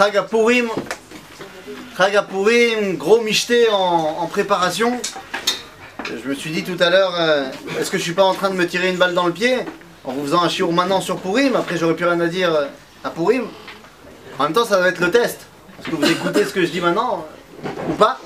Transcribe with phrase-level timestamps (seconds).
[0.00, 0.70] Chagapurim,
[1.94, 4.98] Chagapurim, gros michté en, préparation.
[6.06, 8.48] Je me suis dit tout à l'heure, euh, est-ce que je suis pas en train
[8.48, 9.58] de me tirer une balle dans le pied
[10.04, 12.64] en vous faisant un chiour maintenant sur Purim Après, j'aurais plus rien à dire euh,
[13.04, 13.42] à Purim.
[14.38, 15.40] En même temps, ça va être le test.
[15.78, 17.26] Est-ce que vous écoutez ce que je dis maintenant
[17.66, 18.18] euh, ou pas?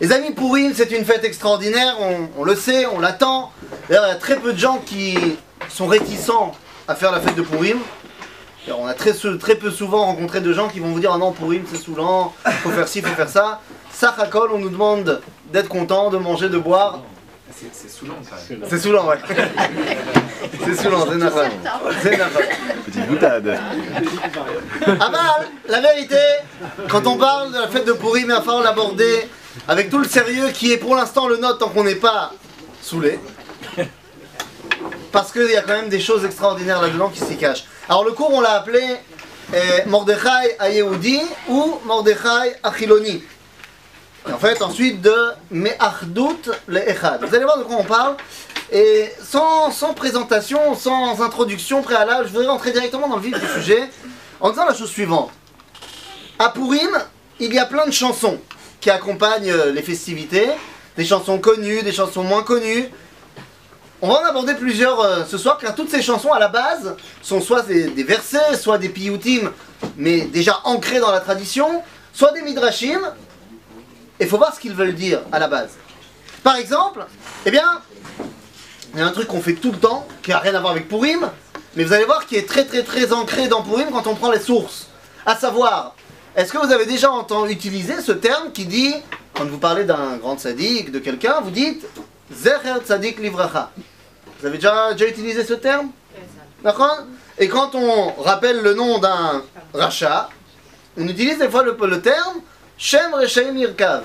[0.00, 3.52] Les amis, Purim, c'est une fête extraordinaire, on, on le sait, on l'attend.
[3.90, 5.18] D'ailleurs, il y a très peu de gens qui
[5.68, 6.52] sont réticents
[6.88, 7.76] à faire la fête de Purim.
[8.66, 9.12] Alors, on a très,
[9.54, 12.70] peu souvent rencontré de gens qui vont vous dire Ah non, Purim c'est saoulant, faut
[12.70, 13.60] faire ci, faut faire ça.
[13.92, 15.20] Sachakol, on nous demande
[15.52, 17.00] d'être content, de manger, de boire.
[17.54, 18.68] C'est c'est saoulant quand même.
[18.68, 19.18] C'est saoulant, ouais.
[20.64, 21.52] c'est saoulant, c'est nafal.
[22.02, 22.48] C'est nafal.
[22.86, 23.58] Petite boutade.
[25.00, 26.18] Ah bah, la vérité,
[26.88, 29.28] quand on parle de la fête de il va falloir l'aborder
[29.68, 32.32] avec tout le sérieux qui est pour l'instant le nôtre tant qu'on n'est pas
[32.82, 33.20] saoulé.
[35.12, 37.64] Parce qu'il y a quand même des choses extraordinaires là-dedans qui s'y cachent.
[37.88, 38.82] Alors le cours, on l'a appelé
[39.54, 43.22] euh, Mordechai à Yehudi ou Mordechai à Chiloni.
[44.28, 45.14] Et en fait, ensuite de
[45.52, 47.24] Me'achdut le Echad.
[47.24, 48.16] Vous allez voir de quoi on parle.
[48.72, 53.46] Et sans, sans présentation, sans introduction préalable, je voudrais rentrer directement dans le vif du
[53.46, 53.88] sujet
[54.40, 55.30] en disant la chose suivante.
[56.40, 56.90] À Purim,
[57.38, 58.40] il y a plein de chansons
[58.80, 60.48] qui accompagnent euh, les festivités,
[60.96, 62.88] des chansons connues, des chansons moins connues.
[64.06, 66.94] On va en aborder plusieurs euh, ce soir, car toutes ces chansons à la base
[67.22, 69.50] sont soit des, versets, soit des piyutim,
[69.96, 73.00] mais déjà ancrés dans la tradition, soit des midrashim.
[74.20, 75.70] Et il faut voir ce qu'ils veulent dire à la base.
[76.44, 77.04] Par exemple,
[77.46, 77.82] eh bien,
[78.94, 80.70] il y a un truc qu'on fait tout le temps, qui n'a rien à voir
[80.70, 81.28] avec Purim,
[81.74, 84.30] mais vous allez voir qui est très très très ancré dans Purim quand on prend
[84.30, 84.86] les sources.
[85.26, 85.96] À savoir,
[86.36, 88.94] est-ce que vous avez déjà entendu utiliser ce terme qui dit,
[89.34, 91.84] quand vous parlez d'un grand sadique, de quelqu'un, vous dites
[92.32, 93.72] Zecher tzadik livracha.
[94.46, 95.90] Vous avez déjà, déjà utilisé ce terme
[96.62, 97.00] D'accord
[97.36, 99.42] Et quand on rappelle le nom d'un
[99.74, 100.28] rachat,
[100.96, 102.36] on utilise des fois le, le terme
[102.78, 104.04] Shem Reshaim Yirkav.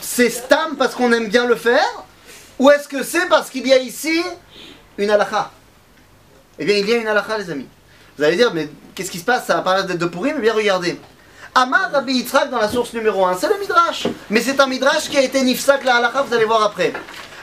[0.00, 2.04] C'est stam parce qu'on aime bien le faire
[2.60, 4.22] Ou est-ce que c'est parce qu'il y a ici
[4.96, 5.50] une halakha
[6.60, 7.66] Eh bien, il y a une halakha, les amis.
[8.16, 9.46] Vous allez dire, mais qu'est-ce qui se passe?
[9.46, 11.00] Ça va parler de pourri, mais bien regardez.
[11.52, 14.06] Amar Rabbi Yitzhak dans la source numéro 1, c'est le Midrash.
[14.30, 16.92] Mais c'est un Midrash qui a été nifsak la halakha, vous allez voir après.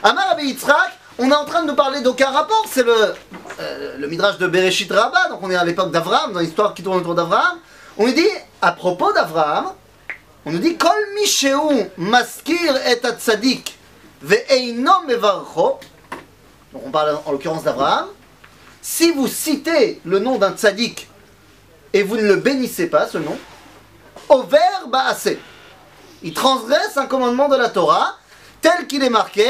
[0.02, 3.14] Amar Yitzhak, on est en train de nous parler d'aucun rapport, c'est le,
[3.60, 6.98] euh, Midrash de Bereshit Rabbah, donc on est à l'époque d'Avraham, dans l'histoire qui tourne
[6.98, 7.58] autour d'Avraham.
[7.96, 8.28] On nous dit,
[8.62, 9.72] à propos d'Avraham,
[10.44, 10.92] on nous dit, Kol
[11.96, 13.76] maskir et atzadik.
[16.72, 18.06] Donc on parle en l'occurrence d'Abraham.
[18.80, 21.08] Si vous citez le nom d'un tzaddik
[21.92, 23.36] et vous ne le bénissez pas, ce nom,
[24.28, 24.58] over
[24.88, 25.36] baase.
[26.22, 28.16] Il transgresse un commandement de la Torah
[28.60, 29.46] tel qu'il est marqué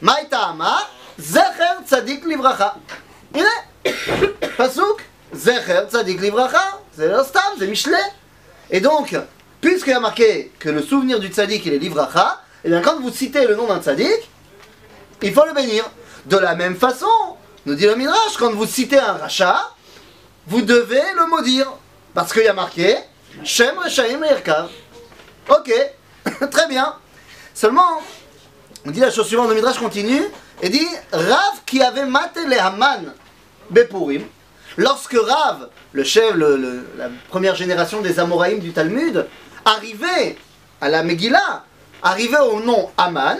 [0.00, 0.78] Maïtama
[1.18, 2.76] Zecher tzadik livracha.
[3.34, 3.92] Est
[4.56, 5.02] Pasuk
[5.34, 6.80] Zecher tzadik livracha.
[6.96, 7.96] C'est le stam, c'est Michelet.
[8.70, 9.16] Et donc,
[9.60, 13.00] puisqu'il y a marqué que le souvenir du tzaddik il est livracha, et bien quand
[13.00, 14.28] vous citez le nom d'un tzaddik,
[15.22, 15.84] il faut le bénir.
[16.26, 17.06] De la même façon,
[17.66, 19.72] nous dit le Midrash, quand vous citez un rachat,
[20.46, 21.72] vous devez le maudire.
[22.14, 22.96] Parce qu'il y a marqué
[23.44, 24.68] Shem Reshaim Yerkav.
[25.48, 25.72] Ok,
[26.50, 26.94] très bien.
[27.54, 28.02] Seulement,
[28.86, 30.22] on dit la chose suivante, le Midrash continue,
[30.62, 33.12] et dit Rav qui avait maté les Haman
[33.70, 34.22] Bepurim,
[34.76, 39.26] lorsque Rav, le chef, la première génération des Amoraïm du Talmud,
[39.64, 40.36] arrivait
[40.80, 41.64] à la Megillah,
[42.02, 43.38] arrivait au nom Haman,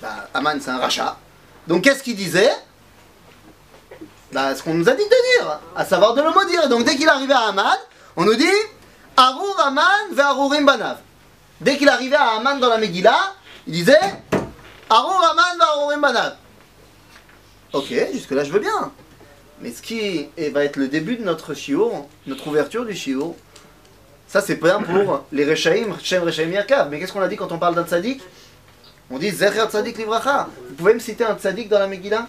[0.00, 1.16] bah, Haman c'est un rachat,
[1.66, 2.52] donc qu'est-ce qu'il disait?
[4.32, 6.68] Bah, Ce qu'on nous a dit de dire, à savoir de le maudire.
[6.68, 7.76] Donc dès qu'il arrivait à Haman,
[8.16, 8.46] on nous dit
[9.16, 10.98] Arur Haman ve Banav.
[11.60, 13.34] Dès qu'il arrivait à Haman dans la Megillah,
[13.66, 13.98] il disait
[14.88, 16.36] Arur Haman ve Arurim Banav.
[17.72, 18.92] Ok, jusque-là je veux bien.
[19.60, 23.34] Mais ce qui va être le début de notre shiur, notre ouverture du shiur,
[24.28, 26.88] ça c'est bien pour les Rechaim, Shem Rechaim Yakav.
[26.90, 28.22] Mais qu'est-ce qu'on a dit quand on parle d'un tzaddik
[29.10, 30.48] On dit Zecher Tzadik Livracha.
[30.68, 32.26] Vous pouvez me citer un tzaddik dans la Megillah?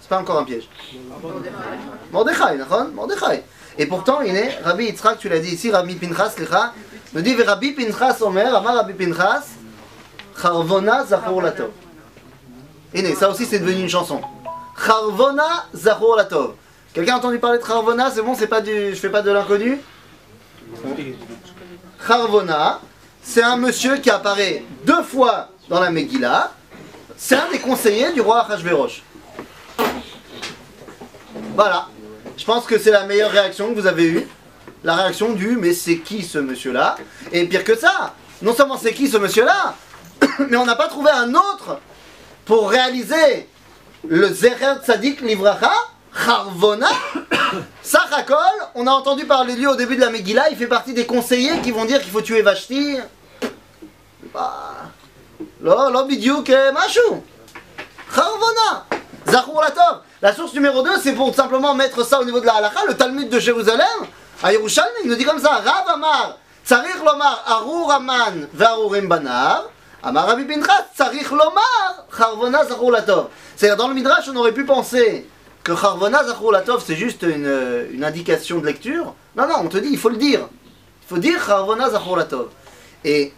[0.00, 0.68] C'est pas encore un piège.
[2.12, 2.58] Mordechai,
[2.94, 3.42] Mordechai.
[3.76, 6.72] Et pourtant, il est Rabbi Yitzhak, tu l'as dit ici, Rabbi Pinchas, lecha,
[7.12, 9.46] nous dit Rabbi Pinchas Omer, Amar Rabbi Pinchas,
[10.40, 11.70] Charvona Zachor Latov.
[12.92, 14.20] Et né, ça aussi c'est devenu une chanson.
[14.84, 16.54] Charvona Zachor Latov.
[16.92, 19.30] Quelqu'un a entendu parler de Charvona C'est bon, c'est pas du, je fais pas de
[19.30, 19.80] l'inconnu?
[22.06, 22.80] Charvona,
[23.22, 26.52] c'est un monsieur qui apparaît deux fois dans la Megillah.
[27.16, 29.02] C'est un des conseillers du roi Achashverosh.
[31.56, 31.88] Voilà.
[32.36, 34.28] Je pense que c'est la meilleure réaction que vous avez eue.
[34.82, 36.96] La réaction du mais c'est qui ce monsieur-là?
[37.32, 39.74] Et pire que ça, non seulement c'est qui ce monsieur-là,
[40.48, 41.78] mais on n'a pas trouvé un autre
[42.44, 43.48] pour réaliser
[44.06, 45.72] le Zecher Tzadik Livracha,
[46.26, 46.88] Harvona,
[47.82, 48.36] Sachakol,
[48.74, 51.06] on a entendu parler de lui au début de la Megillah, il fait partie des
[51.06, 52.98] conseillers qui vont dire qu'il faut tuer Vashti.
[54.32, 54.74] Bah,
[58.16, 58.86] Harvona,
[59.26, 60.00] Zachur Latov.
[60.22, 62.94] La source numéro 2, c'est pour simplement mettre ça au niveau de la halakha, le
[62.94, 63.86] Talmud de Jérusalem,
[64.42, 66.38] à Yerushalmi, il nous dit comme ça, Rav Amar,
[67.04, 69.64] Lomar, Arur Aman, Varurim Banar,
[70.04, 72.06] Amar Rabbi Pinchas, Tsarich Lomar,
[73.56, 75.26] C'est-à-dire, dans le Midrash, on aurait pu penser
[75.62, 79.14] que Harvona Zachulatov, c'est juste euh, une, indication de lecture.
[79.34, 80.46] Non, non, on te dit, il faut le dire.
[81.02, 82.50] Il faut dire Harvona Zachulatov.
[83.02, 83.32] Et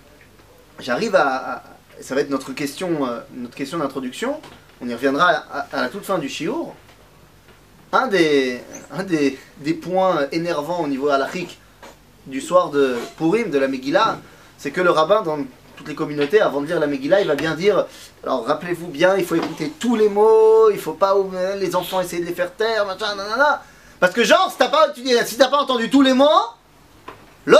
[0.80, 1.62] j'arrive à,
[2.00, 4.40] Ça va être notre question euh, notre question d'introduction.
[4.80, 6.74] On y reviendra à, la toute fin du Shiur.
[7.92, 8.60] Un des,
[8.92, 11.60] un des, des points énervants au niveau halachique
[12.26, 14.18] du soir de Purim, de la Megillah,
[14.58, 15.38] c'est que le rabbin, dans
[15.76, 17.86] toutes les communautés, avant de lire la Megillah, il va bien dire
[18.26, 22.00] alors rappelez-vous bien, il faut écouter tous les mots, il faut pas euh, les enfants
[22.00, 23.62] essayer de les faire taire, machin, nanana.
[24.00, 24.88] Parce que genre, si t'as pas,
[25.50, 26.28] pas entendu tous les mots,
[27.44, 27.56] lo.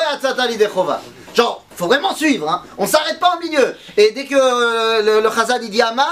[1.35, 2.63] Genre, faut vraiment suivre, hein.
[2.79, 3.77] on s'arrête pas au milieu.
[3.97, 6.05] Et dès que euh, le, le chazad dit Aman,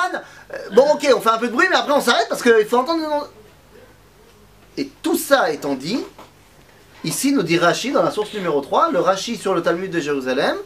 [0.52, 2.66] euh, bon ok, on fait un peu de bruit, mais après on s'arrête parce qu'il
[2.66, 3.28] faut entendre.
[4.76, 6.00] Et tout ça étant dit,
[7.02, 10.00] ici nous dit Rashi dans la source numéro 3, le Rashi sur le Talmud de
[10.00, 10.56] Jérusalem,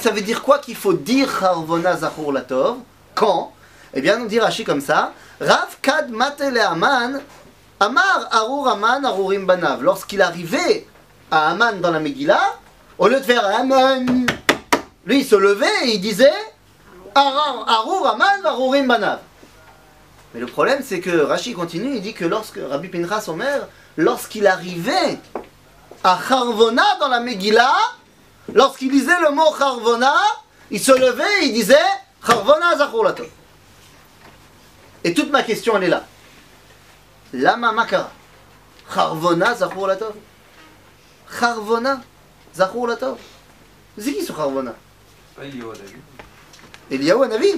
[0.00, 2.78] ça veut dire quoi qu'il faut dire Harvona Zachor Latov
[3.14, 3.52] Quand
[3.94, 7.20] Eh bien, nous dit Rashi comme ça Rav Kad Matele Aman
[7.78, 9.82] Amar Arur Aman Arurim Banav.
[9.82, 10.86] Lorsqu'il arrivait
[11.30, 12.54] à Aman dans la Megillah,
[12.98, 14.26] au lieu de faire Aman,
[15.04, 16.32] lui il se levait et il disait
[17.14, 19.18] Arur Aman Arurim Banav.
[20.32, 23.68] Mais le problème c'est que Rashi continue, il dit que lorsque Rabbi Pinchas Omer,
[23.98, 25.18] lorsqu'il arrivait
[26.02, 27.76] à Harvona dans la Megillah,
[28.54, 30.14] lorsqu'il disait le mot Harvona,
[30.70, 31.76] il se levait et il disait
[32.26, 33.28] Harvona Zachor Latov.
[35.04, 36.04] Et toute ma question elle est là.
[37.32, 38.10] Lama Makara.
[38.94, 40.14] Harvona Zachor Latov.
[41.40, 42.00] Harvona
[42.54, 43.18] Zachor Latov.
[43.98, 44.74] C'est qui ce Harvona
[46.90, 47.48] Eliyahu Hanavi.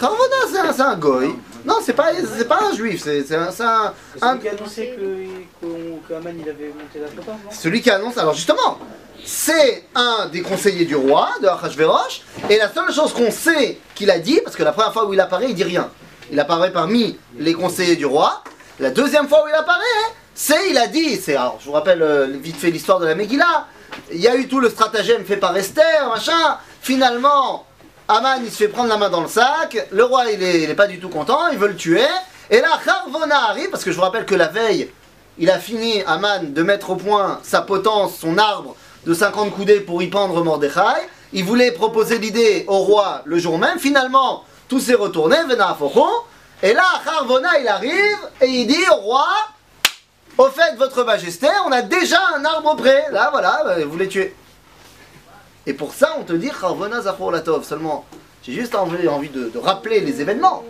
[0.00, 1.34] Harvona c'est un, c'est un goy.
[1.64, 4.40] Non, c'est pas, c'est pas un juif, c'est c'est un, c'est un- C'est un- celui
[4.40, 7.38] qui a annoncé que- qu'Aman il avait monté la non?
[7.50, 8.78] Celui qui annonce, alors justement,
[9.24, 14.10] c'est un des conseillers du roi, de Achashverosh, et la seule chose qu'on sait qu'il
[14.10, 15.90] a dit, parce que la première fois où il apparaît, il dit rien.
[16.32, 18.42] Il apparaît parmi les conseillers du roi.
[18.78, 22.02] La deuxième fois où il apparaît, c'est, il a dit, c'est, alors je vous rappelle
[22.02, 23.66] euh, vite fait l'histoire de la Megillah,
[24.12, 27.66] il y a eu tout le stratagème fait par Esther, machin, finalement,
[28.08, 30.86] Aman il se fait prendre la main dans le sac, le roi il est, pas
[30.86, 32.06] du tout content, il veut le tuer,
[32.48, 34.90] et là Harvona arrive, parce que je vous rappelle que la veille,
[35.38, 38.76] il a fini, Aman, de mettre au point sa potence, son arbre
[39.06, 41.08] de 50 coudées pour y pendre Mordechai.
[41.32, 43.78] Il voulait proposer l'idée au roi le jour même.
[43.78, 45.36] Finalement, tout s'est retourné.
[46.62, 49.26] Et là, Harvona, il arrive et il dit au roi
[50.36, 53.06] Au fait, votre majesté, on a déjà un arbre prêt.
[53.12, 54.34] Là, voilà, euh, vous les tuez.
[55.66, 57.64] Et pour ça, on te dit Harvona Zachor Latov.
[57.64, 58.04] Seulement,
[58.42, 60.64] j'ai juste envie, envie de, de rappeler les événements.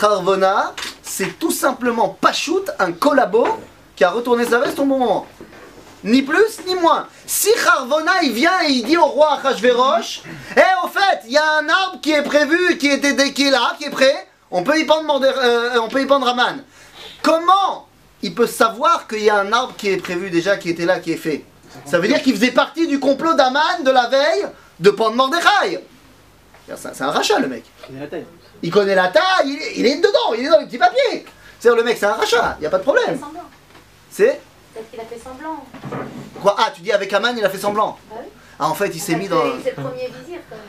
[0.00, 3.46] Harvona, c'est tout simplement Pachout, un collabo
[3.94, 5.26] qui a retourné sa veste au bon moment.
[6.04, 7.06] Ni plus ni moins.
[7.26, 10.22] Si Harvona il vient et il dit au roi Achashverosh,
[10.56, 13.50] Eh au fait, il y a un arbre qui est prévu, qui, était, qui est
[13.50, 16.62] là, qui est prêt, on peut y pendre, euh, on peut y pendre Aman.
[17.22, 17.86] Comment
[18.20, 20.98] il peut savoir qu'il y a un arbre qui est prévu déjà, qui était là,
[20.98, 21.44] qui est fait?
[21.86, 24.46] Ça veut dire qu'il faisait partie du complot d'Aman de la veille
[24.80, 25.80] de pendre Mordechai.
[26.76, 27.64] C'est un rachat le mec.
[27.90, 28.26] Il a la taille.
[28.62, 31.24] Il connaît la taille, il est, il est dedans, il est dans les petits papiers.
[31.58, 33.20] C'est-à-dire le mec c'est un rachat, il n'y a pas de problème.
[34.10, 34.40] C'est
[34.74, 35.64] Peut-être qu'il a fait semblant.
[36.40, 37.98] quoi Ah, tu dis avec Aman il a fait semblant.
[38.10, 38.26] Bah oui.
[38.58, 39.42] Ah en fait il s'est mis que dans...
[39.62, 40.64] C'est le premier vizir quand même.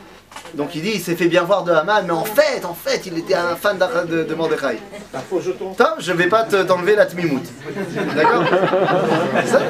[0.54, 3.06] Donc il dit il s'est fait bien voir de Haman, mais en fait, en fait,
[3.06, 4.78] il était un fan de, de Mordechai.
[5.14, 5.72] Un faux jeton.
[5.74, 7.42] Tom, je vais pas te- t'enlever la tmimout.
[8.14, 8.44] D'accord
[9.40, 9.60] C'est ça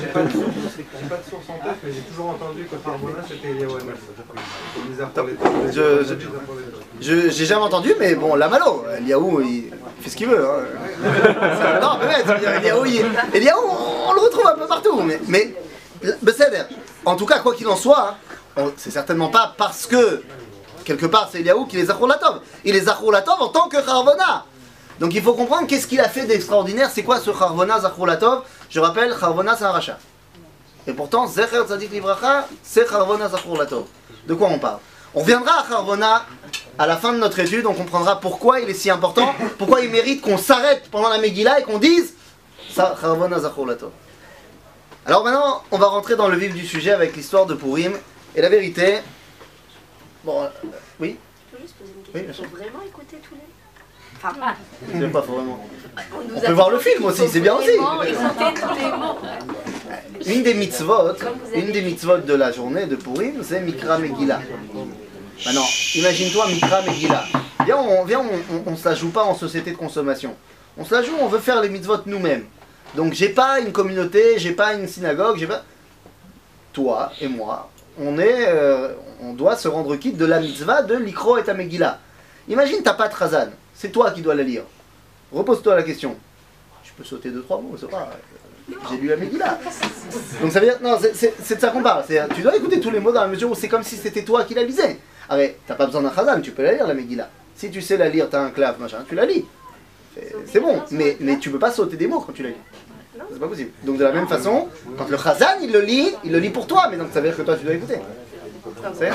[0.00, 0.46] J'ai pas, de source-
[0.76, 4.88] j'ai pas de source en tête, mais j'ai toujours entendu que Harbona c'était Eliyahu Hanavi.
[4.90, 5.52] Bizarre pour les temps.
[5.66, 6.14] Je- je-
[7.00, 10.44] Je J'ai jamais entendu, mais bon, la malo, Eliaou, il fait ce qu'il veut.
[10.48, 10.64] Hein.
[11.82, 15.00] non, peut-être, Eliaou, il- Eliaou, on, on le retrouve un peu partout.
[15.02, 15.54] Mais, mais
[17.04, 18.16] en tout cas, quoi qu'il en soit,
[18.56, 20.22] hein, c'est certainement pas parce que,
[20.84, 22.40] quelque part, c'est Eliaou qui les a Latov.
[22.64, 24.44] Il les a Latov en tant que Harvona.
[24.98, 26.90] Donc il faut comprendre qu'est-ce qu'il a fait d'extraordinaire.
[26.92, 29.98] C'est quoi ce Harvona Latov Je rappelle, Harvona, c'est un rachat.
[30.86, 33.84] Et pourtant, Zecher Tzadik Livracha, c'est Harvona Latov.
[34.26, 34.78] De quoi on parle?
[35.16, 36.26] On reviendra à Harvona
[36.78, 39.90] à la fin de notre étude, on comprendra pourquoi il est si important, pourquoi il
[39.90, 42.12] mérite qu'on s'arrête pendant la Megillah et qu'on dise
[42.70, 43.38] ça, Harvona.
[45.06, 47.92] Alors maintenant, on va rentrer dans le vif du sujet avec l'histoire de Purim.
[48.34, 48.98] Et la vérité,
[50.22, 50.48] bon, euh,
[51.00, 51.16] oui,
[51.50, 52.12] Je peux juste poser une question.
[52.14, 52.44] Oui, bien sûr.
[52.44, 53.40] Il faut vraiment écouter tous les.
[54.22, 54.34] Enfin,
[54.92, 55.66] C'est pas vraiment.
[56.12, 57.70] on nous On a peut voir le film aussi, c'est bien aussi.
[57.70, 59.18] vraiment écouter tous les mots.
[60.26, 61.12] Une des mitzvot,
[61.54, 64.40] une des mitzvot de la journée de Purim, c'est Mikra Megillah.
[65.44, 67.24] Maintenant, imagine-toi Mikra Megillah.
[67.64, 70.34] Viens, on, viens, on, on, on se la joue pas en société de consommation.
[70.78, 72.44] On se la joue, on veut faire les mitzvot nous-mêmes.
[72.94, 75.62] Donc j'ai pas une communauté, j'ai pas une synagogue, j'ai pas.
[76.72, 80.94] Toi et moi, on est, euh, on doit se rendre quitte de la mitzvah de
[80.96, 81.98] l'ikro et ta Megillah.
[82.48, 84.62] Imagine t'as pas de Razan, c'est toi qui dois la lire.
[85.32, 86.16] Repose-toi la question.
[86.84, 88.10] Je peux sauter deux trois mots, c'est pas.
[88.90, 89.58] J'ai lu la Megillah.
[90.40, 92.04] Donc ça veut dire, non, c'est- de ça qu'on parle.
[92.34, 94.44] Tu dois écouter tous les mots dans la mesure où c'est comme si c'était toi
[94.44, 94.98] qui la lisais.
[95.28, 97.28] Ah mais t'as pas besoin d'un Khazan, tu peux la lire la Megillah.
[97.56, 99.44] Si tu sais la lire, t'as un clave, machin, tu la lis.
[100.46, 102.56] C'est- bon, mais, mais tu peux pas sauter des mots quand tu la lis.
[103.32, 103.70] C'est pas possible.
[103.82, 106.66] Donc de la même façon, quand le Khazan il le lit, il le lit pour
[106.66, 107.98] toi, mais donc ça veut dire que toi tu dois écouter.
[108.94, 109.10] C'est-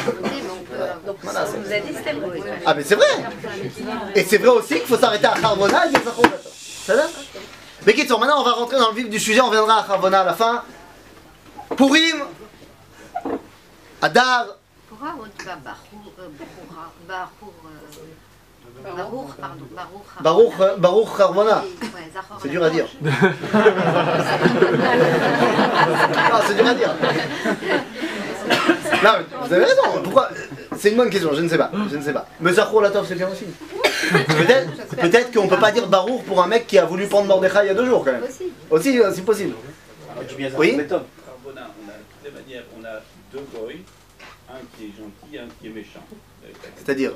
[1.06, 2.32] Donc, Voilà, on nous a dit c'était beau.
[2.66, 3.06] Ah mais c'est vrai
[4.16, 5.94] Et c'est vrai aussi qu'il faut s'arrêter à Charbona et.
[6.86, 7.04] Ça va
[7.86, 10.22] Mais Kitsour, maintenant on va rentrer dans le vif du sujet, on viendra à Charbona
[10.22, 10.64] à la fin.
[11.76, 12.22] Purim,
[14.02, 14.58] Adar,
[15.02, 15.50] Barour, euh,
[18.86, 20.04] euh, Barour, pardon, Barour.
[20.22, 21.18] Baruch, euh, Baruch
[22.14, 22.86] Zachor C'est dur à dire.
[26.34, 26.96] Ah, c'est dur à dire.
[29.04, 29.10] Non,
[29.42, 29.82] vous avez raison.
[30.04, 30.30] Pourquoi
[30.78, 31.72] C'est une bonne question, je ne sais pas.
[31.90, 32.28] Je ne sais pas.
[32.40, 33.46] Mais Zachor Latov, c'est bien aussi.
[34.12, 37.60] Peut-être peut qu'on peut pas dire Baruch pour un mec qui a voulu prendre Mordechai
[37.64, 38.24] il y a deux jours quand même.
[38.24, 38.52] Aussi.
[38.70, 39.56] Aussi, euh, c'est possible.
[40.58, 43.02] Oui Carbona, on a de toutes les manières, on a
[43.34, 43.46] deux
[45.44, 46.06] est gentil, un qui est méchant.
[46.78, 47.14] C'est-à-dire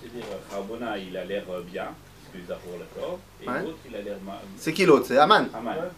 [0.00, 1.88] C'est-à-dire, Carbona, il a l'air euh, bien,
[2.34, 3.62] et Ouais.
[3.62, 4.38] l'autre, il a l'air mal.
[4.58, 5.06] C'est qui l'autre?
[5.06, 5.46] C'est Aman.
[5.48, 5.90] Pas mal.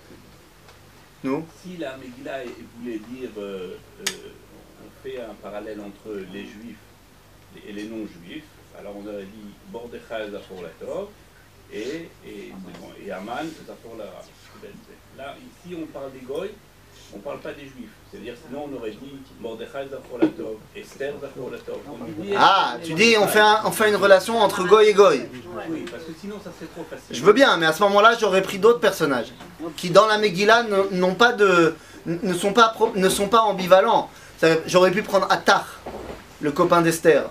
[1.24, 1.44] Nous?
[1.62, 2.44] Si la Megillah
[2.78, 4.04] voulait dire, euh, euh,
[4.84, 6.76] on fait un parallèle entre les juifs
[7.66, 8.44] et les non-juifs,
[8.78, 11.10] alors on aurait dit Mordechai Zahor l'accord,
[11.72, 12.52] et, et,
[13.04, 14.04] et Aman Zahor la
[15.16, 16.50] Là, ici, on parle des goy,
[17.14, 17.88] on ne parle pas des juifs.
[18.10, 21.76] C'est-à-dire, sinon, on aurait dit Mordechai Zahor Latov, Esther Zahor Latov.
[21.88, 24.94] On oublie- Ah, tu dis on fait, un- on fait une relation entre Goy et
[24.94, 25.26] Goy.
[25.70, 27.14] Oui, parce que sinon, ça serait trop facile.
[27.14, 29.32] Je veux bien, mais à ce moment-là, j'aurais pris d'autres personnages
[29.76, 31.74] qui, dans la Megillah, ne- n'ont pas de,
[32.06, 34.08] ne sont pas, pro- ne sont pas ambivalents.
[34.66, 35.78] J'aurais pu prendre Attar,
[36.40, 37.28] le copain d'Esther.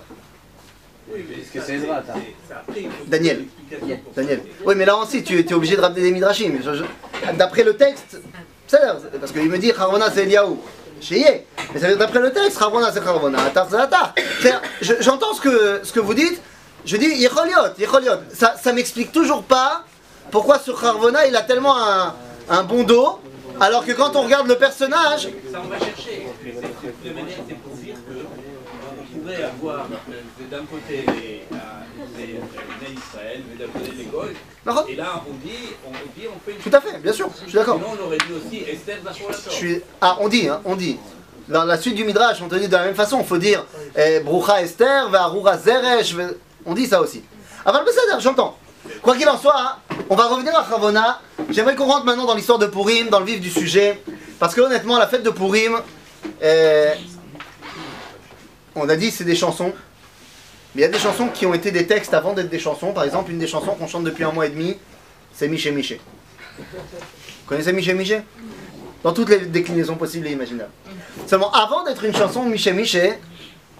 [1.10, 2.72] Oui, mais Est-ce que c'est Ezra, faut
[3.06, 3.46] Daniel.
[4.14, 4.40] Daniel.
[4.64, 6.52] Oui, mais là aussi, tu es obligé de ramener des midrashim.
[7.34, 8.20] D'après le texte,
[9.20, 10.58] parce qu'il me dit Harvona c'est Eliaou.
[11.00, 11.46] Chéyé.
[11.72, 13.68] Mais ça veut dire d'après le texte, Harvona c'est Harvona, Attar
[14.40, 14.52] c'est
[15.00, 16.40] J'entends ce que, ce que vous dites.
[16.84, 18.14] Je dis Yecholiot, Yecholiot.
[18.34, 19.84] Ça, ça m'explique toujours pas
[20.30, 22.14] pourquoi ce Harvona il a tellement un,
[22.48, 23.20] un bon dos,
[23.60, 26.26] alors que quand on regarde le personnage, Ça, on va chercher.
[26.44, 29.86] Mais c'est- de toute manière, c'est pour dire qu'on pourrait avoir
[30.50, 31.42] d'un côté les,
[35.26, 37.76] on dit, on fait une tout à fait, bien sûr, je suis d'accord.
[37.76, 39.82] Sinon, on aurait dit aussi Esther Zachor Je suis...
[40.00, 40.98] Ah, on dit, hein, on dit.
[41.48, 43.64] Dans la suite du Midrash, on te dit de la même façon, il faut dire
[43.96, 46.14] eh, Brucha Esther, Ve'arura Zeresh,
[46.66, 47.22] on dit ça aussi.
[47.64, 48.56] Avant le j'entends.
[49.02, 51.20] Quoi qu'il en soit, on va revenir à Chavona.
[51.50, 54.02] J'aimerais qu'on rentre maintenant dans l'histoire de Purim, dans le vif du sujet.
[54.38, 55.78] Parce que honnêtement, la fête de Purim,
[56.42, 56.94] euh,
[58.74, 59.72] on a dit c'est des chansons.
[60.78, 62.92] Il y a des chansons qui ont été des textes avant d'être des chansons.
[62.92, 64.78] Par exemple, une des chansons qu'on chante depuis un mois et demi,
[65.34, 66.00] c'est Miché Miché.
[66.56, 66.64] Vous
[67.48, 68.22] connaissez Miché Miché?
[69.02, 70.70] Dans toutes les déclinaisons possibles et imaginables.
[71.26, 73.14] Seulement, avant d'être une chanson Miché Miché,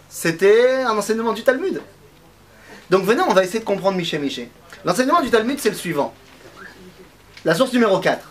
[0.09, 1.81] c'était un enseignement du Talmud.
[2.90, 4.50] Donc venez, on va essayer de comprendre Miché Miché.
[4.85, 6.12] L'enseignement du Talmud, c'est le suivant.
[7.45, 8.28] La source numéro 4.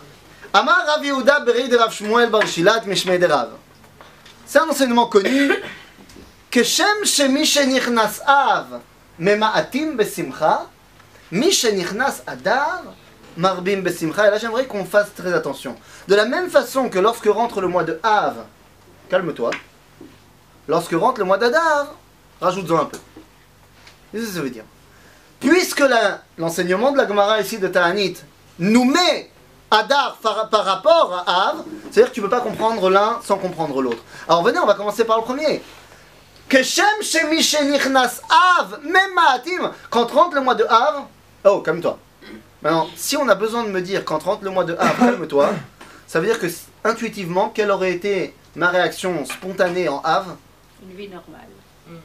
[0.52, 2.30] Amar Rav Shmuel.
[4.44, 5.52] C'est un enseignement connu
[6.52, 8.80] Shem Shemi Shenichnas Av
[9.20, 10.66] Mema'atim Besimcha
[11.30, 12.82] Mi Shenichnas Adar
[13.36, 14.26] Marbim Besimcha.
[14.26, 15.76] Et là, j'aimerais qu'on fasse très attention.
[16.08, 18.44] De la même façon que lorsque rentre le mois de Av,
[19.08, 19.50] calme-toi.
[20.66, 21.94] Lorsque rentre le mois d'Adar,
[22.40, 22.98] rajoute-en un peu.
[24.12, 24.64] Qu'est-ce que ça veut dire?
[25.40, 25.82] Puisque
[26.36, 28.16] l'enseignement de la Gemara ici de Ta'anit
[28.58, 29.30] nous met
[29.70, 33.36] Adar par, par rapport à Av, c'est-à-dire que tu ne peux pas comprendre l'un sans
[33.36, 34.02] comprendre l'autre.
[34.28, 35.62] Alors venez, on va commencer par le premier.
[36.48, 41.04] Que Shem Shemi Shenichnas Av, même Ma'atim, quand rentre le mois de Av,
[41.44, 41.98] oh, calme-toi.
[42.62, 45.50] Maintenant, si on a besoin de me dire quand rentre le mois de Av, calme-toi,
[46.06, 46.46] ça veut dire que
[46.84, 50.36] intuitivement, quelle aurait été ma réaction spontanée en Av?
[50.82, 51.48] Une vie normale.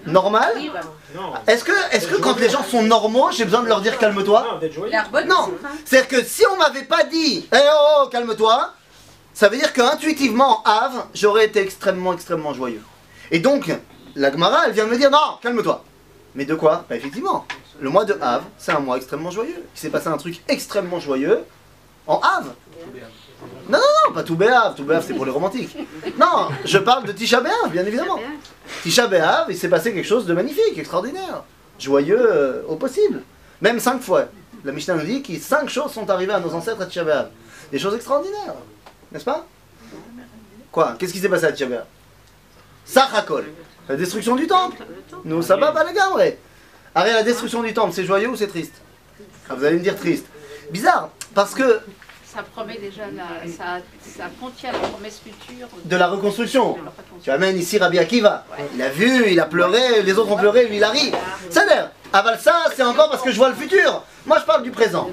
[0.06, 0.54] Normale?
[0.58, 3.80] Oui, bah, Est-ce que, est que quand les gens sont normaux, j'ai besoin de leur
[3.80, 4.60] dire calme-toi?
[4.62, 5.54] Non, Non.
[5.86, 8.74] C'est-à-dire que si on m'avait pas dit Eh oh, oh calme-toi,
[9.34, 12.84] ça veut dire qu'intuitivement, en Av, j'aurais été extrêmement, extrêmement joyeux.
[13.32, 13.72] Et donc,
[14.16, 15.84] la Gemara, elle vient me dire Non, calme-toi.
[16.36, 16.86] Mais de quoi?
[16.90, 17.46] Bah, effectivement.
[17.80, 19.64] le mois de Av, c'est un mois extrêmement joyeux.
[19.76, 21.40] Il s'est passé un truc extrêmement joyeux
[22.08, 22.54] en Av.
[23.70, 24.76] Non, non, non, pas tout Béav.
[24.76, 25.76] Tout Béav, c'est pour les romantiques.
[26.20, 28.20] Non, je parle de Tisha B'Av, bien évidemment.
[28.82, 31.44] Tisha B'Av, il s'est passé quelque chose de magnifique, extraordinaire,
[31.80, 33.22] joyeux euh, au possible.
[33.62, 34.26] Même cinq fois.
[34.64, 37.30] La Mishnah nous dit que cinq choses sont arrivées à nos ancêtres à Tisha.
[37.72, 38.56] Des choses extraordinaires,
[39.12, 39.46] n'est-ce pas?
[40.72, 40.96] Quoi?
[40.98, 41.86] Qu'est-ce qui s'est passé à Tisha B'Av?
[42.86, 43.46] Sachakol,
[43.90, 44.78] la destruction du temple.
[45.26, 46.38] Nous, ça va pas les gars, ouais.
[46.96, 48.74] Arrête, la destruction du temple, c'est joyeux ou c'est triste
[49.50, 50.26] Ah, Vous allez me dire triste.
[50.72, 51.80] Bizarre, parce que
[52.26, 56.78] Ça promet déjà la, ça, ça contient la promesse future de la reconstruction.
[56.84, 56.92] la
[57.24, 58.46] Tu amènes ici Rabbi Akiva.
[58.76, 61.12] Il a vu, il a pleuré, les autres ont pleuré, lui il a ri.
[61.50, 61.92] Ça l'air.
[62.12, 64.04] Aval ça, c'est encore parce que je vois le futur.
[64.26, 65.10] Moi je parle du présent.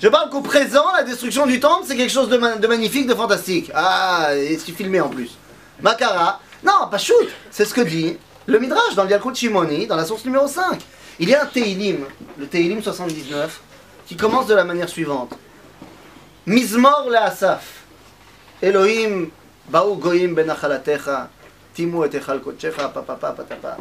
[0.00, 3.06] Je parle qu'au présent, la destruction du temple, c'est quelque chose de, ma- de magnifique,
[3.06, 3.70] de fantastique.
[3.74, 5.30] Ah, et c'est filmé en plus.
[5.80, 6.40] Makara.
[6.64, 7.28] Non, pas shoot.
[7.50, 8.16] C'est ce que dit
[8.46, 10.80] le Midrash dans le Yalkut Shimoni, dans la source numéro 5.
[11.18, 12.04] Il y a un Teilim,
[12.38, 13.60] le Teilim 79,
[14.06, 15.32] qui commence de la manière suivante.
[16.46, 17.84] Mizmor le Asaf.
[18.60, 19.28] Elohim,
[19.68, 21.30] Baou Goyim ben Achalatecha,
[21.74, 23.76] Timu et Echal Kochecha, papapa, patapa.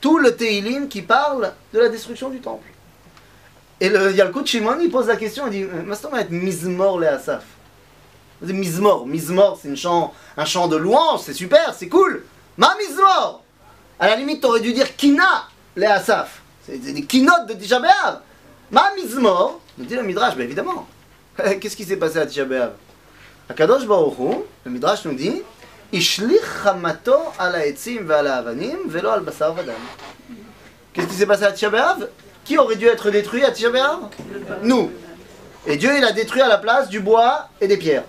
[0.00, 2.68] Tout le Teilim qui parle de la destruction du temple.
[3.80, 5.66] Et le Yalkut Shimon, il pose la question, il dit,
[6.30, 7.42] Mizmor le Asaf.
[8.44, 12.24] C'est Mizmor, Mizmor, c'est un chant de louange, c'est super, c'est cool.
[12.58, 13.42] Ma Mizmor
[13.98, 16.42] À la limite, t'aurais dû dire Kina le Asaf.
[16.66, 17.80] C'est des kinotes de Tisha.
[18.70, 20.86] Ma Mizmor, nous dit le Midrash, ben évidemment.
[21.60, 22.72] Qu'est-ce qui s'est passé à Tisha B'Av?
[23.48, 24.16] Akadosh Baruch
[24.64, 25.42] le Midrash nous dit,
[25.92, 29.74] Ishlich chamato ala etzim ve'ala avanim velo al basar vadam.
[30.92, 31.70] Qu'est-ce qui s'est passé à Tisha
[32.44, 33.70] Qui aurait dû être détruit à Tisha
[34.62, 34.90] Nous.
[35.66, 38.04] Et Dieu, il a détruit à la place du bois et des pierres.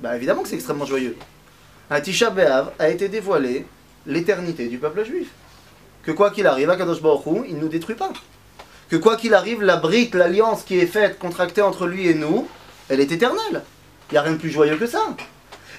[0.00, 1.16] Bah évidemment que c'est extrêmement joyeux.
[1.90, 3.66] À Tisha B'Av a été dévoilée
[4.06, 5.28] l'éternité du peuple juif.
[6.02, 8.10] Que quoi qu'il arrive, Akadosh Baruch Hu, il ne nous détruit pas.
[8.88, 12.48] Que quoi qu'il arrive, la brique, l'alliance qui est faite, contractée entre lui et nous,
[12.88, 13.62] elle est éternelle.
[14.10, 15.00] Il n'y a rien de plus joyeux que ça.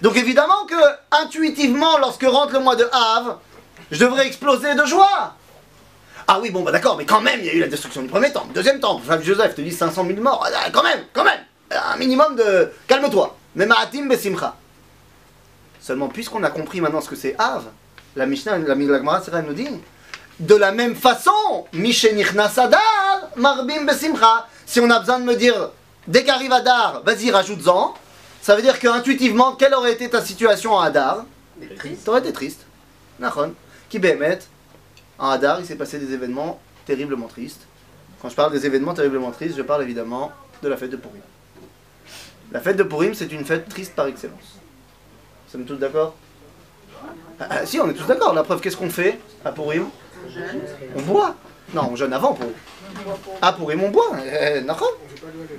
[0.02, 0.76] Donc évidemment que,
[1.24, 3.38] intuitivement, lorsque rentre le mois de Av,
[3.90, 5.36] je devrais exploser de joie.
[6.28, 8.08] Ah oui, bon, bah d'accord, mais quand même, il y a eu la destruction du
[8.08, 8.54] premier temple.
[8.54, 10.48] Deuxième temple, Joseph te dit 500 000 morts.
[10.54, 11.40] Ah, quand même, quand même,
[11.72, 12.72] un minimum de...
[12.88, 13.39] Calme-toi.
[13.56, 14.56] Mais Ma'atim Besimcha.
[15.82, 17.66] Seulement, puisqu'on a compris maintenant ce que c'est Av,
[18.16, 19.68] la Mishnah, la, la Gemara Sera nous dit,
[20.40, 24.48] de la même façon, Mishenichnas Adar, Marbim Besimcha.
[24.66, 25.72] Si on a besoin de me dire,
[26.08, 27.94] dès qu'arrive Adar, vas-y, rajoute-en,
[28.42, 31.26] ça veut dire que intuitivement, quelle aurait été ta situation en Adar?
[32.06, 32.66] T'aurais été triste.
[33.20, 33.54] Nachon.
[33.90, 34.40] Qui bémet,
[35.18, 37.68] en Hadar, il s'est passé des événements terriblement tristes.
[38.22, 40.32] Quand je parle des événements terriblement tristes, je parle évidemment
[40.62, 41.22] de la fête de Purim.
[42.52, 44.58] La fête de Purim, c'est une fête triste par excellence.
[45.52, 46.16] Sommes tous d'accord?
[47.40, 48.34] Ah, ah, Si, on est tous d'accord.
[48.34, 49.86] La preuve, qu'est-ce qu'on fait à Purim?
[50.96, 51.36] On boit.
[51.74, 52.54] Non, on jeûne avant Purim.
[53.42, 54.12] À Purim, on boit.
[54.26, 54.62] Eh.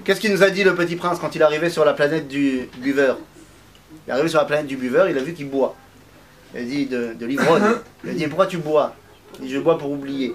[0.05, 2.27] Qu'est-ce qu'il nous a dit le petit prince quand il est arrivé sur la planète
[2.29, 3.19] du buveur?
[4.07, 5.77] Il est arrivé sur la planète du buveur, il a vu qu'il boit.
[6.55, 7.63] Il a dit de, de l'ivrogne.
[8.05, 8.95] Il a dit pourquoi tu bois?
[9.39, 10.35] Il dit je bois pour oublier.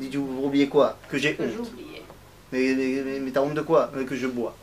[0.00, 0.96] Il dit tu pour oublier quoi?
[1.10, 1.70] Que j'ai honte.
[2.52, 3.90] Mais, mais, mais- mais t'as honte de quoi?
[3.96, 4.56] Euh, Que je bois.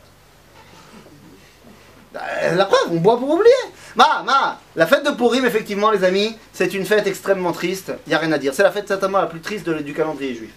[2.15, 3.53] Euh, La preuve, on boit pour oublier.
[3.95, 7.93] Ma, ma, la fête de Purim, effectivement, les amis, c'est une fête extrêmement triste.
[8.05, 8.53] Il n'y a rien à dire.
[8.53, 10.51] C'est la fête certainement la plus triste du calendrier juif.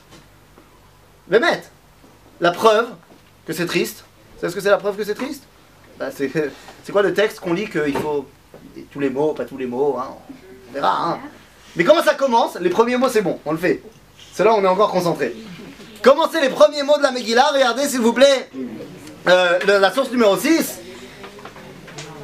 [1.28, 1.70] Mais mette,
[2.40, 2.88] la preuve
[3.46, 4.04] que c'est triste.
[4.40, 5.44] C'est ce que c'est la preuve que c'est triste?
[5.98, 8.26] Bah, c'est, quoi le texte qu'on lit qu'il faut.
[8.92, 10.16] Tous les mots, pas tous les mots, hein,
[10.70, 11.12] on verra.
[11.12, 11.18] Hein?
[11.76, 12.56] Mais comment ça commence?
[12.60, 13.82] Les premiers mots, c'est bon, on le fait.
[14.32, 15.34] C'est là on est encore concentré.
[16.02, 18.50] Commencez les premiers mots de la Megillah, regardez s'il vous plaît
[19.28, 20.80] euh, la source numéro 6.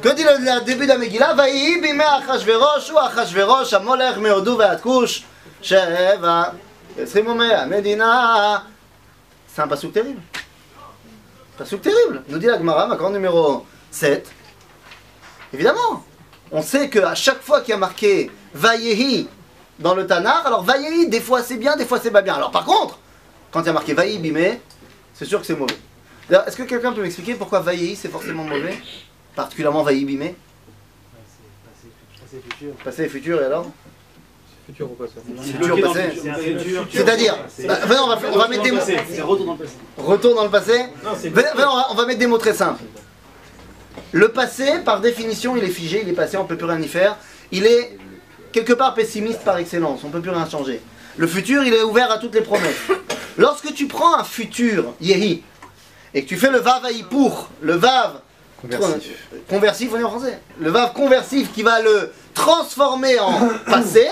[0.01, 5.23] Que dit le, début de la Megillah Vaïhi Achashverosh ou Achashverosh amolech meodu ve'atkush
[5.61, 6.55] sheva
[6.97, 8.63] esrimome amedina.
[9.47, 10.19] C'est un pasouk terrible.
[11.55, 12.23] Pasouk terrible.
[12.29, 14.27] Nous dit la Gemara, ma grande numéro 7.
[15.53, 16.03] Évidemment,
[16.51, 19.27] on sait qu'à chaque fois qu'il y a marqué Vayehi
[19.77, 22.33] dans le Tanar, alors Vayehi, des fois c'est bien, des fois c'est pas bien.
[22.33, 22.97] Alors par contre,
[23.51, 24.57] quand il y a marqué Vayehi bime,
[25.13, 25.77] c'est sûr que c'est mauvais.
[26.27, 28.81] Est-ce que quelqu'un peut m'expliquer pourquoi Vayehi c'est forcément mauvais?
[29.35, 30.33] Particulièrement Vayehi bime
[32.83, 33.67] Passé et futur et alors?
[34.67, 35.13] Futur ou passé
[35.43, 36.21] Futur, passé
[36.91, 38.79] C'est-à-dire, bah, on va, va mettre des mots.
[38.85, 39.73] C'est retour dans le passé.
[39.97, 42.83] Retour dans le passé Non, va, on va mettre des mots très simples.
[44.11, 46.79] Le passé, par définition, il est figé, il est passé, on ne peut plus rien
[46.79, 47.17] y faire.
[47.51, 47.97] Il est
[48.51, 50.81] quelque part pessimiste par excellence, on ne peut plus rien changer.
[51.17, 52.87] Le futur, il est ouvert à toutes les promesses.
[53.37, 55.43] Lorsque tu prends un futur, Yehi,
[56.13, 58.21] et que tu fais le vav pour, le vav
[58.61, 64.07] conversif, conversif en français, le vav conversif qui va le transformer en passé,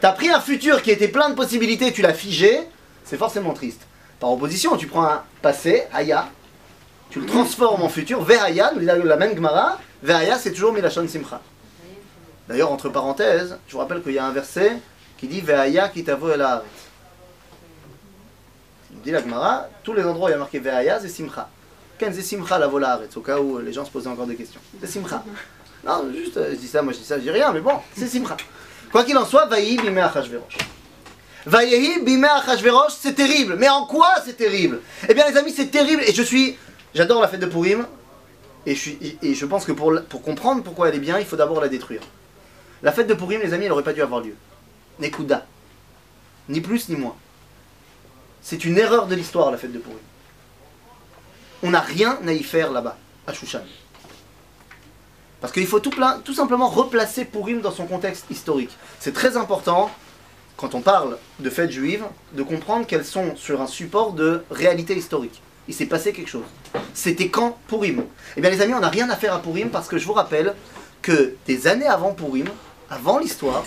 [0.00, 2.60] tu as pris un futur qui était plein de possibilités, tu l'as figé,
[3.04, 3.82] c'est forcément triste.
[4.18, 6.28] Par opposition, tu prends un passé, Aya,
[7.10, 11.06] tu le transformes en futur, Ve'aya, nous dit la, même Gemara, Ve'aya c'est toujours Milachon
[11.08, 11.40] Simcha.
[12.48, 14.78] D'ailleurs, entre parenthèses, je vous rappelle qu'il y a un verset
[15.16, 16.44] qui dit Ve'aya kitavo el.
[18.92, 21.48] Il dit la Gemara, tous les endroits où il y a marqué Ve'aya, c'est Simcha.
[21.98, 24.60] Ken c'est Simcha la vola au cas où les gens se posaient encore des questions.
[24.80, 25.24] C'est Simcha.
[25.84, 27.74] Non, juste, euh, je dis ça, moi je dis ça, je dis rien, mais bon,
[27.96, 28.36] c'est Simcha.
[28.90, 30.58] Quoi qu'il en soit, Vaïhi bimé achashverosh.
[31.46, 33.56] Vaïhi bimé achashverosh, c'est terrible.
[33.56, 34.80] Mais en quoi c'est terrible?
[35.08, 36.02] Eh bien, les amis, c'est terrible.
[36.06, 36.56] Et je suis.
[36.94, 37.86] J'adore la fête de Purim.
[38.64, 41.24] Et je, suis, et je pense que pour, pour comprendre pourquoi elle est bien, il
[41.24, 42.00] faut d'abord la détruire.
[42.82, 44.34] La fête de Purim, les amis, elle n'aurait pas dû avoir lieu.
[44.98, 45.46] Nekuda.
[46.48, 47.14] Ni plus ni moins.
[48.42, 49.98] C'est une erreur de l'histoire, la fête de Purim.
[51.62, 53.62] On n'a rien à y faire là-bas, à Shushan.
[55.40, 58.76] Parce qu'il faut tout, simplement replacer Purim dans son contexte historique.
[58.98, 59.90] C'est très important,
[60.56, 64.96] quand on parle de fêtes juives, de comprendre qu'elles sont sur un support de réalité
[64.96, 65.42] historique.
[65.68, 66.46] Il s'est passé quelque chose.
[66.94, 68.04] C'était quand Purim?
[68.36, 70.12] Eh bien les amis, on n'a rien à faire à Purim parce que je vous
[70.12, 70.54] rappelle
[71.02, 72.48] que des années avant Purim,
[72.88, 73.64] avant l'histoire,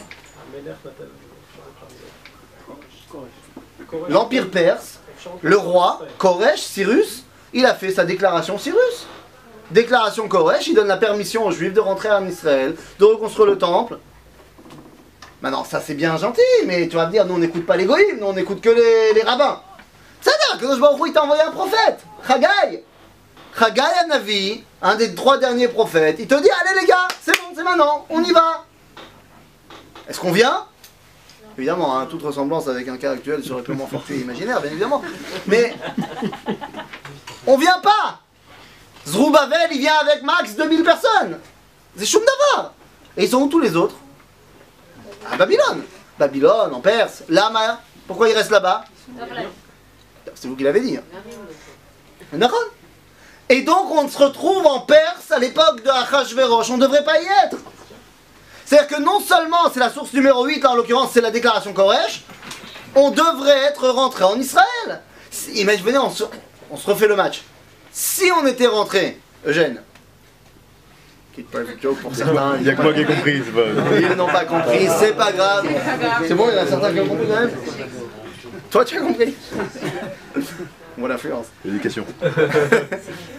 [4.07, 4.99] l'Empire perse,
[5.41, 9.07] le roi, Koresh, Cyrus, il a fait sa déclaration Cyrus.
[9.71, 13.57] Déclaration Koresh, il donne la permission aux Juifs de rentrer en Israël, de reconstruire le
[13.57, 13.99] temple.
[15.41, 17.85] Maintenant, ça c'est bien gentil, mais tu vas me dire, nous on n'écoute pas les
[17.85, 19.61] goïms, nous on n'écoute que les, rabbins.
[20.21, 22.83] Ça dire que Baruch il t'a envoyé un prophète, Chagai.
[23.57, 27.53] Chagai Navi, un des trois derniers prophètes, il te dit, allez les gars, c'est bon,
[27.55, 28.65] c'est maintenant, on y va.
[30.09, 30.65] Est-ce qu'on vient?
[31.57, 35.01] Évidemment, hein, toute ressemblance avec un cas actuel serait purement fortuit et imaginaire, bien évidemment.
[35.45, 35.75] Mais
[37.49, 38.19] on vient pas
[39.07, 41.39] Zroubavel, il vient avec max 2000 personnes.
[41.97, 42.73] C'est d'abord.
[43.17, 43.95] Et ils sont où tous les autres?
[45.31, 45.83] À Babylone.
[46.17, 47.23] Babylone, en Perse.
[47.27, 48.83] Lama, pourquoi ils restent là-bas?
[50.35, 50.97] C'est vous qui l'avez dit.
[50.97, 51.03] hein.
[53.49, 56.69] Et donc on se retrouve en Perse à l'époque de Achashverosh.
[56.69, 57.57] On ne devrait pas y être.
[58.63, 61.73] C'est-à-dire que non seulement c'est la source numéro 8, là en l'occurrence c'est la déclaration
[61.73, 62.23] Koresh,
[62.93, 65.01] on devrait être rentré en Israël.
[65.55, 66.11] Imaginez, on
[66.71, 67.41] on se refait le match.
[67.91, 69.81] Si on était rentré, Eugène,
[71.33, 73.41] quitte pas le joke pour certains, Il y a que moi qui ai compris.
[73.45, 75.65] c'est pas- ils n'ont pas compris, c'est pas grave.
[76.27, 77.51] C'est bon, il y en a certains qui ont compris quand même.
[78.71, 79.33] Toi, tu as compris
[80.97, 81.45] Bon, l'influence.
[81.63, 82.05] L'éducation.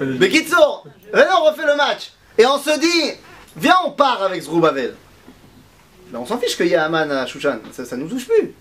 [0.00, 2.12] Mais Kitsour, venez, on refait le match.
[2.38, 3.12] Et on se dit,
[3.56, 4.94] viens, on part avec Zroubavel.
[6.10, 8.52] Ben, on s'en fiche qu'il y a Aman à Shushan, ça, ça nous touche plus.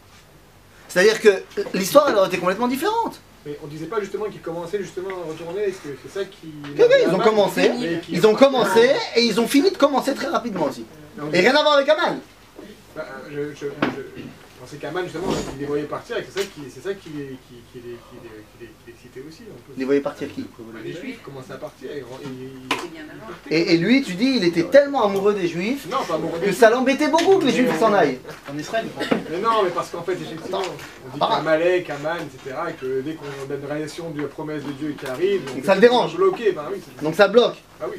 [0.90, 1.30] C'est-à-dire que
[1.74, 3.20] l'histoire, elle aurait été complètement différente.
[3.50, 6.54] Mais on disait pas justement qu'ils commençaient justement à retourner, est-ce que c'est ça qui.
[6.64, 7.72] Oui, oui, ils ont commencé,
[8.08, 10.86] ils ont commencé, et ils ont fini de commencer très rapidement aussi.
[11.34, 12.20] Et rien à voir avec Aman.
[12.96, 14.22] bah, je, je, je,
[14.70, 17.38] pensais qu'Aman justement, il les voyait partir et c'est ça qui, c'est ça qui, les-
[17.48, 19.44] qui, qui, les- qui, les- qui, les- qui les excitait aussi.
[19.78, 23.34] Les voyez partir qui Bah, les juifs commençaient à partir et, et- C'est bien avant.
[23.50, 26.46] et, et lui, tu dis, il était tellement amoureux des Juifs Non, pas amoureux que
[26.46, 28.20] des ça l'embêtait beaucoup que les Juifs s'en aillent.
[28.54, 28.86] En Israël,
[29.32, 31.36] Mais non, mais parce qu'en fait, effectivement, on dit Ah.
[31.38, 34.96] qu'Amalek, Aman, etc., et que dès qu'on a une réalisation de la promesse de Dieu
[35.00, 36.16] qui arrive, ça le dérange.
[36.16, 37.58] bloqué, bah oui, c'est- Donc ça bloque.
[37.82, 37.98] ah oui,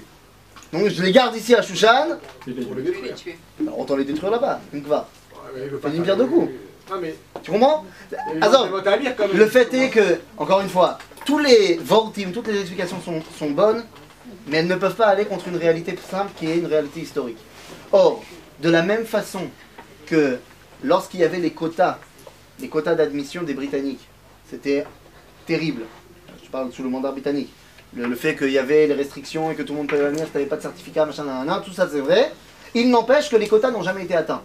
[0.73, 3.15] Donc je les garde ici à Shushan, Tu les détruire.
[3.61, 5.09] alors autant les détruire là-bas, va.
[5.81, 6.51] Faire- pierre deux coups.
[6.91, 7.85] Non, mais Tu comprends
[8.41, 8.83] Azov.
[9.35, 13.51] Le fait est que, encore une fois, tous les vortim, toutes les explications sont, sont
[13.51, 13.85] bonnes,
[14.49, 17.39] mais elles ne peuvent pas aller contre une réalité simple qui est une réalité historique.
[17.93, 18.23] Or,
[18.61, 19.43] de la même façon
[20.07, 20.39] que
[20.83, 21.99] lorsqu'il y avait les quotas,
[22.59, 24.07] les quotas d'admission des Britanniques,
[24.49, 24.85] c'était
[25.47, 25.83] terrible.
[26.45, 27.51] Je parle sous le mandat britannique.
[27.97, 30.25] Le, le fait qu'il y avait les restrictions et que tout le monde pouvait venir
[30.25, 31.25] si tu n'avais pas de certificat, machin,
[31.65, 32.33] tout ça c'est vrai.
[32.75, 34.43] Il n'empêche que les quotas n'ont jamais été atteints.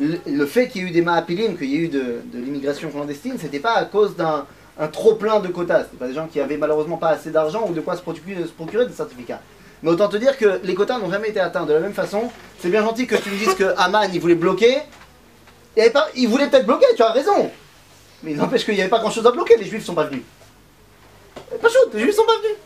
[0.00, 2.90] Le, le fait qu'il y ait eu des maapilim, qu'il y ait eu de, l'immigration
[2.90, 4.46] clandestine, c'était pas à cause d'un
[4.80, 5.84] un trop plein de quotas.
[5.84, 8.86] C'était pas des gens qui avaient malheureusement pas assez d'argent ou de quoi se procurer,
[8.86, 9.40] des certificats.
[9.82, 11.66] Mais autant te dire que les quotas n'ont jamais été atteints.
[11.66, 12.30] De la même façon,
[12.60, 14.78] c'est bien gentil que tu me dises que Haman il voulait bloquer.
[15.76, 17.50] Il, pas, il voulait peut-être bloquer, tu as raison.
[18.22, 20.04] Mais il n'empêche qu'il n'y avait pas grand chose à bloquer, les juifs sont pas
[20.04, 20.22] venus.
[21.60, 22.56] Pas chaud, les juifs sont pas venus.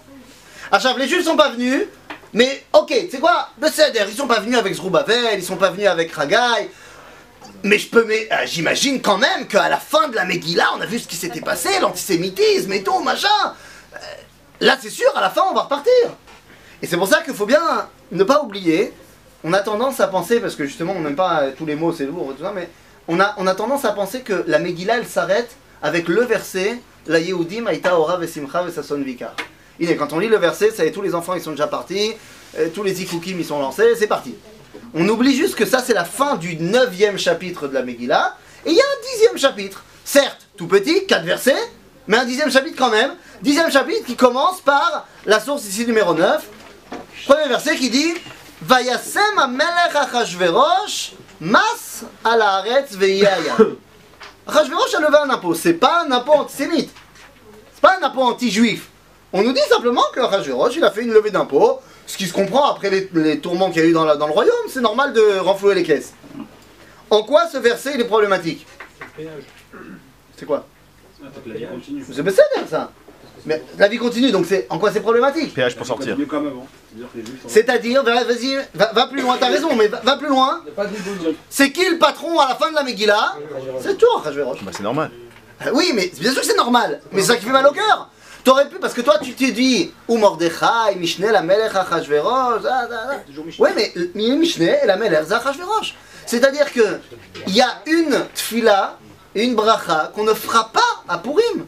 [0.70, 1.86] Achab, les juifs sont pas venus,
[2.32, 5.70] mais ok, tu sais quoi Besséder, ils sont pas venus avec Zroubavel, ils sont pas
[5.70, 6.70] venus avec Ragai.
[7.64, 10.86] Mais je peux, euh, j'imagine quand même qu'à la fin de la Megillah, on a
[10.86, 13.28] vu ce qui s'était passé, l'antisémitisme et tout, machin.
[13.94, 13.98] Euh,
[14.60, 15.92] là, c'est sûr, à la fin, on va repartir.
[16.82, 17.62] Et c'est pour ça qu'il faut bien
[18.10, 18.92] ne pas oublier.
[19.44, 21.92] On a tendance à penser, parce que justement, on n'aime pas euh, tous les mots,
[21.92, 22.68] c'est lourd, tout ça, mais
[23.06, 25.50] on a, on a tendance à penser que la Megillah, elle s'arrête
[25.82, 29.34] avec le verset La Yehudim Aïta Ora Vesimcha Vesason Vikar.
[29.98, 32.12] Quand on lit le verset, ça y tous les enfants ils sont déjà partis,
[32.72, 34.32] tous les ikukim ils sont lancés, c'est parti.
[34.94, 38.70] On oublie juste que ça c'est la fin du neuvième chapitre de la Megillah, et
[38.70, 39.84] il y a un dixième chapitre.
[40.04, 41.56] Certes, tout petit, quatre versets,
[42.06, 43.12] mais un dixième chapitre quand même.
[43.40, 46.46] Dixième chapitre qui commence par la source ici numéro 9.
[47.26, 48.14] Premier verset qui dit
[48.60, 53.56] Vayasem amelech achashverosh mas al haaretz ve'yaya.
[54.46, 55.54] Achashverosh a levé un impôt.
[55.54, 56.90] C'est pas un impôt antisémite.
[57.74, 58.88] C'est pas un impôt anti-juif.
[59.32, 61.80] On nous dit simplement que Achashverosh il a fait une levée d'impôt.
[62.06, 64.26] Ce qui se comprend après les, les tourments qu'il y a eu dans, la- dans
[64.26, 64.54] le royaume.
[64.68, 66.12] C'est normal de renflouer les caisses.
[67.10, 68.66] En quoi ce verset il est problématique
[70.36, 70.66] C'est quoi
[72.12, 72.90] C'est bien ça.
[73.44, 76.16] Mais la vie continue, donc c'est en quoi c'est problématique Péage pour sortir.
[77.48, 80.62] C'est-à-dire vas-y, va, va plus loin, t'as raison, mais va, va plus loin.
[81.50, 83.34] C'est qui le patron à la fin de la Megillah
[83.80, 84.62] C'est toi, Achashverosh.
[84.62, 85.10] Bah c'est normal.
[85.66, 87.00] Euh, Oui, mais bien sûr que c'est normal.
[87.10, 88.10] Mais c'est ça qui fait mal au cœur.
[88.44, 92.62] T'aurais pu, parce que toi tu t'es dit, ou Mordechai, Mishneh, la Melech, Achashverosh.
[92.68, 93.14] ah, ah, ah.
[93.58, 95.94] Oui, mais euh, Mishneh et la Melech, Achashverosh.
[96.26, 96.98] C'est-à-dire que
[97.46, 98.98] il y a une tfila,
[99.34, 101.66] une bracha qu'on ne fera pas à Purim.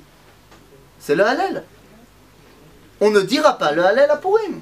[0.98, 1.64] C'est le Hallel.
[3.00, 4.60] On ne dira pas le Hallel à Purim.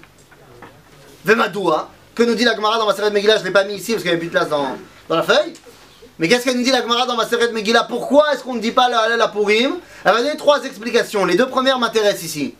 [1.24, 3.64] Vemadoua, que nous dit la Gemara dans ma série de Megillah, je ne l'ai pas
[3.64, 4.76] mis ici parce qu'il n'y avait plus de place dans,
[5.08, 5.54] dans la feuille.
[6.22, 7.82] Mais qu'est-ce qu'elle nous dit la Gemara dans ma série de Megillah?
[7.88, 9.72] Pourquoi est-ce qu'on ne dit pas le Hallel à Purim?
[10.04, 11.24] Elle va donner trois explications.
[11.24, 12.54] Les deux premières m'intéressent ici.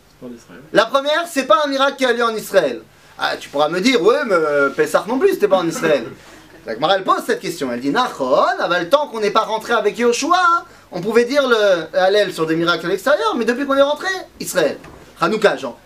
[0.72, 2.82] La première, c'est pas un miracle qui a lieu en Israël.
[3.16, 6.06] Ah, tu pourras me dire, ouais, mais euh, Pessah non plus, c'était pas en Israël.
[6.66, 7.70] La Gemara, elle pose cette question.
[7.72, 11.46] Elle dit, Nachon, avant le temps qu'on n'est pas rentré avec Yoshua, on pouvait dire
[11.46, 14.08] le Hallel sur des miracles à l'extérieur, mais depuis qu'on est rentré,
[14.40, 14.78] Israël.
[15.20, 15.78] Hanouka, Jean.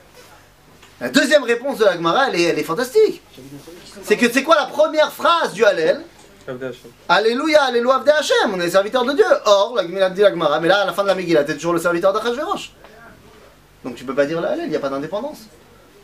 [0.98, 3.20] La deuxième réponse de la Gemara, elle est, elle est fantastique.
[4.02, 6.00] C'est que c'est quoi la première phrase du Hallel?
[7.08, 9.24] Alléluia, Alléluia, Avdei Hashem, on est serviteur de Dieu.
[9.44, 11.54] Or, la Gemara dit la Gemara, mais là, à la fin de la Megillah, t'es
[11.54, 12.72] toujours le serviteur d'Achashverosh.
[13.84, 15.40] Donc tu peux pas dire le Hallel, il n'y a pas d'indépendance.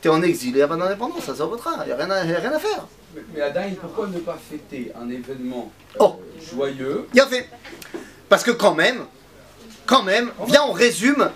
[0.01, 2.25] T'es en exil, il n'y a pas d'indépendance, ça sort il n'y a, rien à-
[2.25, 2.87] y a rien à faire.
[3.15, 6.21] Mais, mais Adaïn, pourquoi ne pas fêter un événement euh, Oh.
[6.53, 7.07] joyeux?
[7.13, 7.49] Bien fait.
[8.29, 9.05] Parce que quand même,
[9.87, 11.31] quand même, viens on résume,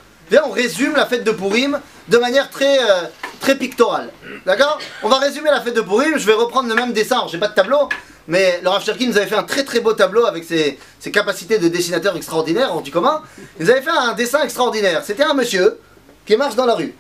[0.45, 3.03] on résume la fête de Purim de manière très, euh,
[3.41, 4.11] très pictorale.
[4.45, 4.79] D'accord?
[5.03, 7.39] On va résumer la fête de Purim, je vais reprendre le même dessin, alors j'ai
[7.39, 7.89] pas de tableau,
[8.29, 11.59] mais Laura Cherkin nous avait fait un très très beau tableau avec ses, ses capacités
[11.59, 13.23] de dessinateur extraordinaires, hors du commun.
[13.59, 15.03] Il nous avait fait un dessin extraordinaire.
[15.05, 15.79] C'était un monsieur
[16.27, 16.95] qui marche dans la rue.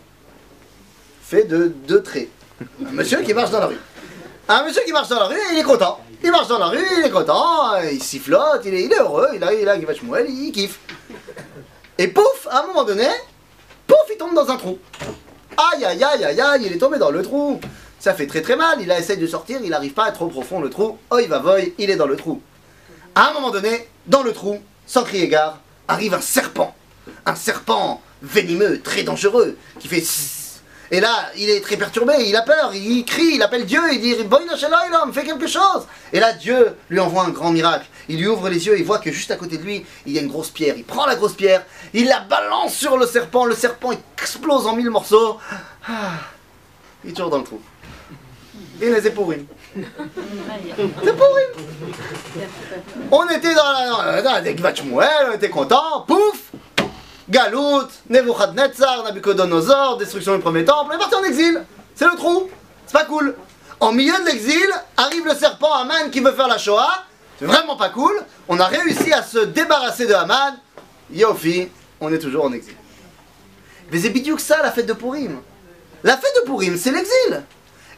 [1.22, 2.28] Fait de deux traits.
[2.86, 3.80] Un monsieur qui marche dans la rue.
[4.48, 5.98] Un monsieur qui marche dans la rue, il est content.
[6.22, 9.28] Il marche dans la rue, il est content, il sifflote, il est, il est heureux,
[9.34, 10.78] il a, il a Givat Shmuel, il kiffe.
[11.98, 13.06] Et pouf, à un moment donné,
[13.86, 14.78] pouf, il tombe dans un trou.
[15.56, 17.58] Aïe, aïe, aïe, aïe, aïe, il est tombé dans le trou.
[17.98, 20.28] Ça fait très très mal, il a essayé de sortir, il n'arrive pas à trop
[20.28, 20.98] profond le trou.
[21.10, 22.42] Oh, il va voy, il est dans le trou.
[23.14, 26.74] À un moment donné, dans le trou, sans crier gare, arrive un serpent.
[27.24, 30.04] Un serpent venimeux, très dangereux, qui fait.
[30.90, 34.00] Et là, il est très perturbé, il a peur, il crie, il appelle Dieu, il
[34.00, 34.14] dit
[34.56, 37.86] Shalom, fais quelque chose Et là, Dieu lui envoie un grand miracle.
[38.08, 40.18] Il lui ouvre les yeux, il voit que juste à côté de lui, il y
[40.18, 40.74] a une grosse pierre.
[40.76, 44.76] Il prend la grosse pierre, il la balance sur le serpent, le serpent explose en
[44.76, 45.38] mille morceaux.
[45.88, 46.12] Ah,
[47.04, 47.60] il est toujours dans le trou.
[48.80, 49.46] Et c'est pourri.
[49.74, 51.42] C'est pourri.
[53.10, 54.40] On était dans la, dans la-
[55.30, 56.52] on était content, pouf
[57.28, 61.60] Galout, Nebuchadnezzar, Nabucodonosor, destruction du premier temple, on est parti en exil.
[61.94, 62.48] C'est le trou.
[62.86, 63.34] C'est pas cool.
[63.80, 64.66] En milieu de l'exil,
[64.96, 67.04] arrive le serpent Haman qui veut faire la Shoah.
[67.38, 68.14] C'est vraiment pas cool.
[68.48, 70.56] On a réussi à se débarrasser de Haman.
[71.12, 71.68] Yofi,
[72.00, 72.74] on est toujours en exil.
[73.92, 75.38] Mais c'est bidiouk ça la fête de Purim.
[76.02, 77.44] La fête de Purim, c'est l'exil.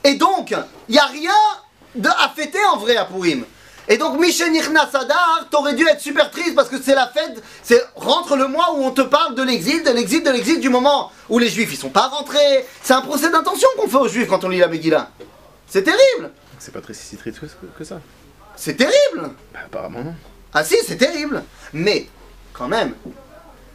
[0.04, 0.54] Et donc,
[0.88, 1.30] il n'y a rien
[1.94, 3.44] de, à fêter en vrai à Purim.
[3.90, 4.52] Et donc, Michel
[4.92, 8.74] Sadar, t'aurais dû être super triste parce que c'est la fête, c'est rentre le mois
[8.74, 11.70] où on te parle de l'exil, de l'exil, de l'exil, du moment où les juifs
[11.72, 12.66] ils sont pas rentrés.
[12.82, 15.10] C'est un procès d'intention qu'on fait aux juifs quand on lit la Megillah.
[15.66, 17.40] C'est terrible, C'est pas très si triste
[17.78, 18.00] que ça.
[18.58, 19.30] C'est terrible.
[19.54, 20.14] Bah apparemment non.
[20.52, 21.42] Ah si, c'est terrible.
[21.72, 22.08] Mais,
[22.52, 22.94] quand même,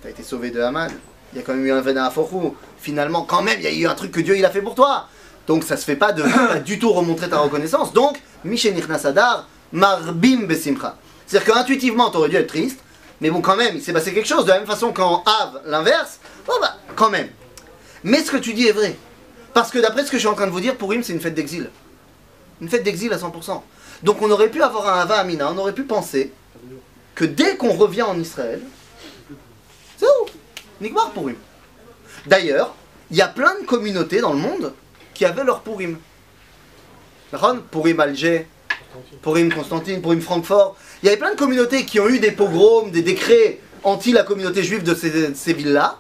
[0.02, 0.92] t'as été sauvé de Haman.
[1.32, 2.56] Il y a quand même eu un Vena Aforou.
[2.80, 4.76] Finalement, quand même, il y a eu un truc que Dieu il a fait pour
[4.76, 5.08] toi.
[5.48, 7.94] Donc ça se fait pas de pas du tout remontrer ta reconnaissance.
[7.94, 10.98] Donc, Michel Sadar, Marbim Besimcha.
[11.26, 12.80] C'est-à-dire qu'intuitivement, t'aurais dû être triste.
[13.22, 14.44] Mais bon, quand même, il s'est passé quelque chose.
[14.44, 16.20] De la même façon qu'en Av, l'inverse.
[16.46, 17.30] Bon bah, quand même.
[18.04, 18.98] Mais ce que tu dis est vrai.
[19.54, 21.22] Parce que d'après ce que je suis en train de vous dire, Purim, c'est une
[21.22, 21.70] fête d'exil.
[22.60, 23.62] Une fête d'exil à 100%.
[24.04, 26.32] Donc on aurait pu avoir un Hava Amina, on aurait pu penser
[27.16, 28.62] que dès qu'on revient en Israël,
[29.98, 30.26] c'est où
[30.82, 31.36] Nigmar Purim.
[32.26, 32.76] D'ailleurs,
[33.12, 34.74] il y a plein de communautés dans le monde
[35.14, 35.98] qui avaient leur Purim.
[37.72, 38.48] Purim Alger,
[39.22, 40.76] Purim Constantine, Purim Francfort.
[41.02, 44.24] Il y avait plein de communautés qui ont eu des pogroms, des décrets anti la
[44.24, 46.00] communauté juive de ces, villes-là,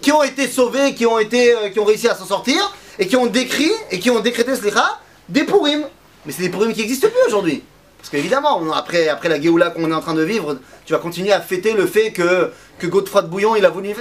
[0.00, 3.06] qui ont été sauvés, qui ont, été, euh, qui ont réussi à s'en sortir, et
[3.06, 5.84] qui ont décrit, et qui ont décrété Slicha, des Purim.
[6.26, 7.62] Mais c'est des Purim qui n'existent plus aujourd'hui.
[7.98, 11.32] Parce qu'évidemment, après, après la Géoula qu'on est en train de vivre, tu vas continuer
[11.32, 13.94] à fêter le fait que, que Godefroy de Bouillon, il a voulu...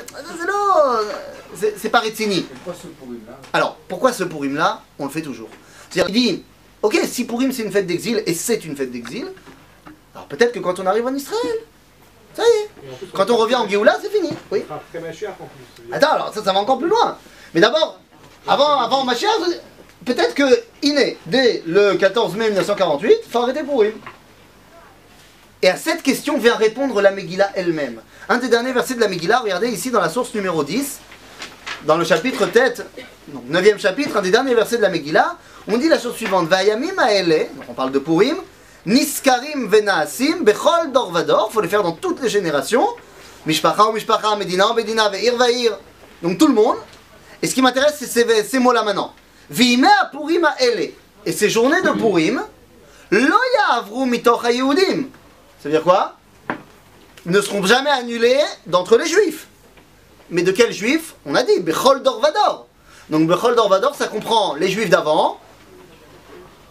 [1.77, 2.41] C'est pas Retsini.
[2.41, 5.49] Pourquoi ce pourri-là Alors, pourquoi ce Purim là On le fait toujours.
[5.89, 6.43] C'est-à-dire, il dit,
[6.81, 9.27] ok, si Purim c'est une fête d'exil, et c'est une fête d'exil,
[10.13, 11.57] alors peut-être que quand on arrive en Israël,
[12.33, 14.31] ça y est, quand on revient en Géoula, c'est fini.
[14.51, 14.63] Oui.
[15.91, 17.17] Attends, alors ça, ça va encore plus loin.
[17.53, 17.99] Mais d'abord,
[18.47, 19.29] avant, avant Mashiach,
[20.05, 20.43] peut-être que
[20.81, 23.93] il est dès le 14 mai 1948, faut arrêter Purim.
[25.61, 28.01] Et à cette question vient répondre la Megillah elle-même.
[28.27, 30.99] Un des derniers versets de la Megillah, regardez ici dans la source numéro 10,
[31.85, 32.85] dans le chapitre tête,
[33.29, 35.37] donc 9e chapitre, un des derniers versets de la Megillah,
[35.67, 38.37] on dit la chose suivante Vayamim aele, donc on parle de Purim,
[38.85, 42.87] Niskarim venaasim, bechol dor vador, faut les faire dans toutes les générations,
[43.45, 45.77] Mishpacha ou Mishpacha, Medina ou Ve'ir Ve'ir,
[46.21, 46.77] donc tout le monde.
[47.41, 49.13] Et ce qui m'intéresse, c'est ces, ces mots-là maintenant.
[51.25, 52.43] Et ces journées de Purim.
[55.61, 56.15] Ça veut dire quoi?
[57.25, 59.47] Ne seront jamais annulés d'entre les juifs.
[60.29, 61.15] Mais de quels juifs?
[61.25, 62.67] On a dit Bechol Dorvador.
[63.09, 65.39] Donc Bechol Dorvador, ça comprend les juifs d'avant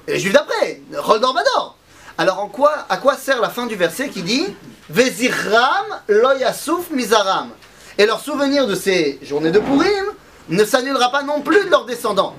[0.08, 0.80] et les juifs d'après.
[0.90, 1.76] Bechol Dorvador.
[2.18, 4.46] Alors en quoi, à quoi sert la fin du verset qui dit
[4.90, 7.50] Vezirram lo yasuf mizaram
[7.96, 10.06] Et leur souvenir de ces journées de Purim
[10.48, 12.34] ne s'annulera pas non plus de leurs descendants.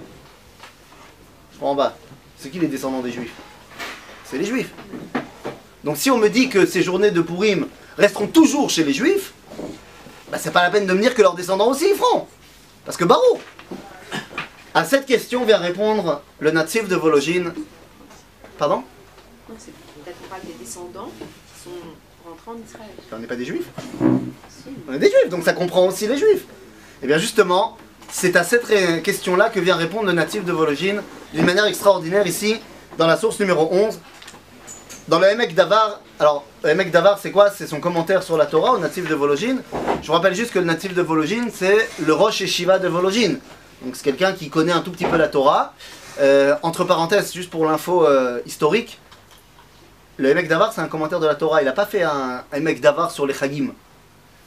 [1.63, 1.95] En bas.
[2.38, 3.32] C'est qui les descendants des juifs?
[4.26, 4.69] C'est les juifs.
[5.86, 9.34] Donc si on me dit que ces journées de Purim resteront toujours chez les juifs,
[10.30, 12.28] bah, c'est pas la peine de me dire que leurs descendants aussi y feront.
[12.84, 13.39] Parce que Barou.
[14.73, 17.54] À cette question vient répondre le natif de Vologine.
[18.58, 18.84] Pardon?
[19.58, 19.71] C'est
[20.04, 21.69] peut-être on parle des descendants qui sont
[22.28, 22.89] rentrés en Israël.
[23.13, 23.67] On n'est pas des juifs
[24.49, 24.69] Si.
[24.89, 26.43] On est des juifs, donc ça comprend aussi les juifs.
[27.02, 27.78] Et bien justement,
[28.12, 31.02] c'est à cette question-là que vient répondre le natif de Vologine
[31.34, 32.60] d'une manière extraordinaire ici,
[32.98, 34.00] dans la source numéro 11.
[35.08, 37.50] Dans le Emek Davar, alors le Emek Davar c'est quoi?
[37.52, 39.62] C'est son commentaire sur la Torah au natif de Vologine.
[40.02, 43.39] Je vous rappelle juste que le natif de Vologine c'est le Rosh Yeshiva de Vologine.
[43.84, 45.74] Donc c'est quelqu'un qui connaît un tout petit peu la Torah.
[46.22, 49.00] Euh, entre parenthèses, juste pour l'info euh, historique,
[50.17, 51.62] le Emek Davar c'est un commentaire de la Torah.
[51.62, 53.74] Il n'a pas fait un Emek Davar sur les Chagim.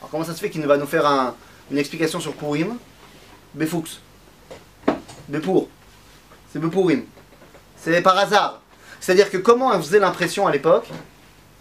[0.01, 1.35] Alors comment ça se fait qu'il va nous faire un-
[1.71, 2.77] une explication sur Purim?
[3.53, 3.85] Befoux.
[5.29, 5.69] Bepour.
[6.57, 7.03] C'est Bepourim.
[7.77, 8.63] C'est par hasard.
[8.99, 10.87] C'est-à-dire que comment on faisait l'impression à l'époque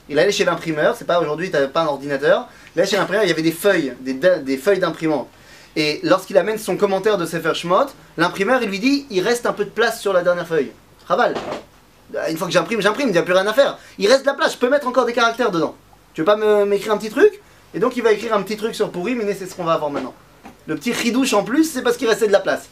[0.07, 2.47] Il allait chez l'imprimeur, c'est pas aujourd'hui, tu pas un ordinateur.
[2.77, 5.27] Allait chez l'imprimeur, il y avait des feuilles, des, feuilles d'imprimante.
[5.75, 9.51] Et lorsqu'il amène son commentaire de Sefer Shmot, l'imprimeur il lui dit il reste un
[9.51, 10.71] peu de place sur la dernière feuille.
[11.07, 11.33] Raval.
[12.29, 13.77] Une fois que j'imprime, j'imprime, il n'y a plus rien à faire.
[13.97, 15.75] Il reste de la place, je peux mettre encore des caractères dedans.
[16.13, 17.41] Tu veux pas m'écrire un petit truc?
[17.73, 19.73] Et donc il va écrire un petit truc sur Purim, mais c'est ce qu'on va
[19.73, 20.13] avoir maintenant.
[20.67, 22.69] Le petit ridouche en plus, c'est parce qu'il restait de la place.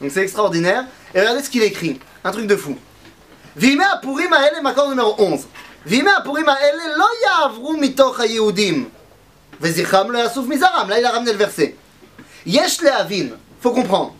[0.00, 0.84] Donc c'est extraordinaire.
[1.14, 2.00] Et regardez ce qu'il écrit.
[2.24, 2.76] Un truc de fou.
[3.56, 5.46] Vime apurim aele, ma corde numéro 11.
[5.84, 8.88] Vime apurim aele lo yavru mitoch yehudim.
[9.60, 10.88] Vezicham le yasuf mizaram.
[10.88, 11.76] Là, il a ramené le verset.
[12.46, 13.30] Yesh leavin.
[13.60, 14.14] Faut comprendre.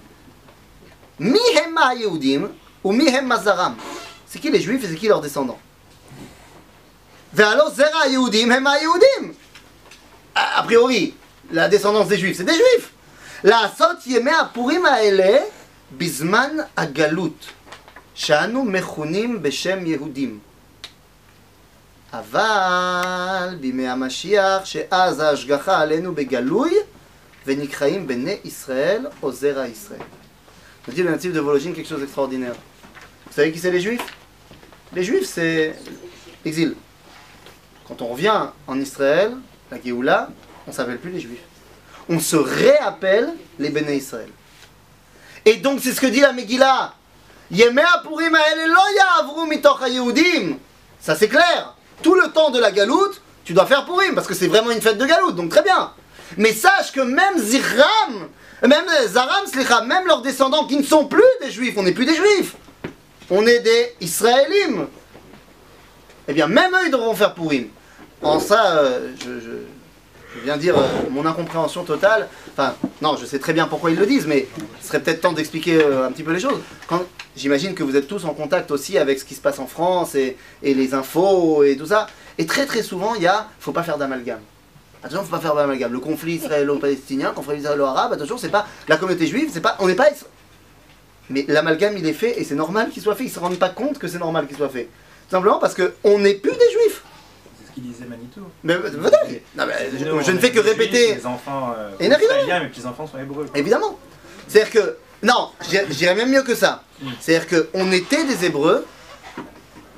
[1.19, 2.49] Mi hem ha-yehudim
[2.83, 3.07] ou mi.
[4.27, 5.59] C'est qui les juifs et c'est qui leurs descendants?
[7.33, 8.67] Ve'alo zera yehudim hem.
[10.35, 11.15] A priori,
[11.51, 12.93] la descendance des juifs, c'est des juifs.
[13.43, 15.43] La sot yeme apurim aele...
[15.98, 17.46] בזמן הגלות,
[18.16, 20.40] שאנו מכונים בשם יהודים.
[22.14, 26.74] אבל בימי המשיח, שאז ההשגחה עלינו בגלוי,
[27.46, 30.02] ונקראים בני ישראל או זרע ישראל.
[30.88, 32.54] Je dis le natif de Vologine quelque chose d'extraordinaire.
[33.26, 34.06] Vous savez qui c'est les juifs
[34.94, 35.76] Les juifs, c'est
[36.44, 36.76] l'exil.
[37.88, 39.32] Quand on revient en Israël,
[39.72, 40.30] la Géoula,
[40.68, 41.42] on ne s'appelle plus les juifs.
[42.08, 44.30] On se réappelle les Béné Israël.
[45.45, 46.95] Et donc c'est ce que dit la Megillah.
[51.01, 51.75] Ça c'est clair.
[52.03, 54.81] Tout le temps de la galoute, tu dois faire Purim parce que c'est vraiment une
[54.81, 55.93] fête de galoute, donc très bien.
[56.37, 58.29] Mais sache que même Zihram,
[58.63, 59.45] même Zaram,
[59.87, 62.55] même leurs descendants qui ne sont plus des juifs, on n'est plus des juifs.
[63.31, 64.87] On est des Israélim.
[66.29, 67.69] Eh bien, même eux, ils devront faire Purim.
[68.23, 69.65] En ça, euh, je-
[70.37, 72.29] je viens dire euh, mon incompréhension totale.
[72.53, 74.47] Enfin, non, je sais très bien pourquoi ils le disent, mais
[74.81, 76.61] ce serait peut-être temps d'expliquer euh, un petit peu les choses.
[76.87, 77.05] Quand,
[77.37, 80.15] j'imagine que vous êtes tous en contact aussi avec ce qui se passe en France
[80.15, 82.07] et, les infos et tout ça.
[82.39, 84.41] Et très très souvent, il y a, faut pas faire d'amalgame.
[85.03, 85.93] Attention, faut pas faire d'amalgame.
[85.93, 89.95] Le conflit israélo-palestinien, conflit israélo-arabe, attention, c'est pas la communauté juive, c'est pas, on n'est
[89.95, 90.09] pas.
[91.29, 93.25] Mais l'amalgame, il est fait et c'est normal qu'il soit fait.
[93.25, 94.89] Ils se rendent pas compte que c'est normal qu'il soit fait.
[95.31, 97.03] Simplement parce que on n'est plus des juifs.
[97.71, 98.43] Ce qu'il disait Manitou.
[98.65, 99.43] Mais, venez.
[99.57, 101.15] Non, mais je, Nous, je on ne fais que répéter.
[101.15, 103.47] Les enfants euh, Et n'arrive israéliens, mes petits-enfants sont hébreux.
[103.47, 103.59] quoi.
[103.59, 103.99] Évidemment.
[104.49, 104.97] C'est-à-dire que.
[105.23, 106.83] Non, je dirais- même mieux que ça.
[107.21, 108.85] C'est-à-dire qu'on était des Hébreux,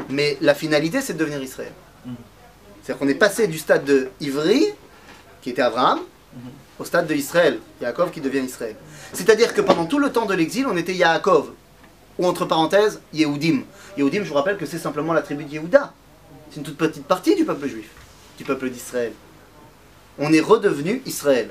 [0.09, 1.73] Mais la finalité, c'est de devenir Israël.
[2.83, 4.67] C'est-à-dire qu'on est passé du stade de Ivry,
[5.41, 6.01] qui était Abraham,
[6.79, 8.75] au stade de Israël, Yaakov qui devient Israël.
[9.13, 11.51] C'est-à-dire que pendant tout le temps de l'exil, on était Yaakov,
[12.19, 13.63] ou entre parenthèses, Yehudim.
[13.97, 15.93] Yehudim, je vous rappelle que c'est simplement la tribu de Yehuda.
[16.53, 17.89] C'est une toute petite partie du peuple juif,
[18.37, 19.13] du peuple d'Israël.
[20.19, 21.49] On est redevenu Israël.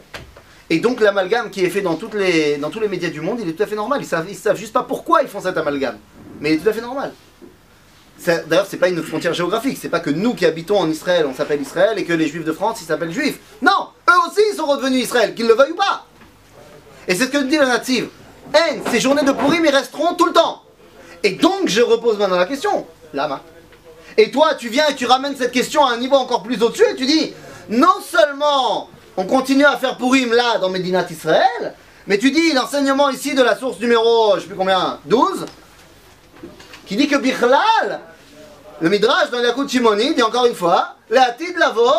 [0.70, 3.64] Et donc l'amalgame qui est fait dans, tous les médias du monde, il est tout
[3.64, 4.02] à fait normal.
[4.04, 5.98] Ils savent, ils savent juste pas pourquoi ils font cet amalgame.
[6.40, 7.14] Mais il est tout à fait normal.
[8.48, 9.80] D'ailleurs, c'est pas une frontière géographique.
[9.82, 12.46] C'est pas que nous qui habitons en Israël, on s'appelle Israël et que les juifs
[12.46, 13.40] de France, ils s'appellent juifs.
[13.64, 16.06] Non, eux aussi, ils sont redevenus Israël, qu'ils le veuillent ou pas.
[17.08, 18.10] Et c'est ce que dit la native.
[18.54, 20.62] Haine, ces journées de pourrim, ils resteront tout le temps.
[21.24, 22.86] Et donc, je repose maintenant la question.
[23.14, 23.42] Lama.
[24.18, 26.86] Et toi, tu viens et tu ramènes cette question à un niveau encore plus au-dessus
[26.92, 27.34] et tu dis,
[27.70, 31.74] non seulement on continue à faire pourrim là dans Médinat Israël,
[32.08, 35.46] mais tu dis l'enseignement ici de la source numéro, je sais plus combien, 12,
[36.86, 38.02] qui dit que Bichlal,
[38.80, 41.90] le Midrash dans Yakut Shimoni, dit encore une fois, Le'atid lavo,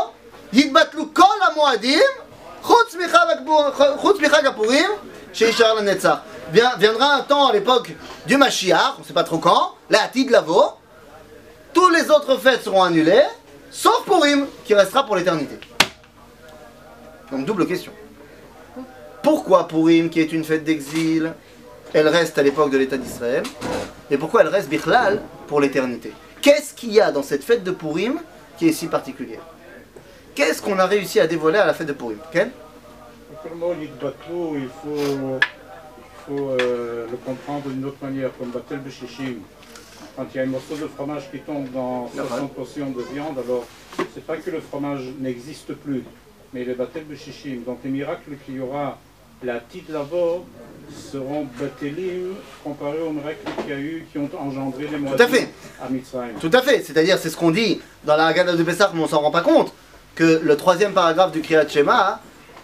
[0.53, 2.01] yitbatlu kol hamoadim,
[2.67, 3.39] chutz michag
[5.33, 6.19] sheishar lenetzach.
[6.53, 7.93] Vien- Viendra un temps à l'époque
[8.27, 10.73] du Mashiach, on ne sait pas trop quand, Le'atid lavo,
[11.73, 13.25] tous les autres fêtes seront annulées,
[13.70, 15.59] sauf Purim, qui restera pour l'éternité.
[17.31, 17.93] Donc double question.
[19.23, 21.33] Pourquoi Purim, qui est une fête d'exil,
[21.93, 23.43] elle reste à l'époque de l'État d'Israël
[24.11, 26.12] Et pourquoi elle reste Bichlal pour l'éternité?
[26.41, 28.20] Qu'est-ce qu'il y a dans cette fête de Purim
[28.59, 29.43] qui est si particulière?
[30.35, 32.18] Qu'est-ce qu'on a réussi à dévoiler à la fête de Purim?
[33.81, 35.39] Yitbatlou, il faut,
[35.99, 39.41] il faut euh, le comprendre d'une autre manière, comme Batel Beshishim.
[40.17, 43.39] Quand il y a un morceau de fromage qui tombe dans 60 portions de viande,
[43.39, 43.65] alors
[44.15, 46.05] c'est pas que le fromage n'existe plus,
[46.53, 47.63] mais les Batel Beshishim.
[47.65, 48.99] Donc les miracles qu'il y aura,
[49.43, 50.45] la petite lavo,
[51.11, 55.27] seront Batelim comparés aux miracles qu'il y a eu, qui ont engendré les mois à
[55.27, 55.49] fait.
[55.83, 56.35] à Mitzrayim.
[56.41, 59.09] Tout à fait, c'est-à-dire c'est ce qu'on dit dans la Haggadah de Pessah, mais on
[59.09, 59.73] s'en rend pas compte,
[60.15, 62.21] que le troisième paragraphe du Kriyat Shema,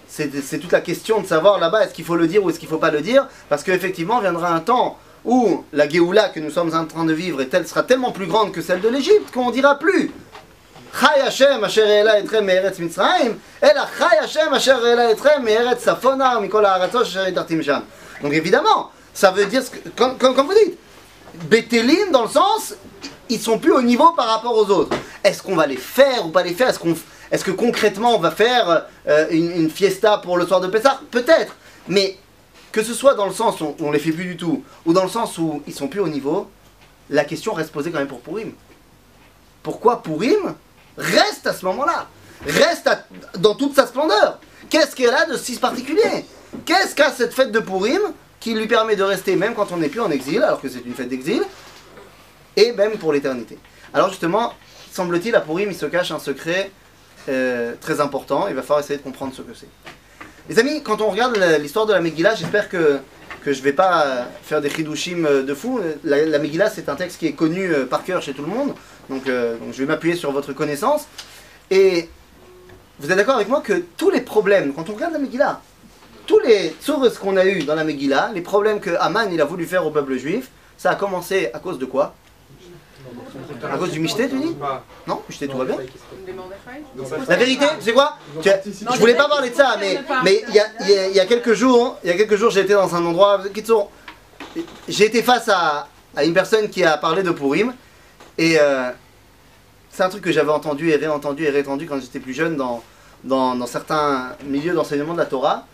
[0.06, 2.68] c'est toute la question de savoir là-bas est-ce qu'il faut le dire ou est-ce qu'il
[2.68, 6.74] faut pas le dire, parce qu'effectivement viendra un temps où la Géoula que nous sommes
[6.74, 9.50] en train de vivre est telle, sera tellement plus grande que celle de l'Égypte qu'on
[9.50, 10.10] dira plus.
[10.98, 12.46] Chai Hashem asher etrem
[12.78, 14.76] Mitzrayim, ela Chai Hashem asher
[15.12, 15.46] etrem
[15.78, 17.30] Safona mikol ha'aratzot asher.
[18.22, 19.62] Donc évidemment, ça veut dire,
[19.94, 20.78] comme, comme, comme vous dites,
[21.44, 22.74] Bétélim dans le sens,
[23.28, 24.96] ils sont plus au niveau par rapport aux autres.
[25.22, 26.70] Est-ce qu'on va les faire ou pas les faire?
[26.70, 26.96] Est-ce qu'on,
[27.30, 31.00] est-ce que concrètement on va faire euh, une, une fiesta pour le soir de Pessah?
[31.10, 31.54] Peut-être.
[31.86, 32.16] Mais
[32.72, 35.04] que ce soit dans le sens où on les fait plus du tout, ou dans
[35.04, 36.50] le sens où ils sont plus au niveau,
[37.10, 38.52] la question reste posée quand même pour Pourim.
[39.62, 40.54] Pourquoi Pourim
[40.96, 42.08] reste à ce moment-là?
[42.46, 42.88] Reste
[43.38, 44.38] dans toute sa splendeur.
[44.70, 46.26] Qu'est-ce qu'elle a de si particulier?
[46.64, 48.00] Qu'est-ce qu'a cette fête de Pourim
[48.40, 50.84] qui lui permet de rester même quand on n'est plus en exil, alors que c'est
[50.84, 51.42] une fête d'exil,
[52.56, 53.58] et même pour l'éternité?
[53.92, 54.52] Alors justement,
[54.92, 56.70] semble-t-il, à Pourim, il se cache un secret
[57.28, 59.68] euh, très important, il va falloir essayer de comprendre ce que c'est.
[60.48, 63.00] Les amis, quand on regarde l'histoire de la Megillah, j'espère que,
[63.42, 65.78] que je ne vais pas euh, faire des chidushim euh, de fou.
[66.04, 68.48] La, la Megillah, c'est un texte qui est connu euh, par cœur chez tout le
[68.48, 68.72] monde,
[69.10, 71.06] donc, je vais m'appuyer sur votre connaissance.
[71.70, 72.08] Et
[72.98, 75.60] vous êtes d'accord avec moi que tous les problèmes, quand on regarde la Megillah,
[76.26, 79.44] tous les sources qu'on a eu dans la Megillah, les problèmes que Haman il a
[79.44, 82.14] voulu faire au peuple juif, ça a commencé à cause de quoi?
[83.64, 84.56] À cause du Michté, tu dis
[85.06, 85.76] Non, Michté, tout va bien.
[87.28, 88.60] la vérité, tu sais quoi Tu as-
[88.94, 91.14] Je voulais pas parler de ça, mais mais il y a, il y a- il
[91.16, 93.40] y a quelques jours, il y a quelques jours, j'ai été dans un endroit.
[94.88, 97.74] J'ai été face à, à une personne qui a parlé de Purim
[98.38, 98.90] et euh,
[99.90, 102.82] c'est un truc que j'avais entendu et réentendu et réentendu quand j'étais plus jeune dans,
[103.24, 105.66] dans, dans certains milieux d'enseignement de la Torah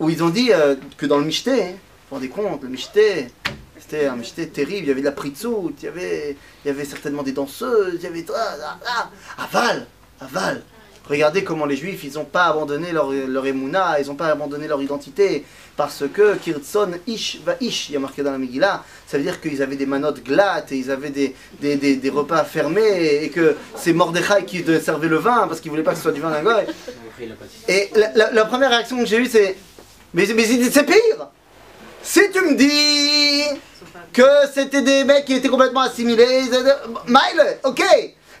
[0.00, 1.76] où ils ont dit euh, que dans le Michté, hein, vous
[2.10, 3.28] vous rendez compte, le Michté,
[3.78, 6.70] c'était un Michté terrible, il y avait de la pritzout, il y avait, il y
[6.70, 8.24] avait certainement des danseuses, il y avait...
[8.34, 9.86] Ah, ah, ah, aval,
[10.20, 10.62] aval.
[11.06, 14.66] Regardez comment les juifs, ils n'ont pas abandonné leur, leur émouna, ils n'ont pas abandonné
[14.66, 15.44] leur identité,
[15.76, 19.22] parce que Kirtson ish va ish, il y a marqué dans la Megillah, ça veut
[19.22, 23.22] dire qu'ils avaient des manottes glattes, et ils avaient des, des, des, des repas fermés,
[23.22, 26.12] et que c'est Mordechai qui servir le vin, parce qu'il voulait pas que ce soit
[26.12, 26.64] du vin d'un goy.
[27.68, 29.56] Et la, la- la première réaction que j'ai eue, c'est
[30.14, 31.28] Mais, mais c'est pire
[32.04, 33.60] Si tu me dis
[34.12, 36.42] que c'était des mecs qui étaient complètement assimilés,
[37.06, 37.82] Mile, ok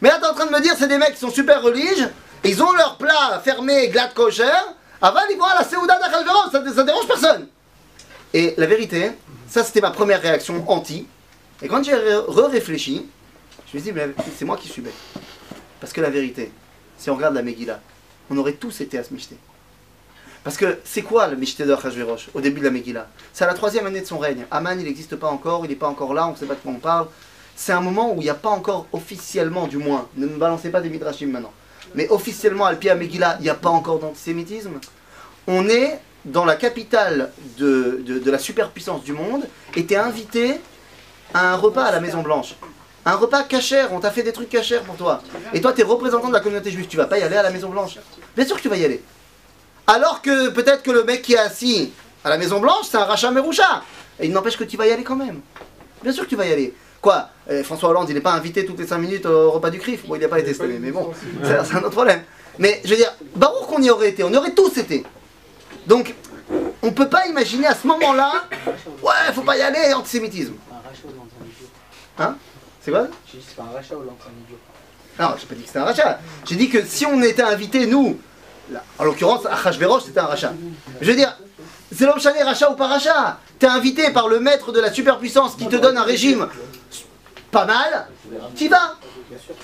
[0.02, 2.10] Mais là, t'es en train de me dire c'est des mecs qui sont super religieux,
[2.44, 4.44] ils ont leur plat fermé, glatt kosher,
[5.00, 7.48] avant ils vont à la Seouda d'Achalveron, ça, ça dérange personne
[8.34, 9.12] Et la vérité,
[9.48, 11.06] ça c'était ma première réaction anti.
[11.62, 13.06] Et quand j'ai re-réfléchi,
[13.72, 14.92] je me suis dit, mais c'est moi qui suis bête.
[15.80, 16.52] Parce que la vérité,
[16.98, 17.80] si on regarde la Megillah,
[18.28, 19.36] on aurait tous été à Michté.
[20.44, 23.08] Parce que c'est quoi le Michté de Achashverosh au début de la Megillah?
[23.32, 24.44] C'est à la troisième année de son règne.
[24.50, 26.60] Aman, il n'existe pas encore, il n'est pas encore là, on ne sait pas de
[26.60, 27.06] quoi on parle.
[27.56, 30.68] c'est un moment où il n'y a pas encore officiellement, du moins, ne me balancez
[30.68, 31.52] pas des midrashim maintenant,
[31.94, 34.72] mais officiellement, al à Megillah, il n'y a pas encore d'antisémitisme.
[35.46, 40.60] On est dans la capitale de, de, la superpuissance du monde, et t'es invité
[41.32, 42.54] à un repas à la Maison Blanche.
[43.06, 45.22] Un repas cachère, on t'a fait des trucs cachères pour toi.
[45.52, 47.42] Et toi, tu es représentant de la communauté juive, tu vas pas y aller à
[47.42, 47.98] la Maison Blanche.
[48.36, 49.02] Bien sûr que tu vas y aller.
[49.86, 51.92] Alors que peut-être que le mec qui est assis
[52.24, 53.82] à la Maison Blanche, c'est un rachat méroucha.
[54.18, 55.40] Et il n'empêche que tu vas y aller quand même.
[56.02, 56.74] Bien sûr que tu vas y aller.
[57.00, 59.78] Quoi euh, François Hollande, il n'est pas invité toutes les 5 minutes au repas du
[59.78, 60.06] CRIF.
[60.06, 61.12] Bon, il n'a pas été mais bon,
[61.42, 62.22] c'est c'est un autre problème.
[62.58, 65.04] Mais je veux dire, barour qu'on y aurait été, on y aurait tous été.
[65.86, 66.14] Donc,
[66.82, 68.44] on peut pas imaginer à ce moment-là,
[69.02, 70.54] ouais, faut pas y aller, antisémitisme.
[72.18, 72.24] Un.
[72.24, 72.36] Hein?
[72.80, 73.08] C'est quoi?
[73.30, 74.58] J'ai dit c'est pas un rachat ou l'entraîne idiot.
[75.18, 76.20] Non, j'ai pas dit que c'était un rachat.
[76.44, 78.18] J'ai dit que si on était invité, nous,
[78.98, 80.52] en l'occurrence, à Hachverosh, c'était un rachat.
[81.00, 81.36] Je veux dire,
[81.94, 83.38] c'est l'homme chané, rachat ou pas rachat.
[83.58, 86.48] T'es invité par le maître de la superpuissance qui te donne un régime
[87.54, 88.08] pas mal,
[88.56, 88.96] t'y vas.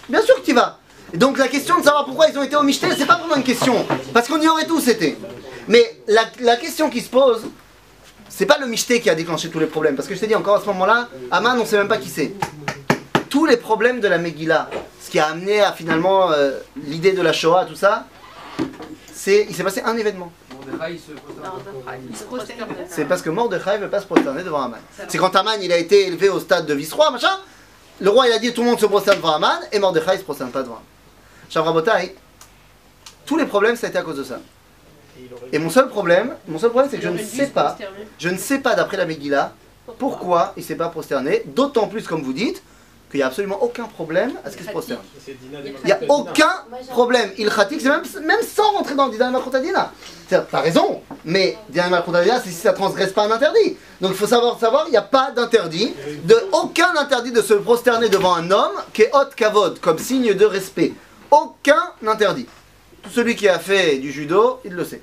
[0.09, 0.79] Bien sûr que t'y vas.
[1.13, 3.43] Donc la question de savoir pourquoi ils ont été au Michtel, c'est pas vraiment une
[3.43, 3.85] question.
[4.15, 5.19] Parce qu'on y aurait tous été.
[5.67, 7.43] Mais la, la question qui se pose,
[8.29, 9.97] c'est pas le Michté qui a déclenché tous les problèmes.
[9.97, 12.09] Parce que je t'ai dit encore à ce moment-là, Aman, on sait même pas qui
[12.09, 12.33] c'est.
[13.29, 14.71] Tous les problèmes de la Megillah,
[15.05, 16.53] ce qui a amené à finalement euh,
[16.87, 18.07] l'idée de la Shoah, tout ça,
[19.13, 20.33] c'est il s'est passé un événement.
[20.89, 22.69] Il se prosterne.
[22.89, 24.79] C'est parce que Mordechai ne veut pas se prosterner devant Aman.
[25.09, 27.39] C'est quand Aman il a été élevé au stade de vice-roi, machin,
[28.01, 30.19] le roi il a dit tout le monde se prosterne devant Aman, et Mordechai ne
[30.19, 30.85] se prosterne pas devant Aman.
[31.49, 32.15] Shavrabotai,
[33.27, 34.39] tous les problèmes ça a été à cause de ça.
[35.53, 37.77] Et mon seul problème, mon seul problème c'est que je ne sais pas,
[38.19, 39.53] je ne sais pas d'après la Megillah,
[39.99, 42.63] pourquoi il ne s'est pas prosterné, d'autant plus comme vous dites,
[43.11, 45.01] qu'il n'y a absolument aucun problème à ce qu'il se prosterne.
[45.27, 49.93] Il n'y a aucun problème ilchatique, c'est même, même sans rentrer dans le Dina Malchutadina.
[50.29, 53.77] T'as raison, mais Dina Malchutadina, c'est si ça transgresse pas un interdit.
[54.01, 55.93] Donc il faut savoir, savoir, il n'y a pas d'interdit,
[56.25, 60.33] de, aucun interdit de se prosterner devant un homme qui est hot kavod, comme signe
[60.35, 60.93] de respect.
[61.31, 62.47] Aucun interdit.
[63.03, 65.03] Tout celui qui a fait du judo, il le sait.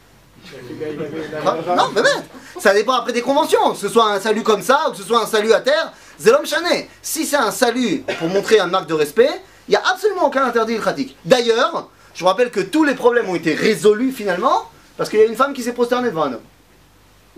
[1.75, 2.23] Non, mais même,
[2.59, 5.03] ça dépend après des conventions, que ce soit un salut comme ça ou que ce
[5.03, 6.89] soit un salut à terre, c'est l'homme chané.
[7.01, 9.29] Si c'est un salut pour montrer un marque de respect,
[9.67, 11.15] il n'y a absolument aucun interdit pratique.
[11.25, 15.21] D'ailleurs, je vous rappelle que tous les problèmes ont été résolus finalement parce qu'il y
[15.21, 16.41] a une femme qui s'est prosternée devant un homme.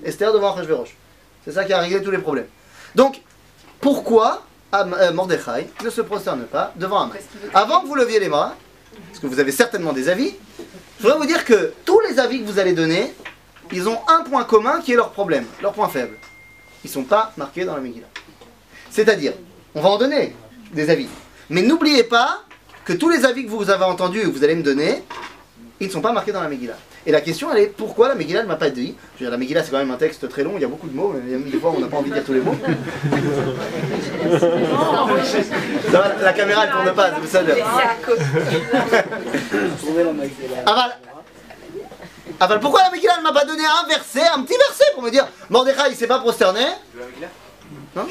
[0.03, 0.95] Esther devant Achashverosh.
[1.43, 2.47] C'est ça qui a réglé tous les problèmes.
[2.95, 3.21] Donc,
[3.81, 7.17] pourquoi euh, Mordechai ne se prosterne pas devant Haman
[7.53, 8.55] Avant que vous leviez les bras,
[9.07, 10.35] parce que vous avez certainement des avis,
[10.97, 13.13] je voudrais vous dire que tous les avis que vous allez donner,
[13.71, 16.15] ils ont un point commun qui est leur problème, leur point faible.
[16.83, 18.07] Ils ne sont pas marqués dans la Megillah.
[18.89, 19.33] C'est-à-dire,
[19.75, 20.33] on va en donner
[20.73, 21.07] des avis.
[21.49, 22.43] Mais n'oubliez pas
[22.85, 25.03] que tous les avis que vous avez entendus et que vous allez me donner,
[25.79, 26.77] ils ne sont pas marqués dans la Megillah.
[27.05, 28.95] Et la question, elle est pourquoi la Megillah ne m'a pas dit?
[29.15, 30.67] Je veux dire, la Megillah, c'est quand même un texte très long, il y a
[30.67, 32.55] beaucoup de mots, mais des fois, on n'a pas envie de dire tous les mots.
[35.91, 37.39] Ça va, la caméra, elle tourne pas, c'est pour ça.
[40.65, 40.97] Aval,
[42.39, 45.09] Aval, pourquoi la Megillah ne m'a pas donné un verset, un petit verset pour me
[45.09, 46.65] dire Mordechai, il s'est pas prosterné?
[47.95, 48.05] Non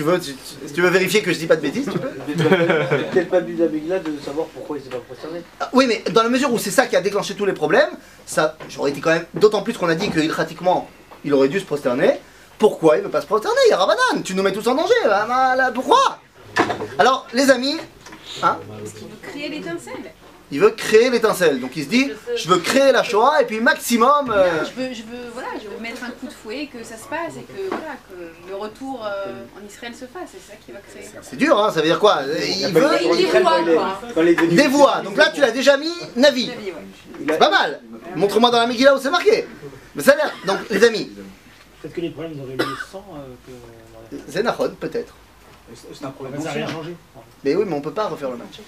[0.00, 0.34] tu veux, tu,
[0.66, 3.52] si tu veux vérifier que je dis pas de bêtises, tu peux Peut-être pas de
[3.86, 5.42] la de savoir pourquoi il s'est pas prosterné.
[5.60, 7.90] Ah, Oui, mais dans la mesure où c'est ça qui a déclenché tous les problèmes,
[8.24, 9.26] ça, j'aurais été quand même.
[9.34, 10.88] D'autant plus qu'on a dit que pratiquement,
[11.22, 12.18] il aurait dû se prosterner.
[12.58, 14.74] Pourquoi il veut pas se prosterner Il y a Rabanan, tu nous mets tous en
[14.74, 14.94] danger.
[15.04, 16.18] là, là, là, pourquoi?
[16.98, 17.76] Alors, les amis,
[18.42, 18.56] hein,
[19.02, 20.12] Il veut créer l'étincelle.
[20.50, 21.60] Il veut créer l'étincelle.
[21.60, 24.30] Donc il se dit, je veux créer la Shoah et puis maximum.
[24.30, 26.96] euh, Je veux, je veux, voilà, je veux mettre un coup de fouet, que ça
[26.96, 30.30] se passe et que, voilà, que le retour euh, en Israël se fasse.
[30.32, 31.08] C'est ça qu'il va créer.
[31.22, 32.22] c'est dur, hein, ça veut dire quoi?
[32.24, 33.60] Il veut Il dévoie,
[34.14, 34.24] quoi.
[34.24, 35.00] Des voix.
[35.02, 36.48] Donc là, tu l'as déjà mis, Navi.
[36.48, 36.74] Ouais.
[37.28, 37.80] C'est pas mal.
[38.16, 39.46] Montre-moi dans la Megillah où c'est marqué.
[39.94, 40.32] Mais ça a l'air.
[40.46, 41.10] Donc, les amis,
[41.80, 44.68] Peut-être que les problèmes auraient lieu sans euh, que.
[44.80, 45.14] Peut-être.
[45.74, 46.76] C'est un problème Ça n'a rien ancien.
[46.76, 46.96] changé.
[47.44, 48.60] Mais oui, mais on peut pas refaire le match.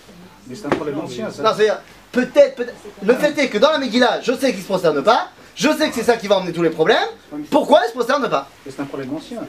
[0.47, 1.43] Mais c'est un problème ancien, ça.
[1.43, 1.81] Non, c'est-à-dire,
[2.11, 2.75] peut-être, peut-être.
[3.03, 5.29] Le fait est que dans la Megillah, je sais qu'il se prosterne pas.
[5.55, 7.09] Je sais que c'est ça qui va emmener tous les problèmes.
[7.51, 8.49] Pourquoi il se prosterne pas?
[8.69, 9.43] C'est un problème ancien.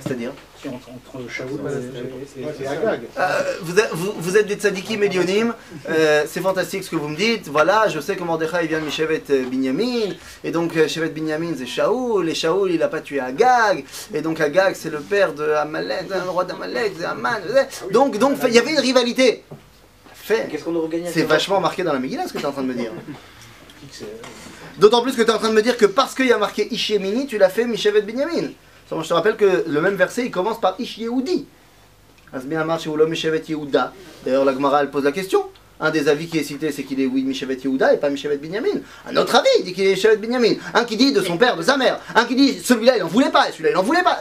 [0.00, 0.32] C'est-à-dire?
[0.60, 3.02] Si entre, entre Shaoul et, et, Ouais, et c'est Agag.
[3.18, 5.54] Euh, vous, êtes, vous, vous êtes des tzadikim médionymes,
[5.88, 7.48] euh, c'est fantastique ce que vous me dites.
[7.48, 11.66] Voilà, je sais que Mordechai vient de Mishevet euh, Binyamin, et donc Shevet Binyamin c'est
[11.66, 15.44] Shaoul, et Shaoul il a pas tué Agag, et donc Agag c'est le père de
[15.50, 17.40] Amalek, le roi d'Amalek, c'est Aman.
[17.92, 19.44] Donc, donc il y avait une rivalité.
[20.14, 20.48] Fait.
[20.62, 22.74] Qu'on C'est vachement marqué dans la Megillah ce que tu es en train de me
[22.74, 22.92] dire.
[24.78, 26.38] D'autant plus que tu es en train de me dire que parce qu'il y a
[26.38, 28.50] marqué Ishemini, tu l'as fait Mishevet Binyamin.
[28.90, 31.46] Je te rappelle que le même verset il commence par Ish Yehudi.
[32.32, 35.44] D'ailleurs, la Gemara elle pose la question.
[35.80, 38.36] Un des avis qui est cité, c'est qu'il est oui Mishevet Yehuda et pas Mishevet
[38.36, 38.80] Binyamin.
[39.08, 40.54] Un autre avis, il dit qu'il est Mishevet Binyamin.
[40.74, 42.00] Un qui dit de son père, de sa mère.
[42.14, 44.18] Un qui dit celui-là il en voulait pas et celui-là il en voulait pas.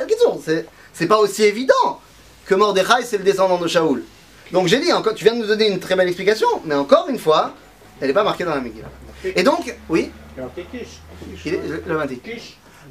[0.93, 2.01] C'est pas aussi évident
[2.45, 4.03] que Mordechai c'est le descendant de Shaoul.
[4.51, 7.09] Donc j'ai dit, encore, tu viens de nous donner une très belle explication, mais encore
[7.09, 7.53] une fois,
[7.99, 8.87] elle n'est pas marquée dans la Megillah.
[9.23, 10.11] Et donc, oui
[11.45, 12.05] Il est- le- le 20.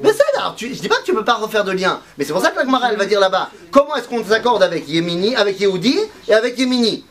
[0.03, 2.25] Mais ça, alors, tu, je dis pas que tu peux pas refaire de lien, mais
[2.25, 4.87] c'est pour ça que la Gemara, elle va dire là-bas, comment est-ce qu'on s'accorde avec
[4.89, 5.99] Yemini, avec Yehudi
[6.29, 7.05] et avec Yemini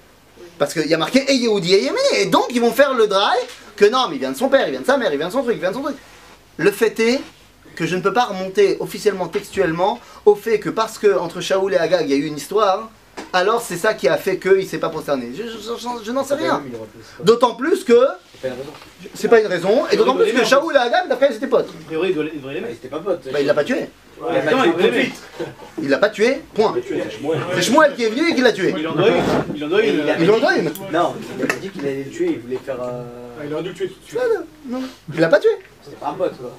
[0.60, 3.08] Parce qu'il y a marqué et Yehudi et Yemini, et donc ils vont faire le
[3.08, 3.40] drive
[3.76, 5.28] que non, mais il vient de son père, il vient de sa mère, il vient
[5.28, 5.96] de son truc, il vient de son truc.
[6.58, 7.22] Le fait est
[7.76, 11.74] que je ne peux pas remonter officiellement, textuellement, au fait que parce que entre Shaoul
[11.74, 12.90] et Agag, il y a eu une histoire,
[13.34, 15.32] alors c'est ça qui a fait qu'il ne s'est pas prosterné.
[15.36, 16.62] Je, je- je- je n'en sais rien.
[17.24, 18.06] D'autant plus que
[19.14, 21.70] c'est pas une raison, et d'autant plus que Shaoul et Agag, d'après, ils étaient potes.
[21.70, 22.74] A priori, il devrait les mettre.
[22.76, 23.28] C'était pas pote.
[23.32, 23.88] Bah, il l'a pas tué.
[25.82, 26.74] Il l'a pas tué, point.
[27.56, 28.74] C'est Shmuel qui est venu et qui l'a tué.
[28.78, 29.24] Il en doit une.
[29.56, 30.04] Il en doit une.
[30.20, 30.72] Il en doit une.
[30.94, 32.78] Non, il avait dit qu'il allait le tuer, il voulait faire.
[32.82, 33.04] euh,
[33.46, 34.20] Il aurait dû le tuer tout de suite.
[34.68, 34.82] Non,
[35.14, 35.50] il l'a pas tué.
[35.84, 36.52] C'était pas un pote quoi.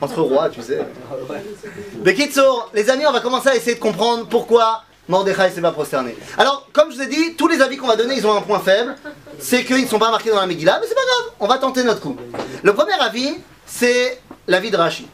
[0.00, 0.78] Entre rois, tu sais.
[2.04, 6.14] Bekitsour, les amis, on va commencer à essayer de comprendre pourquoi Mordechai s'est pas prosterné.
[6.38, 8.42] Alors, comme je vous ai dit, tous les avis qu'on va donner, ils ont un
[8.42, 8.94] point faible.
[9.42, 11.58] C'est qu'ils ne sont pas marqués dans la Megillah, mais c'est pas grave, on va
[11.58, 12.16] tenter notre coup.
[12.62, 13.36] Le premier avis,
[13.66, 15.08] c'est l'avis de Rashi.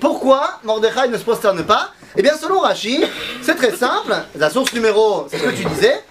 [0.00, 3.04] Pourquoi Mordechai ne se prosterne pas Eh bien, selon Rashi,
[3.40, 4.14] c'est très simple.
[4.34, 6.02] La source numéro, c'est ce que tu disais.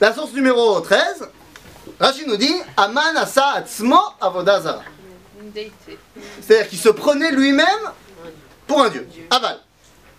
[0.00, 1.28] La source numéro 13,
[1.98, 3.98] Rashi nous dit Aman asa atzmo.
[6.42, 7.66] C'est-à-dire qu'il se prenait lui-même
[8.66, 9.08] pour un dieu.
[9.30, 9.60] Aval.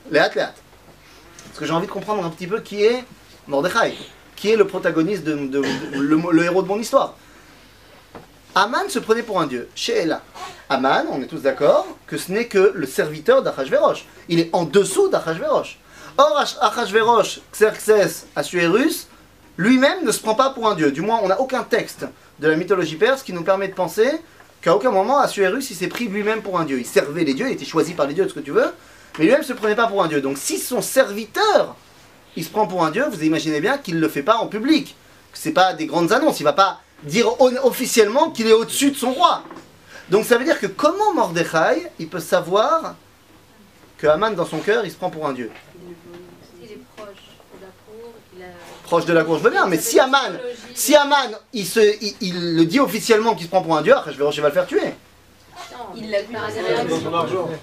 [0.09, 0.53] Léat, léat.
[1.45, 3.03] Parce que j'ai envie de comprendre un petit peu qui est
[3.47, 3.95] Mordechai,
[4.37, 5.61] qui est le protagoniste, de,
[5.93, 7.15] le, héros de mon histoire.
[8.55, 9.67] Aman se prenait pour un dieu.
[9.75, 10.21] Chez Ella.
[10.69, 14.05] Aman, on est tous d'accord que ce n'est que le serviteur d'Achashverosh.
[14.29, 15.77] Il est en dessous d'Achashverosh.
[16.17, 19.07] Or, Ach- Achashverosh, Xerxes, Assuérus,
[19.57, 20.91] lui-même ne se prend pas pour un dieu.
[20.91, 22.05] Du moins, on n'a aucun texte
[22.39, 24.09] de la mythologie perse qui nous permet de penser
[24.61, 26.79] qu'à aucun moment Assuérus il s'est pris lui-même pour un dieu.
[26.79, 28.71] Il servait les dieux, il était choisi par les dieux, ce que tu veux,
[29.17, 30.21] mais lui-même ne se prenait pas pour un dieu.
[30.21, 31.75] Donc si son serviteur
[32.37, 34.47] il se prend pour un dieu, vous imaginez bien qu'il ne le fait pas en
[34.47, 34.95] public.
[35.33, 37.27] Que c'est pas des grandes annonces, il va pas dire
[37.65, 39.43] officiellement qu'il est au-dessus de son roi.
[40.09, 42.95] Donc ça veut dire que comment Mordechai il peut savoir
[43.97, 45.51] que Haman dans son cœur il se prend pour un dieu?
[46.61, 47.07] Il est proche
[47.55, 48.13] de la cour.
[48.35, 48.45] Il a...
[48.83, 50.37] Proche de la cour, je veux bien, mais si Haman,
[50.75, 53.95] si Haman il, se, il, il le dit officiellement qu'il se prend pour un dieu,
[53.95, 54.93] après je vais, je vais le faire tuer.
[55.95, 56.35] Il l'a vu.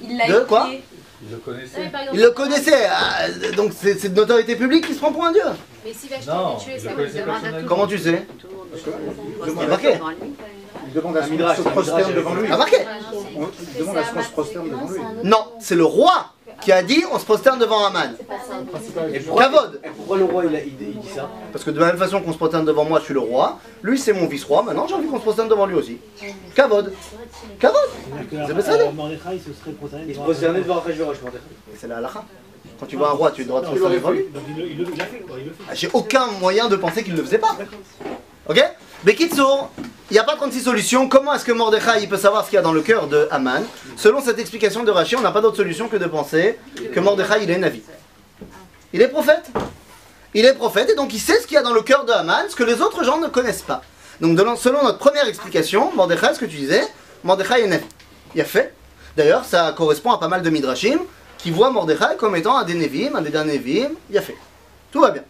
[0.03, 0.69] Il l'a De quoi?
[1.27, 1.81] Il le connaissait.
[1.85, 5.33] exemple, Il le connaissait, ah, donc c'est de notoriété publique qu'il se prend pour un
[5.33, 5.43] dieu.
[5.85, 7.69] Mais s'il va Non, acheter tuer, il ça connaissait personnellement.
[7.69, 8.27] Comment tu sais
[9.47, 9.95] Il est marqué.
[10.87, 12.49] Il demande à ce qu'on se prosterne devant lui.
[12.51, 12.77] Ah, marqué
[13.75, 15.01] il demande à ce qu'on se prosterne devant lui.
[15.25, 16.34] Non, c'est le roi
[16.65, 18.15] qui a dit on se prosterne devant Haman.
[18.17, 19.09] C'est pas ça.
[19.13, 21.79] Et pourquoi, Kavod pourquoi le roi il, a- il, il dit ça Parce que de
[21.79, 23.59] la même façon qu'on se prosterne devant moi, je suis le roi.
[23.83, 24.63] Lui, c'est mon vice-roi.
[24.63, 25.99] Maintenant, j'ai envie qu'on se prosterne devant lui aussi.
[26.55, 26.93] Kavod.
[27.61, 27.77] Kavod
[28.31, 31.17] C'est pas ça, euh, Mordechai se serait prosterné Il se devant- prosternait devant Achashverosh.
[31.77, 32.25] C'est la halakha.
[32.81, 34.27] Quand tu vois un roi, tu le droit de prosterner devant lui.
[35.75, 37.57] J'ai aucun moyen de penser qu'il ne le faisait pas.
[38.49, 38.63] Ok
[39.05, 39.71] Bekitsour,
[40.11, 41.11] il n'y a pas 36 solutions.
[41.11, 43.63] Comment est-ce que Mordechai peut savoir ce qu'il y a dans le cœur de Haman?
[43.99, 46.59] Selon cette explication de Rashi, on n'a pas d'autre solution que de penser
[46.91, 47.83] que Mordechai il est Navi.
[48.95, 49.51] Il est prophète.
[50.33, 52.13] Il est prophète et donc il sait ce qu'il y a dans le cœur de
[52.13, 53.83] Haman, ce que les autres gens ne connaissent pas.
[54.23, 56.83] Donc selon notre première explication, Mordechai, ce que tu disais,
[57.25, 57.85] Mordechai est Navi.
[58.35, 58.73] Il a fait.
[59.19, 61.01] D'ailleurs, ça correspond à pas mal de Midrashim
[61.37, 63.91] qui voient Mordechai comme étant un des Nevim, un des derniers Nevim.
[64.09, 64.37] Il a fait.
[64.91, 65.25] Tout va bien.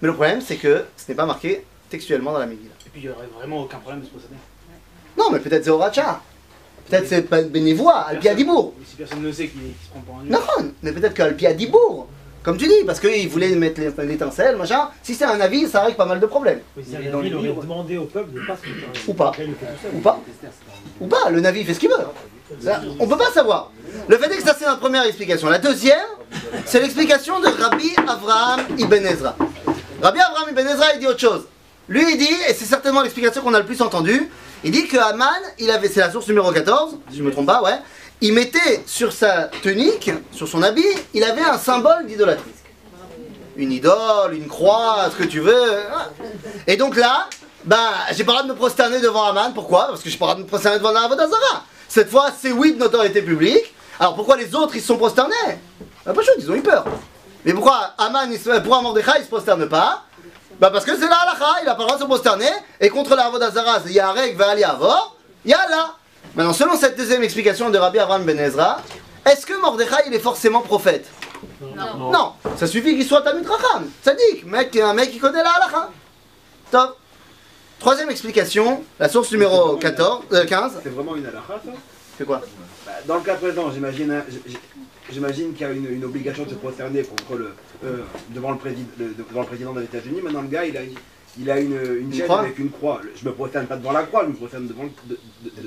[0.00, 2.70] Mais le problème, c'est que ce n'est pas marqué textuellement dans la Megillah.
[2.86, 4.36] Et puis il n'y aurait vraiment aucun problème de se prosterner.
[5.16, 6.20] Non, mais peut-être c'est Horacha.
[6.88, 8.74] Peut-être c'est pas Bénévois, Alpi Adibour.
[8.84, 10.24] Si personne ne sait qu'il se prend pour un.
[10.24, 12.08] Non, mais peut-être qu'Alpi Adibour.
[12.42, 14.88] Comme tu dis, parce qu'il voulait mettre l'é- l'étincelle, machin.
[15.00, 16.60] Si c'est un avis, ça règle pas mal de problèmes.
[16.76, 19.08] Mais si Il un aurait demandé au peuple de ne pas se.
[19.10, 19.32] Ou pas.
[19.94, 20.20] Ou pas.
[21.00, 22.66] Ou pas, le Navi fait ce qu'il veut.
[22.98, 23.70] On peut pas savoir.
[24.08, 25.48] Le fait est que ça, c'est notre première explication.
[25.50, 25.98] La deuxième,
[26.66, 29.36] c'est l'explication de Rabbi Avraham Ibn Ezra.
[30.02, 31.46] Rabbi Avraham Ibn Ezra, il dit autre chose.
[31.92, 34.30] Lui, il dit, et c'est certainement l'explication qu'on a le plus entendue,
[34.64, 35.28] il dit que Haman,
[35.58, 37.78] il avait, c'est la source numéro 14, si je me trompe pas, ouais,
[38.22, 42.50] il mettait sur sa tunique, sur son habit, il avait un symbole d'idolâtrie.
[43.56, 45.82] Une idole, une croix, ce que tu veux.
[46.66, 47.28] Et donc là,
[47.66, 47.76] ben,
[48.12, 49.52] j'ai pas le droit de me prosterner devant Haman.
[49.52, 49.88] Pourquoi?
[49.88, 51.10] Parce que j'ai pas le droit de me prosterner devant la.
[51.88, 53.74] Cette fois, c'est oui de notoriété publique.
[54.00, 55.58] Alors pourquoi les autres, ils se sont prosternés?
[56.06, 56.86] Ben, Pas chaud, ils ont eu peur.
[57.44, 60.04] Mais pourquoi Haman, il se, pourquoi Mordechai, il se prosterne pas?
[60.62, 62.88] Bah parce que c'est la halakha, il a pas le droit de se prosterner, et
[62.88, 65.96] contre la Avodazara, il y a Arek, Vaali, Avor, il y a là.
[66.36, 68.80] Maintenant, selon cette deuxième explication de Rabbi Avraham Ben Ezra,
[69.26, 71.08] est-ce que Mordechai, il est forcément prophète?
[71.60, 72.12] Non.
[72.12, 75.90] non, ça suffit qu'il soit Tamid Racham, sadique, mec, un mec qui connaît la halakha.
[76.70, 76.96] Top.
[77.80, 80.74] Troisième explication, la source numéro 14, euh, 15.
[80.84, 81.72] C'est vraiment une halakha ça?
[82.16, 82.40] C'est quoi?
[82.86, 84.22] Bah, Dans le cas présent, j'imagine.
[85.10, 87.52] J'imagine qu'il y a une, une obligation de se prosterner contre le,
[87.84, 87.98] euh,
[88.30, 90.20] devant, le président, devant le président des États-Unis.
[90.22, 90.80] Maintenant, le gars, il a,
[91.40, 93.00] il a une, une chaîne croix avec une croix.
[93.16, 95.18] Je me prosterne pas devant la croix, je me prosterne devant le.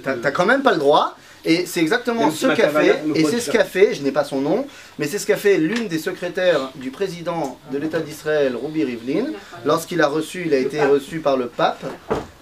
[0.02, 1.18] T'as quand même pas le droit.
[1.48, 4.42] Et c'est exactement ce qu'a fait, et c'est ce qu'a fait, je n'ai pas son
[4.42, 4.66] nom,
[4.98, 9.28] mais c'est ce qu'a fait l'une des secrétaires du président de l'État d'Israël, Ruby Rivlin,
[9.64, 11.86] lorsqu'il a reçu, il a été reçu par le pape.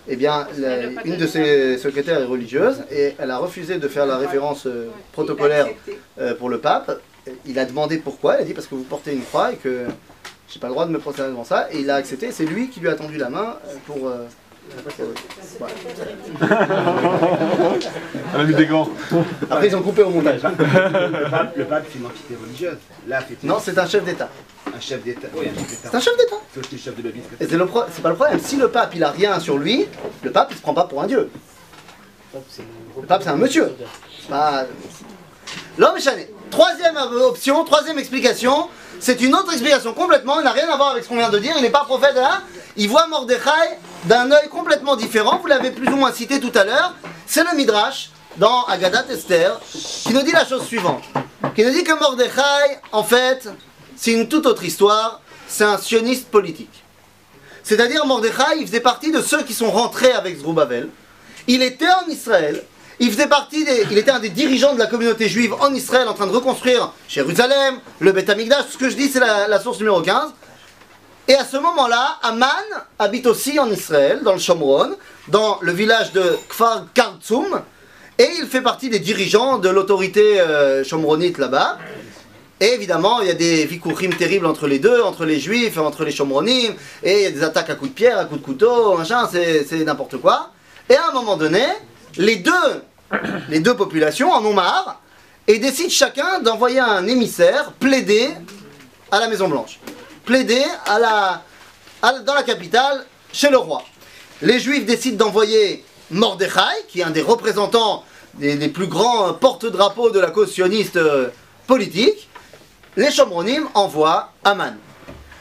[0.07, 4.05] Eh bien, la- une de ses secrétaires est religieuse et elle a refusé de faire
[4.05, 5.67] la référence euh, protocolaire
[6.19, 6.99] euh, pour le pape.
[7.45, 9.85] Il a demandé pourquoi, elle a dit parce que vous portez une croix et que
[10.49, 11.67] j'ai pas le droit de me prosterner devant ça.
[11.71, 14.07] Et il a accepté, c'est lui qui lui a tendu la main euh, pour.
[14.09, 14.25] euh,
[14.97, 15.05] pour-
[15.59, 15.73] voilà.
[18.33, 18.89] Elle a mis des gants.
[19.49, 20.41] Après, ils ont coupé au montage.
[20.43, 22.77] Le pape, le pape, c'est une entité religieuse.
[23.07, 24.29] Là, Non, c'est un chef d'État.
[24.75, 25.27] Un chef d'État.
[25.35, 25.89] Oui, un chef d'État.
[25.91, 26.35] C'est un chef d'État.
[27.39, 27.51] C'est.
[27.53, 28.39] Et pro- pas le problème.
[28.39, 29.87] Si le pape il a rien sur lui,
[30.23, 31.29] le pape il se prend pas pour un dieu.
[32.33, 33.73] Le pape c'est un monsieur.
[34.29, 34.65] Pas.
[35.77, 36.29] L'homme est chané.
[36.49, 38.69] Troisième option, troisième explication,
[38.99, 41.39] c'est une autre explication complètement, il n'a rien à voir avec ce qu'on vient de
[41.39, 42.41] dire, il n'est pas prophète là.
[42.77, 46.63] Il voit Mordechai d'un œil complètement différent, vous l'avez plus ou moins cité tout à
[46.63, 46.93] l'heure,
[47.25, 51.03] c'est le Midrash dans Agadat Esther qui nous dit la chose suivante.
[51.55, 53.49] Qui nous dit que Mordechai, en fait,
[53.95, 56.83] c'est une toute autre histoire, c'est un sioniste politique.
[57.63, 60.89] C'est-à-dire Mordechai, il faisait partie de ceux qui sont rentrés avec Zerubbabel.
[61.47, 62.63] Il était en Israël.
[62.99, 66.13] Il faisait partie il était un des dirigeants de la communauté juive en Israël en
[66.13, 68.65] train de reconstruire Jérusalem, le Beth Amikdash.
[68.71, 70.31] Ce que je dis, c'est la, source numéro 15.
[71.27, 72.47] Et à ce moment-là, Aman
[72.99, 74.95] habite aussi en Israël, dans le Shomron,
[75.29, 77.61] dans le village de Kfar Kartsum.
[78.19, 80.83] Et il fait partie des dirigeants de l'autorité euh,
[81.37, 81.79] là-bas.
[82.63, 86.05] Et évidemment, il y a des vikourim terribles entre les deux, entre les juifs, entre
[86.05, 88.45] les shomronim, et il y a des attaques à coups de pierre, à coups de
[88.45, 90.51] couteau, machin, c'est n'importe quoi.
[90.89, 91.61] Et à un moment donné,
[92.15, 92.51] les deux,
[93.49, 95.01] les deux populations en ont marre
[95.45, 98.29] et décident chacun d'envoyer un émissaire plaider
[99.11, 99.81] à la Maison Blanche,
[100.23, 103.83] plaider dans la capitale chez le roi.
[104.41, 108.05] Les Juifs décident d'envoyer Mordechai, qui est un des représentants
[108.35, 111.27] des, des plus grands porte-drapeaux de la cause sioniste euh,
[111.67, 112.29] politique.
[112.95, 114.75] Les Shomronim envoient Aman.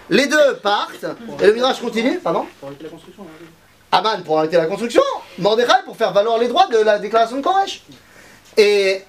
[0.08, 1.04] Les deux partent,
[1.40, 3.26] et le Midrash continue, pardon Pour arrêter la construction.
[3.90, 5.02] Aman pour arrêter la construction,
[5.38, 7.82] Mordechai pour faire valoir les droits de la déclaration de Koresh.
[8.56, 9.02] Et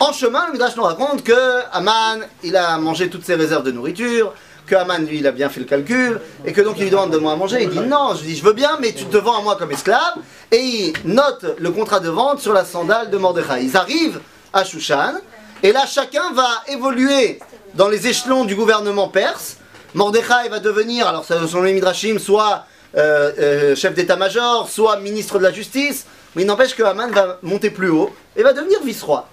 [0.00, 3.70] en chemin, le Midrash nous raconte que Aman, il a mangé toutes ses réserves de
[3.70, 4.34] nourriture,
[4.66, 7.12] que Aman, lui, il a bien fait le calcul, et que donc il lui demande
[7.12, 7.62] de moi à manger.
[7.62, 9.70] Il dit non, je dis je veux bien, mais tu te vends à moi comme
[9.70, 10.16] esclave.
[10.50, 13.62] Et il note le contrat de vente sur la sandale de Mordechai.
[13.62, 14.20] Ils arrivent
[14.52, 15.14] à Shushan,
[15.62, 17.38] et là chacun va évoluer
[17.74, 19.56] dans les échelons du gouvernement perse.
[19.94, 22.66] Mordechai va devenir, alors selon les Midrashim, soit
[22.96, 27.38] euh, euh, chef d'état-major, soit ministre de la justice, mais il n'empêche que Haman va
[27.42, 29.28] monter plus haut et va devenir vice-roi.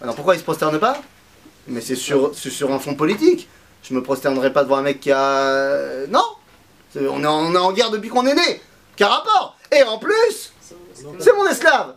[0.00, 1.00] Alors pourquoi il se prosterne pas?
[1.68, 2.32] Mais c'est sur,
[2.70, 3.48] un fond politique.
[3.82, 6.06] Je me prosternerai pas devant un mec qui a.
[6.08, 6.24] Non
[6.92, 8.60] C'est- on est, en, on est en guerre depuis qu'on est né
[8.96, 9.56] Quel rapport?
[9.72, 10.52] Et en plus,
[11.18, 11.94] c'est mon esclave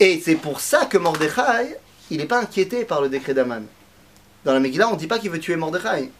[0.00, 1.76] Et c'est pour ça que Mordechai,
[2.10, 3.64] il n'est pas inquiété par le décret d'Aman.
[4.46, 6.10] Dans la Megillah, on ne dit pas qu'il veut tuer Mordechai.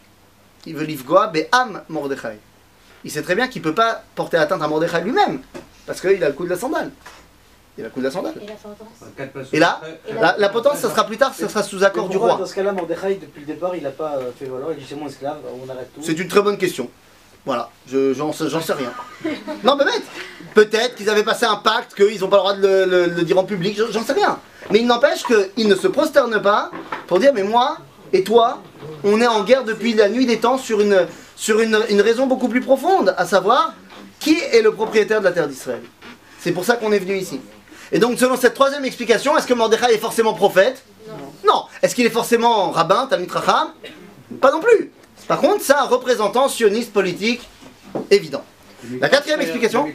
[0.65, 2.37] Il veut l'Ivgoa Be'am Mordechai.
[3.05, 5.39] Il sait très bien qu'il ne peut pas porter atteinte à Mordechai lui-même,
[5.85, 6.91] parce qu'il a le coup de la sandale.
[7.77, 8.33] Il a le coup de la sandale.
[8.41, 9.79] Et la sentence Et là,
[10.19, 12.35] la, la potence, ça sera plus tard, ça sera sous accord du roi.
[12.37, 14.85] Dans ce cas-là, Mordechai, depuis le départ, il n'a pas euh, fait valoir, il dit
[14.89, 16.01] c'est mon esclave, on arrête tout.
[16.03, 16.89] C'est une très bonne question.
[17.45, 18.91] Voilà, je- j'en sais rien.
[19.63, 20.03] Non, mais bête
[20.53, 23.21] Peut-être qu'ils avaient passé un pacte, qu'ils n'ont pas le droit de le, le- le
[23.21, 24.37] dire en public, j'en- j'en sais rien.
[24.69, 26.71] Mais il n'empêche qu'ils ne se prosternent pas
[27.07, 27.77] pour dire, mais moi
[28.13, 28.61] et toi,
[29.03, 33.13] on est en guerre depuis la nuit des temps sur une, raison beaucoup plus profonde,
[33.17, 33.73] à savoir,
[34.19, 35.81] qui est le propriétaire de la terre d'Israël
[36.39, 37.39] C'est pour ça qu'on est venu ici.
[37.91, 40.83] Et donc, selon cette troisième explication, est-ce que Mordechai est forcément prophète
[41.45, 41.63] Non.
[41.81, 44.91] Est-ce qu'il est forcément rabbin, Talmud Pas non plus.
[45.27, 47.47] Par contre, c'est un représentant sioniste politique
[48.11, 48.43] évident.
[49.01, 49.87] La quatrième explication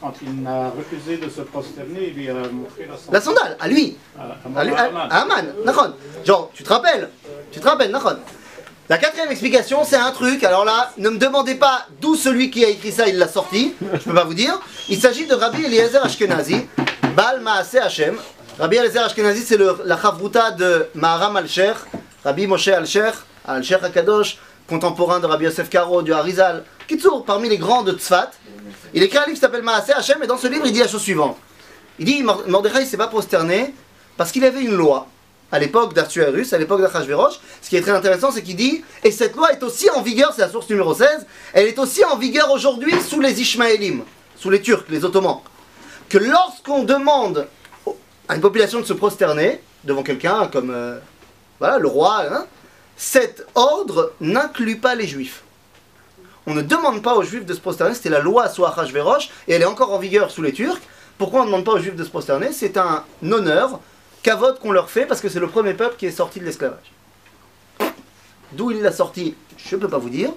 [0.00, 3.12] quand il a refusé de se prosterner, il lui a montré la sandale.
[3.12, 3.96] La sandale, à lui.
[4.18, 5.92] À, À, lui, à, à Haman, Nachon.
[6.24, 7.10] Genre, tu te rappelles?
[7.52, 8.16] Tu te rappelles, Nachon.
[8.88, 10.44] La quatrième explication, c'est un truc.
[10.44, 13.74] Alors là, ne me demandez pas d'où celui qui a écrit ça, il l'a sorti.
[13.94, 14.58] Je peux pas vous dire.
[14.88, 16.66] Il s'agit de Rabbi Eliezer Ashkenazi,
[17.16, 18.16] Baal Maase Hashem.
[18.58, 21.76] Rabbi Eliezer Ashkenazi, c'est le- la chavruta de Maharam al-Sheikh,
[22.24, 23.14] Rabbi Moshe al-Sheikh,
[23.46, 26.64] al-Sheikh Akadosh, contemporain de Rabbi Yosef Karo, du Harizal.
[26.88, 28.30] Kitsour, parmi les grands de Tzfat.
[28.94, 30.88] Il écrit un livre qui s'appelle Maase Hashem, et dans ce livre, il dit la
[30.88, 31.36] chose suivante.
[31.98, 33.74] Il dit Mor- Mordechai ne s'est pas prosterné
[34.16, 35.06] parce qu'il avait une loi
[35.52, 37.34] à l'époque d'Artuerus, à l'époque d'Achashverosh.
[37.62, 40.32] Ce qui est très intéressant, c'est qu'il dit Et cette loi est aussi en vigueur,
[40.34, 44.02] c'est la source numéro 16, elle est aussi en vigueur aujourd'hui sous les Ishmaélim,
[44.36, 45.40] sous les Turcs, les Ottomans.
[46.08, 47.46] Que lorsqu'on demande
[48.28, 50.98] à une population de se prosterner, devant quelqu'un comme euh,
[51.60, 52.46] voilà, le roi, hein,
[52.96, 55.42] cet ordre n'inclut pas les juifs.
[56.46, 59.54] On ne demande pas aux juifs de se prosterner, c'était la loi sous Achashverosh, et
[59.54, 60.80] elle est encore en vigueur sous les Turcs.
[61.18, 62.52] Pourquoi on ne demande pas aux juifs de se prosterner?
[62.52, 63.80] C'est un honneur,
[64.22, 66.92] cavote qu'on leur fait, parce que c'est le premier peuple qui est sorti de l'esclavage.
[68.52, 70.30] D'où il l'a sorti, je ne peux pas vous dire.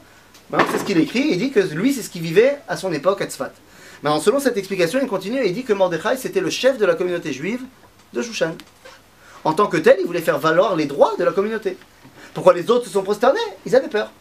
[0.50, 2.92] Maintenant, c'est ce qu'il écrit, il dit que lui, c'est ce qu'il vivait à son
[2.92, 3.52] époque à Tzfat.
[4.02, 6.86] Maintenant, selon cette explication, il continue et il dit que Mordechai, c'était le chef de
[6.86, 7.62] la communauté juive
[8.14, 8.56] de Shushan.
[9.44, 11.78] En tant que tel, il voulait faire valoir les droits de la communauté.
[12.34, 14.12] Pourquoi les autres se sont prosternés Ils avaient peur.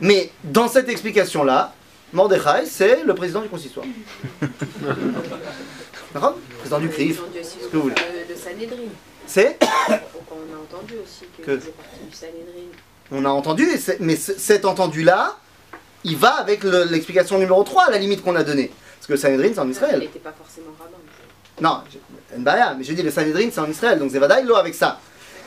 [0.00, 1.72] Mais dans cette explication-là,
[2.12, 3.86] Mordechai, c'est le président du consistoire.
[6.14, 7.94] D'accord Président du CRIF, ce que vous voulez.
[8.28, 8.76] Le, le Sanhedrin.
[9.26, 9.58] C'est
[9.90, 11.60] On a entendu aussi que, Que-.
[13.10, 13.66] On a entendu,
[14.00, 15.36] mais cet entendu-là,
[16.04, 18.70] il va avec le- l'explication numéro 3, à la limite qu'on a donnée.
[18.96, 19.98] Parce que le Sanhedrin, c'est en Il Israël.
[19.98, 20.96] n'était pas forcément rabbin.
[21.60, 21.82] Non,
[22.38, 25.00] Nbaya, mais j'ai dit le Sanhedrin, c'est en Israël, donc Zevada, il l'a avec ça.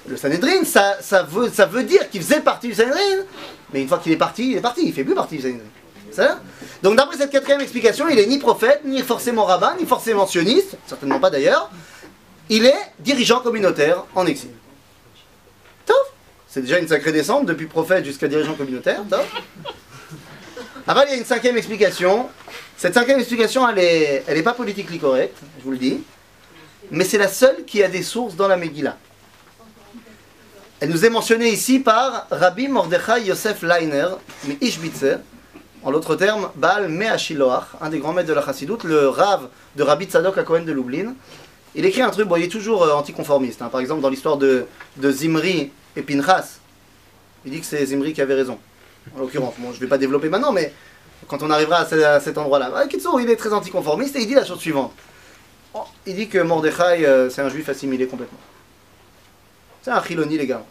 [0.08, 3.26] Le Sanhedrin, ça, veut, dire qu'il faisait partie du Sanhedrin,
[3.72, 5.68] mais une fois qu'il est parti, il est parti, il fait plus partie du Sanhedrin.
[6.12, 6.40] Ça
[6.84, 10.76] Donc d'après cette quatrième explication, il est ni prophète, ni forcément rabbin, ni forcément sioniste,
[10.88, 11.70] certainement pas d'ailleurs.
[12.50, 14.50] Il est dirigeant communautaire en exil.
[15.86, 15.96] Top
[16.50, 19.26] C'est déjà une sacrée descente, depuis prophète jusqu'à dirigeant communautaire, top
[20.88, 22.28] Après, il y a une cinquième explication.
[22.76, 26.04] Cette cinquième explication, elle est, elle est pas politiquement correcte, je vous le dis.
[26.90, 28.98] Mais c'est la seule qui a des sources dans la Megillah.
[30.82, 34.08] Elle nous est mentionnée ici par Rabbi Mordechai Yosef Leiner,
[34.48, 35.18] mais Ishbitzer,
[35.84, 39.84] en l'autre terme, Baal Me'ashiloach, un des grands maîtres de la Chassidoute, le Rav de
[39.84, 41.14] Rabbi Tzadok à Cohen de Lublin.
[41.76, 43.62] Il écrit un truc, bon, il est toujours euh, anticonformiste.
[43.62, 43.70] hein.
[43.72, 44.66] Par exemple, dans l'histoire de,
[45.04, 46.58] Zimri et Pinchas,
[47.46, 48.58] il dit que c'est Zimri qui avait raison.
[49.16, 50.74] En l'occurrence, bon, je ne vais pas développer maintenant, mais
[51.28, 52.72] quand on arrivera à cet endroit-là.
[52.76, 54.94] Ah, Kitsour, il est très anticonformiste et il dit la chose suivante.
[55.76, 58.40] Oh, Il dit que Mordechai, euh, c'est un juif assimilé complètement.
[59.82, 60.64] C'est un chiloni, les gars.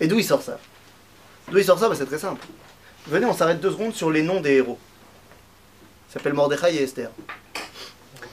[0.00, 0.58] Et d'où il sort ça
[1.50, 2.44] D'où il sort ça Bah, C'est très simple.
[3.06, 4.78] Venez, on s'arrête deux secondes sur les noms des héros.
[6.08, 7.10] Ça s'appelle Mordechai et Esther.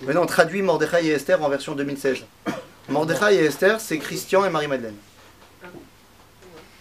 [0.02, 2.26] Venez, on traduit Mordechai et Esther en version 2016.
[2.90, 4.96] Mordechai et Esther, c'est Christian et Marie-Madeleine.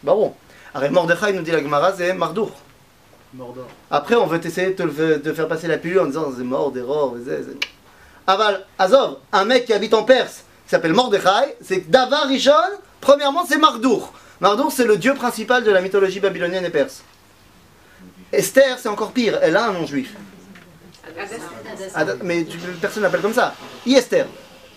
[0.02, 0.34] Bah bon.
[0.74, 2.52] Alors Mordechai nous dit la Gemara, c'est Mardour.
[3.34, 3.66] Mordor.
[3.90, 7.14] Après, on veut essayer de te faire passer la pilule en disant c'est mort, d'erreur.
[8.26, 12.52] Aval, Azov, un mec qui habite en Perse, qui s'appelle Mordechai, c'est Davar Rishon,
[13.00, 14.12] premièrement, c'est Mardour.
[14.38, 17.02] Mardour, c'est le dieu principal de la mythologie babylonienne et perse.
[18.30, 20.12] Esther, c'est encore pire, elle a un nom juif.
[22.22, 22.46] Mais
[22.82, 23.54] personne l'appelle comme ça.
[23.86, 24.26] I-Esther.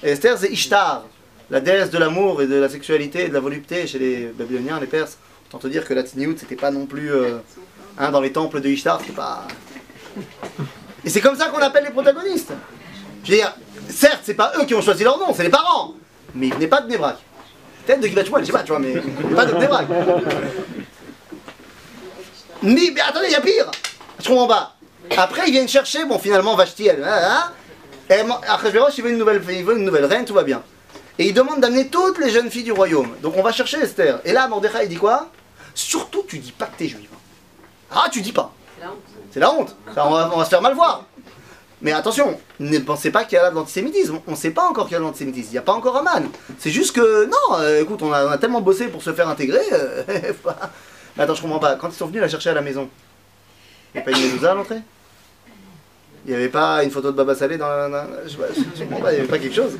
[0.01, 1.03] Et Esther, c'est Ishtar,
[1.49, 4.79] la déesse de l'amour et de la sexualité et de la volupté chez les Babyloniens,
[4.79, 5.17] les Perses.
[5.49, 7.11] Autant te dire que la c'était pas non plus.
[7.11, 7.39] euh,
[7.97, 9.45] hein, dans les temples de Ishtar, c'était pas.
[11.03, 12.53] Et c'est comme ça qu'on appelle les protagonistes.
[13.25, 13.53] Je veux dire,
[13.91, 15.93] certes, c'est pas eux qui ont choisi leur nom, c'est les parents.
[16.33, 17.17] Mais ils venaient pas de Nebrak.
[17.85, 19.87] Peut-être de Givat je sais pas, tu vois, mais ils venaient pas de Nebrak.
[22.63, 23.71] Mais, mais attendez, il y a pire.
[24.19, 24.75] Je comprends pas.
[25.17, 27.03] Après, ils viennent chercher, bon, finalement, Vashti, elle.
[27.03, 27.51] Hein, hein,
[28.09, 30.61] il veut une nouvelle, il veut une nouvelle reine, tout va bien.
[31.17, 33.15] Et il demande d'amener toutes les jeunes filles du royaume.
[33.21, 34.19] Donc on va chercher Esther.
[34.25, 35.29] Et là, Mordechai, il dit quoi?
[35.73, 37.09] Surtout, tu dis pas que t'es juive.
[37.91, 38.53] Ah, tu dis pas.
[39.31, 39.75] C'est la honte.
[39.93, 41.05] Ça, on, va, on va se faire mal voir.
[41.81, 44.19] Mais attention, ne pensez pas qu'il y a de l'antisémitisme.
[44.27, 45.47] On ne sait pas encore qu'il y a de l'antisémitisme.
[45.49, 46.29] Il n'y a pas encore Aman.
[46.59, 49.63] C'est juste que, non, euh, écoute, on a, tellement bossé pour se faire intégrer.
[49.73, 50.03] euh,
[51.17, 51.75] Mais attends, je comprends pas.
[51.75, 52.87] Quand ils sont venus la chercher à la maison,
[53.93, 54.81] il n'y a pas une mezouza à l'entrée?
[56.25, 58.07] Il n'y avait pas une photo de Baba Salé dans la.
[58.27, 58.35] je,
[58.83, 59.77] comprends pas, il n'y avait pas quelque chose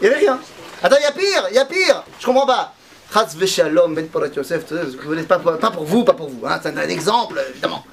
[0.00, 0.38] Il n'y avait rien.
[0.82, 2.04] Attends, il y a pire, il y a pire.
[2.20, 2.74] Je comprends pas.
[3.12, 4.64] Chas v'shalom ben Porat Yosef,
[5.26, 6.46] pas, pas pour vous, pas pour vous.
[6.46, 7.84] Hein, c'est un exemple, évidemment.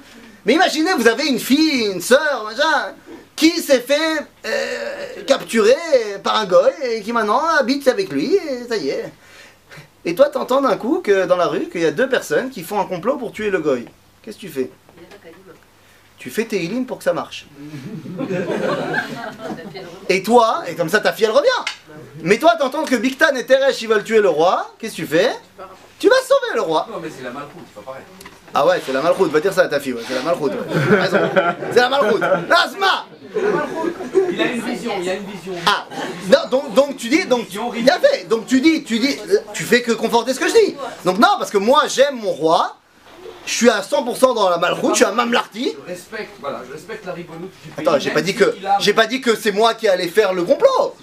[0.46, 2.94] Mais imaginez, vous avez une fille, une sœur, machin,
[3.36, 5.74] qui s'est fait euh, capturer
[6.22, 9.12] par un goy et qui maintenant habite avec lui, et ça y est.
[10.04, 12.62] Et toi, t'entends d'un coup que dans la rue qu'il y a deux personnes qui
[12.62, 13.86] font un complot pour tuer le goy.
[14.22, 14.70] Qu'est-ce que tu fais?
[16.18, 17.46] Tu fais tes healing pour que ça marche.
[20.10, 21.48] Et toi, et comme ça ta fille elle revient.
[22.22, 24.74] Mais toi, t'entends que Bigtan et Teresh ils veulent tuer le roi.
[24.78, 25.30] Qu'est-ce que tu fais?
[25.98, 26.86] Tu vas sauver le roi.
[26.90, 28.02] Non, mais c'est la c'est pas pareil.
[28.54, 30.52] Ah ouais, c'est la malchoute, va dire ça à ta fille, ouais, c'est la malchoute.
[30.52, 31.08] ouais.
[31.72, 32.22] C'est la malchoute.
[32.22, 33.06] Asma
[34.32, 35.52] Il a une vision, il a une vision.
[35.66, 35.86] Ah,
[36.28, 37.46] non, donc, donc tu dis, donc,
[37.76, 40.48] il y avait, donc tu dis, tu dis, euh, tu fais que conforter ce que
[40.48, 40.74] je dis.
[41.04, 42.76] Donc non, parce que moi j'aime mon roi,
[43.46, 45.72] je suis à 100% dans la malchoute, je suis un mamlarti.
[45.86, 47.86] Je respecte, voilà, je respecte la ribonoute du pays.
[47.86, 50.32] Attends, j'ai pas dit si que, j'ai pas dit que c'est moi qui allais faire
[50.32, 50.94] le complot.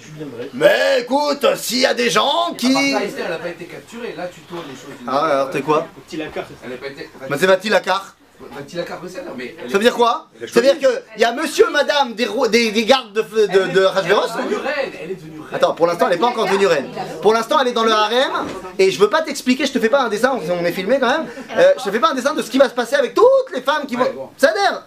[0.53, 2.67] Mais écoute, s'il y a des gens qui...
[2.95, 4.13] À ça, Esther, elle a pas été capturée.
[4.17, 4.99] Là, tu tournes les choses.
[5.07, 7.09] Ah, alors t'es quoi Elle a pas été.
[7.29, 8.16] Bah, c'est Mathilde Lacar.
[8.39, 9.55] Elle, mais.
[9.63, 12.71] elle Ça veut dire quoi Ça veut dire qu'il y a monsieur, madame des, des,
[12.71, 15.73] des gardes de, de, de, de Hachvéros Elle est devenue reine, elle est devenue Attends,
[15.73, 16.89] pour l'instant, elle n'est pas encore devenue reine.
[17.21, 18.47] Pour l'instant, elle est dans le harem.
[18.77, 21.09] Et je veux pas t'expliquer, je te fais pas un dessin, on est filmé quand
[21.09, 21.25] même.
[21.57, 23.55] Euh, je te fais pas un dessin de ce qui va se passer avec toutes
[23.55, 24.29] les femmes qui vont.
[24.37, 24.83] Ça a l'air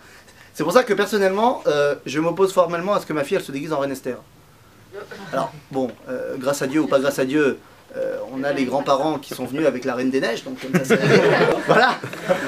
[0.55, 3.43] C'est pour ça que personnellement, euh, je m'oppose formellement à ce que ma fille elle
[3.45, 4.19] se déguise en reine Esther.
[5.33, 7.59] Alors, bon, euh, grâce à Dieu ou pas grâce à Dieu,
[7.97, 10.73] euh, on a les grands-parents qui sont venus avec la Reine des Neiges, donc comme
[10.85, 11.01] ça, c'est-
[11.67, 11.97] voilà.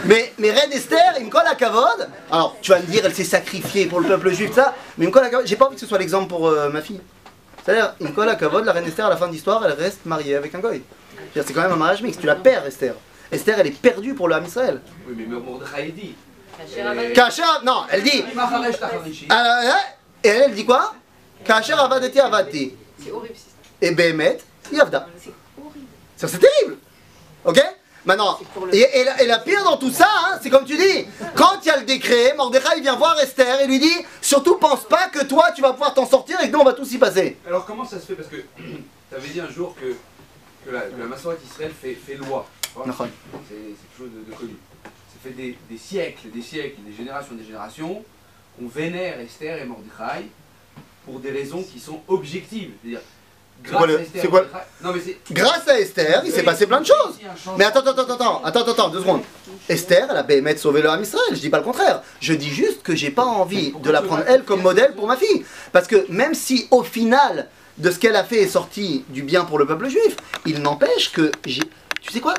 [0.05, 2.09] Mais, mais Reine Esther, il me colle à Kavod.
[2.31, 5.09] Alors, tu vas me dire, elle s'est sacrifiée pour le peuple juif, ça, mais il
[5.09, 5.47] me colle à Kavod.
[5.47, 7.01] J'ai pas envie que ce soit l'exemple pour euh, ma fille.
[7.65, 9.73] C'est-à-dire, il me colle à Kavod, la Reine Esther, à la fin de l'histoire, elle
[9.73, 10.83] reste mariée avec un goy.
[11.33, 12.95] C'est-à-dire, C'est quand même un mariage mixte, tu la perds, Esther.
[13.31, 14.81] Esther, elle est perdue pour le Ham Israël.
[15.09, 16.15] Oui, mais Mordechai dit.
[17.15, 18.23] Kacher, non, elle dit.
[19.31, 19.73] Euh,
[20.23, 20.93] Et elle, elle dit quoi?
[21.45, 22.75] Kacher avadeti avadti.
[23.03, 23.35] C'est horrible.
[23.81, 24.39] Et Behemet,
[24.71, 25.09] Yavda.
[26.17, 26.79] C'est terrible.
[27.45, 27.61] Ok?
[28.05, 28.37] Maintenant,
[28.73, 31.07] et, la, pire dans tout ça, hein, c'est comme tu dis,
[31.37, 34.85] quand il y a le décret, Mordechai vient voir Esther et lui dit Surtout pense
[34.89, 36.99] pas que toi tu vas pouvoir t'en sortir et que nous on va tous y
[36.99, 37.37] passer.
[37.47, 38.15] Alors comment ça se fait?
[38.15, 39.95] Parce que tu avais dit un jour que,
[40.67, 42.45] que la, que la d'Israël fait, loi.
[42.75, 44.57] C'est quelque chose de, connu.
[44.83, 44.91] Ça
[45.23, 48.05] fait des, siècles, des siècles, des générations, des générations.
[48.59, 50.29] qu'on vénère Esther et Mordechai
[51.05, 52.73] pour des raisons qui sont objectives.
[52.83, 53.03] C'est-à-dire,
[54.15, 54.45] c'est quoi.
[55.31, 57.19] Grâce à Esther, il s'est passé plein de choses.
[57.57, 59.23] Mais attends, attends, attends, attends, attends, attends, deux secondes.
[59.69, 62.03] Esther, elle a Béhémet sauvé le Ham Israël, je dis pas le contraire.
[62.21, 65.17] Je dis juste que j'ai pas envie de la prendre elle comme modèle pour ma
[65.17, 65.45] fille.
[65.73, 67.49] Parce que même si au final
[67.79, 71.13] de ce qu'elle a fait est sorti du bien pour le peuple juif, il n'empêche
[71.13, 71.63] que j'ai.
[72.01, 72.35] Tu sais quoi?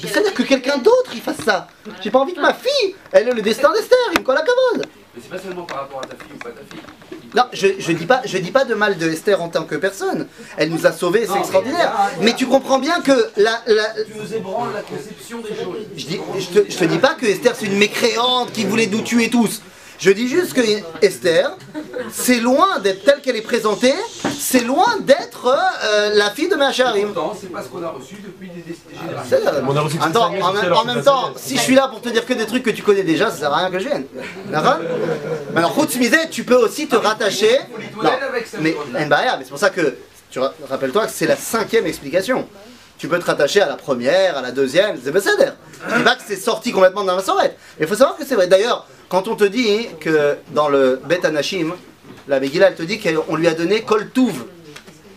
[0.00, 1.68] C'est-à-dire que quelqu'un d'autre il fasse ça.
[2.00, 4.42] J'ai pas envie que ma fille, elle ait le destin d'Esther, il me colle à
[4.42, 4.86] cavode.
[5.14, 6.82] Mais c'est pas seulement par rapport à ta fille ou pas ta fille.
[7.34, 9.74] Non, je, je dis pas, je dis pas de mal de Esther en tant que
[9.76, 10.26] personne.
[10.58, 11.92] Elle nous a sauvés, c'est extraordinaire.
[12.18, 15.76] mais- Mais tu comprends bien que la, la, Tu nous ébranles la conception des choses.
[15.96, 18.86] Je, dis, je, te, je te dis pas que Esther c'est une mécréante qui voulait
[18.86, 19.62] nous tuer tous.
[20.02, 20.60] Je dis juste que
[21.00, 21.56] Esther,
[22.10, 23.94] c'est loin d'être telle qu'elle est présentée,
[24.36, 27.14] c'est loin d'être euh, la fille de Macharim.
[27.40, 29.36] C'est pas ce qu'on a reçu depuis des, des générations.
[29.38, 32.32] C'est, Attends, en, même- en même temps, si je suis là pour te dire que
[32.32, 34.06] des trucs que tu connais déjà, ça sert à rien que je vienne.
[34.46, 34.78] D'accord
[35.52, 37.60] Mais alors, Khutz Mizeh, tu peux aussi te rattacher.
[38.02, 38.10] Non,
[38.58, 38.74] mais
[39.44, 39.94] c'est pour ça que,
[40.32, 42.48] tu ra- rappelle-toi que c'est la cinquième explication.
[43.02, 45.50] Tu peux te rattacher à la première, à la deuxième, c'est Besséder.
[45.88, 47.58] Je dis pas que c'est sorti complètement dans la sorette.
[47.80, 48.46] Il faut savoir que c'est vrai.
[48.46, 51.74] D'ailleurs, quand on te dit que dans le Bet Anashim,
[52.28, 54.08] la Megillah, elle te dit qu'on lui a donné Kol.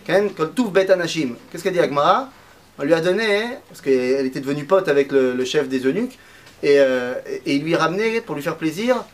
[0.03, 1.35] Ken, Kol Bet Anashim.
[1.51, 2.31] Qu'est-ce qu'elle dit Agmara?
[2.79, 6.17] On lui a donné, parce qu'elle était devenue pote avec le, chef des eunuques,
[6.63, 7.13] et, euh,
[7.45, 9.05] et il lui ramenait, pour lui faire plaisir,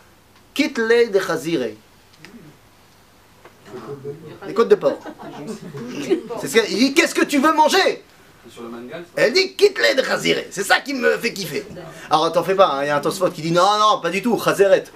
[0.53, 1.67] Kitle de Chazire.
[4.47, 4.97] Les côtes de porc.
[6.41, 8.01] C'est dit Qu'est-ce que tu veux manger?
[8.49, 10.37] Sur le mangal, Elle dit Kitle de Chazire.
[10.49, 11.65] C'est ça qui me fait kiffer.
[12.09, 14.09] Alors t'en fais pas, hein, il y a un Tosfot qui dit Non, non, pas
[14.09, 14.91] du tout, de Chazire, c'est.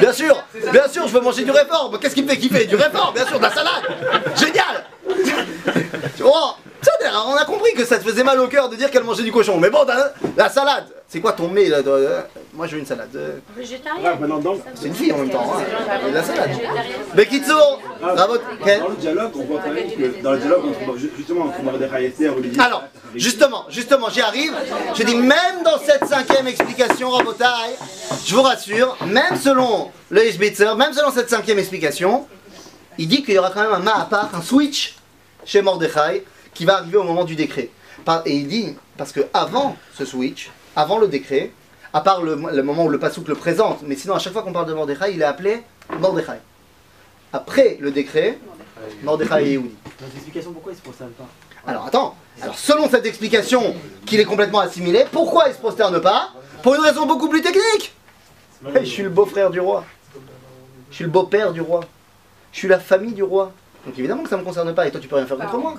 [0.00, 1.90] Bien sûr, bien sûr, je veux manger du réfort.
[1.92, 2.64] Mais Qu'est-ce qui me fait kiffer?
[2.64, 3.84] Du réfort, bien sûr, de la salade.
[4.36, 4.84] Génial
[6.24, 6.50] Oh,
[6.82, 6.92] ça,
[7.26, 9.32] on a compris que ça te faisait mal au cœur de dire qu'elle mangeait du
[9.32, 9.56] cochon.
[9.58, 12.20] Mais bon, la, la salade, c'est quoi ton mets là toi, euh,
[12.52, 13.08] Moi, je veux une salade.
[13.14, 14.02] euh, Végétarien.
[14.74, 15.52] C'est une fille en même temps.
[15.56, 15.62] Hein.
[16.06, 16.50] Et de la salade.
[18.00, 18.36] Bravo.
[18.64, 21.62] Ken Dans le dialogue, on voit quand même que dans le dialogue entre justement entre
[21.62, 22.84] Mordechai et Esther, où il dit Alors,
[23.14, 24.54] justement, justement, j'y arrive.
[24.96, 27.44] Je dis même dans cette cinquième explication, Rabotai,
[28.24, 32.26] je vous rassure, même selon le Ishbitzer, même selon cette cinquième explication,
[32.98, 34.96] il dit qu'il y aura quand même un ma à part, un switch
[35.44, 37.70] chez Mordechai qui va arriver au moment du décret.
[38.26, 41.52] Et il dit, parce que avant ce switch, avant le décret,
[41.92, 44.42] à part le, le moment où le Passouk le présente, mais sinon à chaque fois
[44.42, 45.62] qu'on parle de Mordechai, il est appelé
[45.98, 46.38] Mordechai.
[47.32, 48.38] Après le décret,
[49.02, 49.74] Mordechai et Yehudi.
[50.00, 51.26] Dans l'explication, pourquoi il se prosterne pas?
[51.66, 53.74] Alors attends, alors selon cette explication
[54.06, 56.30] qu'il est complètement assimilé, pourquoi il se prosterne pas?
[56.62, 57.94] Pour une raison beaucoup plus technique
[58.74, 59.84] Hey, Je suis le beau-frère du roi.
[60.90, 61.80] Je suis le beau-père du roi.
[62.52, 63.52] Je suis la famille du roi.
[63.86, 65.58] Donc évidemment que ça ne me concerne pas et toi tu peux rien faire contre
[65.58, 65.74] moi.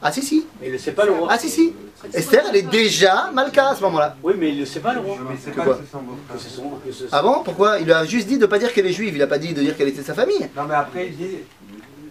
[0.00, 0.46] Ah si si.
[0.60, 1.28] Mais il le sait pas le roi.
[1.30, 1.74] Ah si si.
[2.12, 4.16] Esther elle est déjà Malka à ce moment-là.
[4.22, 5.16] Oui, mais il le sait pas le roi.
[5.16, 5.52] Que
[6.38, 8.86] c'est son- c'est- Ah bon Pourquoi Il lui a juste dit de pas dire qu'elle
[8.86, 10.48] est juive, il a pas dit de dire qu'elle était de sa famille.
[10.56, 11.38] Non, mais après, il dit.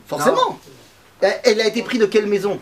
[0.08, 0.60] Forcément.
[1.22, 2.60] Elle- Elle a été prise de quelle maison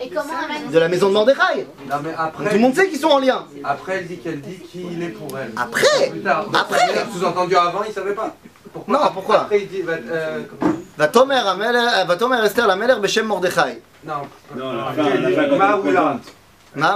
[0.00, 0.32] Et comment
[0.72, 1.66] De la maison de Mordechai.
[1.90, 2.48] Non, mais après.
[2.48, 3.44] Tout le monde sait qu'ils sont en lien.
[3.64, 5.50] Après, elle dit qu'elle dit qu'il est pour elle.
[5.56, 6.12] Après
[6.54, 6.78] Après
[7.12, 8.34] Sous-entendu avant, il savait pas.
[8.86, 9.82] Pourquoi Non, pourquoi Après, il dit.
[9.82, 10.40] bah, euh,
[10.96, 13.82] Vatomer Ameler- Vatomer Esther la Meler Beshem Mordechai.
[14.04, 14.14] non.
[14.56, 15.02] Non, la Non, fin,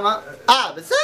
[0.01, 0.95] ma- Ah, ben c'est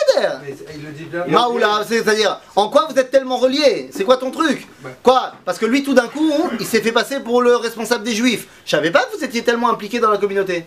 [0.42, 1.24] Mais il le dit bien.
[1.26, 3.88] Maoula, c'est-à-dire, en quoi vous êtes tellement reliés?
[3.92, 4.68] C'est quoi ton truc?
[5.02, 5.32] Quoi?
[5.44, 8.46] Parce que lui, tout d'un coup, il s'est fait passer pour le responsable des Juifs.
[8.64, 10.66] Je savais pas que vous étiez tellement impliqués dans la communauté.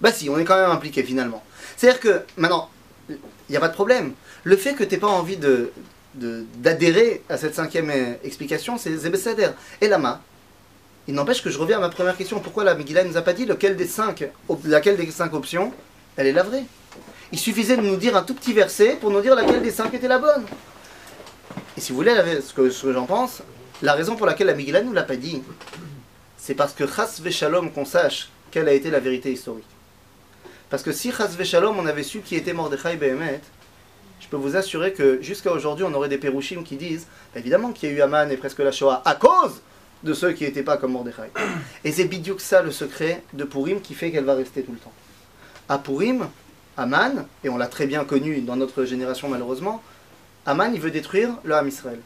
[0.00, 1.42] Bah si, on est quand même impliqués finalement.
[1.76, 2.68] C'est-à-dire que, maintenant,
[3.08, 3.16] il
[3.50, 4.12] n'y a pas de problème.
[4.44, 5.72] Le fait que tu pas envie de-
[6.14, 9.50] d'adhérer à cette cinquième euh, explication, c'est Zebeseder.
[9.80, 10.20] Et Lama
[11.08, 12.40] Il n'empêche que je reviens à ma première question.
[12.40, 14.24] Pourquoi la Megillah ne nous a pas dit lequel des cinq,
[14.64, 15.72] laquelle des cinq options,
[16.16, 16.64] elle est la vraie?
[17.32, 19.94] Il suffisait de nous dire un tout petit verset pour nous dire laquelle des cinq
[19.94, 20.44] était la bonne.
[21.76, 22.14] Et si vous voulez
[22.46, 23.42] ce que, j'en pense,
[23.80, 25.42] la raison pour laquelle la Megillah ne nous l'a pas dit,
[26.36, 29.64] c'est parce que chas Shalom qu'on sache quelle a été la vérité historique.
[30.68, 33.40] Parce que si chas Shalom on avait su qui était Mordechai Behemet,
[34.32, 37.90] peux vous assurer que jusqu'à aujourd'hui on aurait des pérouchim qui disent bah, évidemment qu'il
[37.90, 39.60] y a eu Aman et presque la Shoah à cause
[40.02, 41.30] de ceux qui n'étaient pas comme Mordechai.
[41.84, 44.78] Et c'est bidiouk ça le secret de Purim qui fait qu'elle va rester tout le
[44.78, 44.92] temps.
[45.68, 46.28] À Purim,
[46.78, 49.82] Aman, et on l'a très bien connu dans notre génération malheureusement,
[50.46, 52.00] Aman il veut détruire le Ham Israël.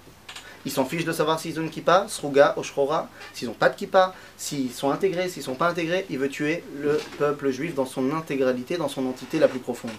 [0.66, 3.76] Il s'en fiche de savoir s'ils ont une kippa, Sruga, Oshrora, s'ils n'ont pas de
[3.76, 7.72] kippa, s'ils sont intégrés, s'ils ne sont pas intégrés, il veut tuer le peuple juif
[7.76, 9.92] dans son intégralité, dans son entité la plus profonde.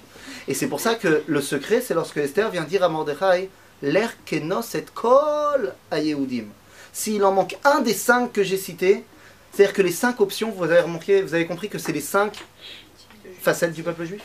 [0.45, 3.49] Et c'est pour ça que le secret, c'est lorsque Esther vient dire à Mordechai,
[3.81, 6.47] l'air kenos et kol à Yehudim.
[6.91, 9.05] S'il en manque un des cinq que j'ai cités,
[9.53, 12.43] c'est-à-dire que les cinq options, vous avez remarqué, vous avez compris que c'est les cinq
[13.39, 14.23] facettes du peuple juif?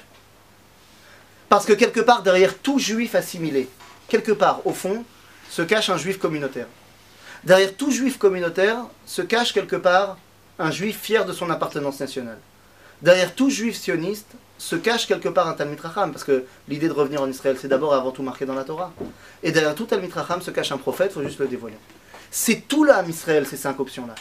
[1.49, 3.69] Parce que quelque part, derrière tout juif assimilé,
[4.09, 5.05] quelque part, au fond,
[5.53, 6.67] se cache un juif communautaire.
[7.45, 10.17] Derrière tout juif communautaire se cache quelque part
[10.59, 12.39] un juif fier de son appartenance nationale.
[13.03, 16.95] Derrière tout juif sioniste se cache quelque part un Talmid Racham, parce que l'idée de
[16.95, 18.95] revenir en Israël, c'est d'abord et avant tout marqué dans la Torah.
[19.43, 21.77] Et derrière tout Talmid Racham se cache un prophète, il faut juste le dévoiler.
[22.31, 24.15] C'est tout là, Israël, ces cinq options-là.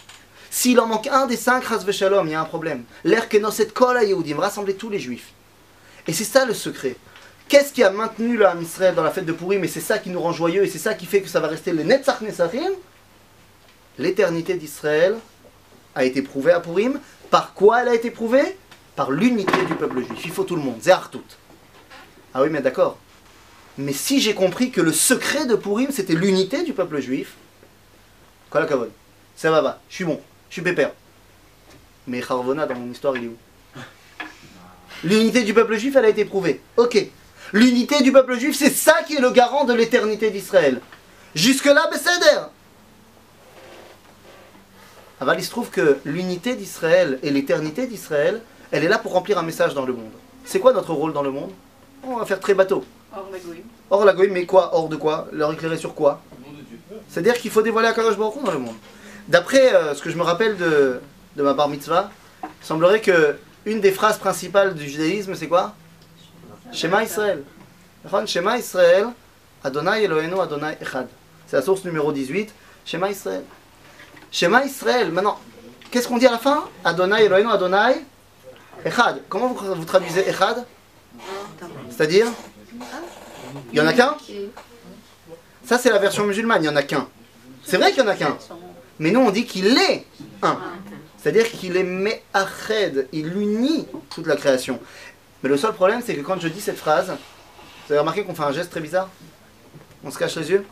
[0.50, 2.84] S'il en manque un des cinq, Ras il y a un problème.
[3.06, 5.32] L'air dans cette kol Yehudim, rassembler tous les juifs.
[6.08, 6.98] Et c'est ça le secret.
[7.52, 10.10] Qu'est-ce qui a maintenu Ham Israël dans la fête de Purim Et c'est ça qui
[10.10, 12.72] nous rend joyeux et c'est ça qui fait que ça va rester le Netzach Nesachim
[13.98, 15.18] L'éternité d'Israël
[15.94, 17.02] a été prouvée à Purim.
[17.30, 18.58] Par quoi elle a été prouvée?
[18.96, 20.22] Par l'unité du peuple juif.
[20.24, 20.82] Il faut tout le monde.
[20.82, 21.26] Zéhartout.
[22.34, 22.98] Ah oui, mais d'accord.
[23.78, 27.34] Mais si j'ai compris que le secret de Purim, c'était l'unité du peuple juif,
[28.50, 28.92] Kol hakavod.
[29.36, 30.94] ça va, va, je suis bon, je suis pépère.
[32.08, 33.38] Mais Harvona, dans mon histoire, il est où?
[35.04, 36.62] L'unité du peuple juif, elle a été prouvée.
[36.78, 37.12] Ok.
[37.54, 40.82] L'unité du peuple juif, c'est ça qui est le garant de l'éternité d'Israël.
[41.36, 42.42] Jusque-là, Besséder.
[45.20, 48.42] Alors, il se trouve que l'unité d'Israël et l'éternité d'Israël,
[48.72, 50.12] elle est là pour remplir un message dans le monde.
[50.46, 51.52] C'est quoi notre rôle dans le monde?
[52.04, 52.84] On va faire très bateau.
[53.14, 53.64] Or la goïm.
[53.90, 54.72] Hors la goïm, mais quoi?
[54.74, 55.28] Hors de quoi?
[55.32, 56.22] Leur éclairer sur quoi?
[57.10, 58.76] C'est-à-dire qu'il faut dévoiler Akadosh Baruch dans le monde.
[59.28, 61.00] D'après euh, ce que je me rappelle de,
[61.36, 62.10] de ma bar mitzvah,
[62.44, 63.36] il semblerait que
[63.66, 65.76] une des phrases principales du judaïsme, c'est quoi?
[66.72, 67.44] Shema Israël.
[68.26, 69.08] Shema Israël,
[69.64, 71.08] Adonai Eloheinu, Adonai Echad.
[71.48, 72.54] C'est la source numéro 18,
[72.86, 73.44] Shema Israël.
[74.32, 75.40] Shema Israël, maintenant,
[75.92, 76.66] qu'est-ce qu'on dit à la fin?
[76.84, 78.06] Adonai Eloheinu, Adonai
[78.86, 79.22] Echad.
[79.30, 80.66] Comment vous, vous traduisez Echad?
[81.90, 82.28] C'est-à-dire?
[83.72, 84.16] Il n'y en a qu'un?
[85.66, 87.08] Ça, c'est la version musulmane, il n'y en a qu'un.
[87.64, 88.38] C'est vrai qu'il n'y en a qu'un.
[89.00, 90.06] Mais nous, on dit qu'il est
[90.42, 90.58] un.
[91.18, 94.80] C'est-à-dire qu'il est Me'ached, il unit toute la création.
[95.44, 98.36] Mais le seul problème, c'est que quand je dis cette phrase, vous avez remarqué qu'on
[98.36, 99.10] fait un geste très bizarre?
[100.04, 100.66] On se cache les yeux?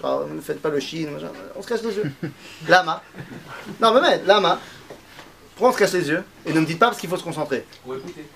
[0.00, 1.08] Genre, ne faites pas le chine,
[1.56, 2.12] on se cache les yeux.
[2.68, 3.02] Lama.
[3.80, 4.58] Non, mais mais, lama.
[5.54, 6.24] Pourquoi on se cache les yeux?
[6.46, 7.64] Et ne me dites pas parce qu'il faut se concentrer.
[7.84, 8.26] Pour écouter.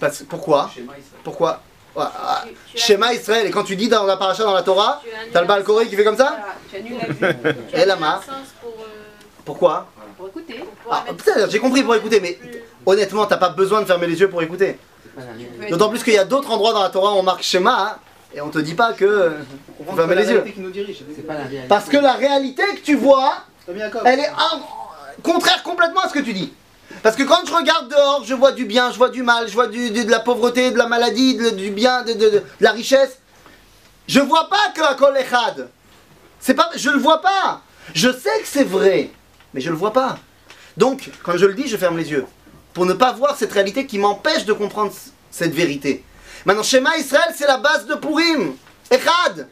[0.00, 0.70] Parce- pourquoi?
[0.74, 1.20] Schéma Israël.
[1.22, 1.62] Pourquoi?
[1.94, 2.44] Ouais, ah,
[2.74, 5.62] Schéma Israël, et quand tu dis dans la paracha dans la Torah, t'as le bal
[5.62, 6.38] coré qui fait comme ça?
[6.38, 7.56] Voilà, tu annules la vue.
[7.74, 8.20] Et lama.
[8.60, 8.84] pour, euh,
[9.44, 9.88] Pourquoi?
[10.16, 10.64] Pour écouter.
[10.90, 11.04] Ah,
[11.50, 12.38] j'ai compris pour écouter, mais
[12.86, 14.78] honnêtement, t'as pas besoin de fermer les yeux pour écouter.
[15.70, 17.98] D'autant plus qu'il y a d'autres endroits dans la Torah où on marque schéma, hein,
[18.34, 19.30] et on te dit pas que euh,
[19.86, 20.42] faut fermer les yeux.
[21.68, 23.34] Parce que la réalité que tu vois,
[24.06, 24.30] elle est
[25.22, 26.52] contraire complètement à ce que tu dis.
[27.02, 29.54] Parce que quand je regarde dehors, je vois du bien, je vois du mal, je
[29.54, 32.42] vois du- du- de la pauvreté, de la maladie, de- du bien, de, de- de
[32.60, 33.18] la richesse.
[34.06, 35.68] Je vois pas que Akol Echad.
[36.40, 37.62] C'est pas, je le vois pas.
[37.94, 39.10] Je sais que c'est vrai,
[39.54, 40.18] mais je le vois pas.
[40.76, 42.26] Donc, quand je le dis, je ferme les yeux.
[42.74, 44.92] Pour ne pas voir cette réalité qui m'empêche de comprendre
[45.30, 46.04] cette vérité.
[46.44, 48.54] Maintenant, Shema Israël, c'est la base de Purim.
[48.90, 49.48] Echad.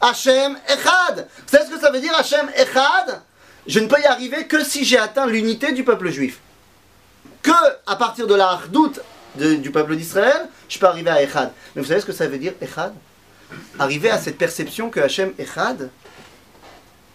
[0.00, 1.28] Hachem Echad.
[1.36, 3.22] Vous savez ce que ça veut dire Hachem Echad?
[3.66, 6.40] Je ne peux y arriver que si j'ai atteint l'unité du peuple juif.
[7.42, 7.50] Que
[7.86, 9.00] à partir de la hardout
[9.36, 11.52] du peuple d'Israël, je peux arriver à Echad.
[11.74, 12.92] Mais vous savez ce que ça veut dire Echad?
[13.78, 15.90] Arriver à cette perception que Hachem Echad,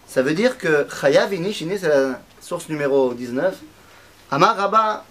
[0.06, 3.56] ça veut dire que Chayav Inish, Inish, c'est la source numéro 19.
[4.30, 5.04] Amar Rabba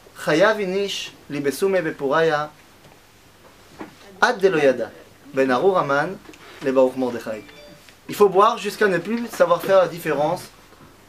[8.09, 10.41] Il faut boire jusqu'à ne plus savoir faire la différence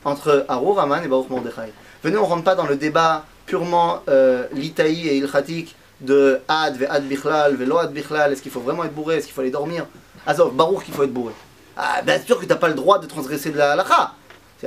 [0.05, 1.73] entre Arur Aman et Baruch Mordechai.
[2.03, 6.77] Venez, on ne rentre pas dans le débat purement euh, litaï et ilchatique de Ad,
[6.77, 8.33] ve Ad Bichlal, ve Lo Ad Bichlal.
[8.33, 9.87] Est-ce qu'il faut vraiment être bourré Est-ce qu'il faut aller dormir?
[10.27, 11.33] Azov, Baruch qu'il faut être bourré.
[11.77, 14.13] Ah, bien sûr que tu n'as pas le droit de transgresser de la halakha.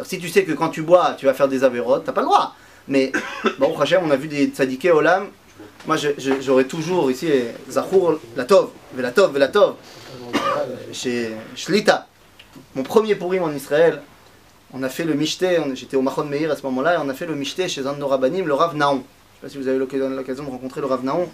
[0.04, 2.28] Si tu sais que quand tu bois, tu vas faire des avérotes, t'as pas le
[2.28, 2.56] droit.
[2.88, 3.12] Mais,
[3.60, 5.30] bon, Hachem, on a vu des tzadikés olam.
[5.88, 5.96] Moi,
[6.42, 9.76] j'aurais toujours ici, eh, Zachour, Latov, Velatov, Velatov,
[10.36, 12.08] euh, chez Shlita.
[12.76, 14.02] Mon premier pourim en Israël,
[14.74, 17.14] on a fait le Mishté, j'étais au Machon Meir à ce moment-là, et on a
[17.14, 18.98] fait le Mishté chez un de nos rabbanim, le Rav Naon.
[18.98, 21.30] Je sais pas si vous avez l'occasion de rencontrer le Rav Naon.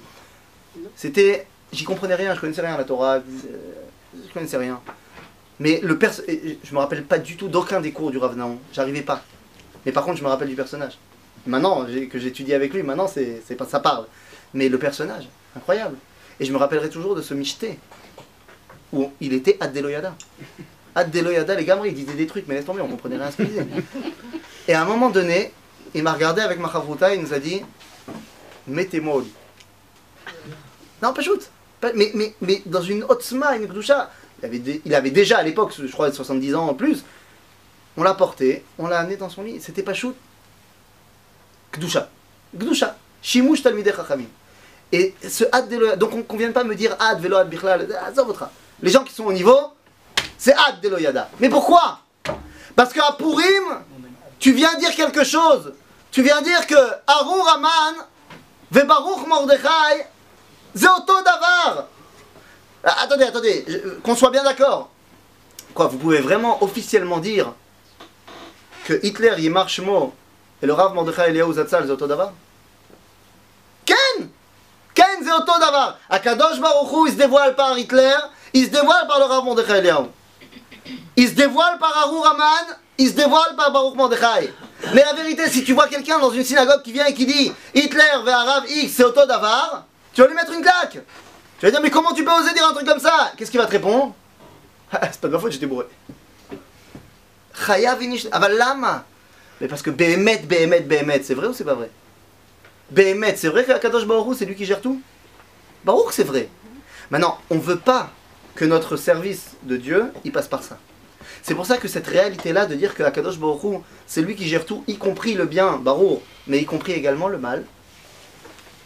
[0.95, 3.21] C'était, j'y comprenais rien, je connaissais rien à la Torah, euh,
[4.27, 4.79] je connaissais rien.
[5.59, 8.37] Mais le perso et je me rappelle pas du tout d'aucun des cours du Rav
[8.37, 9.23] Naon, j'arrivais pas.
[9.85, 10.97] Mais par contre, je me rappelle du personnage.
[11.47, 14.05] Maintenant, que j'étudie avec lui, maintenant, c'est, ça parle.
[14.53, 15.97] Mais le personnage, incroyable.
[16.39, 17.79] Et je me rappellerai toujours de ce Mishté,
[18.93, 20.15] où il était Ad Deloyada.
[20.93, 23.37] Ad Deloyada, les gamins, il disait des trucs, mais laisse tomber, on comprenait rien ce
[23.37, 23.65] qu'il disait.
[24.67, 25.53] Et à un moment donné,
[25.93, 27.61] il m'a regardé avec ma chavruta, il nous a dit
[28.67, 29.33] Mettez-moi au lit.
[31.01, 31.49] Non, pas shoot.
[31.95, 32.33] Mais,
[32.65, 34.11] dans une otzma, une gdoucha,
[34.41, 37.03] il avait, il avait déjà à l'époque, je crois, 70 ans en plus,
[37.95, 40.15] on l'a porté, on l'a amené dans son lit, c'était pas shoot.
[41.77, 42.09] Gdoucha.
[42.55, 42.95] Gdoucha.
[43.21, 44.27] Shimush talmidei chachamim.
[44.91, 47.87] Et ce ad de donc on ne vienne pas me dire ad velo ad bichlal.
[48.81, 49.57] Les gens qui sont au niveau,
[50.37, 51.29] c'est ad de loyada.
[51.39, 51.99] Mais pourquoi?
[52.75, 53.83] Parce qu'à Purim,
[54.39, 55.73] tu viens dire quelque chose.
[56.11, 56.75] Tu viens dire que
[57.05, 58.05] Arur Aman,
[58.71, 60.07] Vebaruch Mordechai,
[60.75, 61.87] Zeoto Davar.
[62.83, 63.65] Ah, Attendez, attendez,
[64.03, 64.89] qu'on soit bien d'accord.
[65.73, 67.53] Quoi, vous pouvez vraiment officiellement dire
[68.85, 70.13] que Hitler y marche mot
[70.61, 72.31] et le Rav Mordechai Eliyahu Zatzal Zeoto Davar
[73.85, 74.29] Ken
[74.95, 78.15] Davar Akadosh Baruch Hu, il se dévoile par Hitler,
[78.53, 80.05] il se dévoile par le Rav Mordechai Eliyahu.
[81.15, 84.53] Il se dévoile par Arur Aman, il se dévoile par Baruch Mordechai.
[84.93, 87.51] Mais la vérité, si tu vois quelqu'un dans une synagogue qui vient et qui dit
[87.73, 90.99] Hitler vers Arabe X, c'est Otto Davar, tu vas lui mettre une claque.
[91.59, 93.31] Tu vas dire, mais comment tu peux oser dire un truc comme ça?
[93.35, 94.13] Qu'est-ce qu'il va te répondre
[94.91, 95.85] C'est pas de ma faute, j'étais bourré.
[97.65, 97.99] Chayav
[98.31, 99.03] Ah bah lama
[99.59, 101.89] Mais parce que Behemet, Behemet, Behemet, c'est vrai ou c'est pas vrai?
[102.91, 105.01] Behemet, c'est vrai qu'Akadosh Baruch c'est lui qui gère tout?
[105.83, 106.49] Baruch, c'est vrai.
[107.09, 108.11] Maintenant, on veut pas
[108.55, 110.77] que notre service de Dieu, il passe par ça.
[111.41, 114.65] C'est pour ça que cette réalité-là de dire que Akadosh Baruch c'est lui qui gère
[114.65, 117.65] tout, y compris le bien, Baruch, mais y compris également le mal,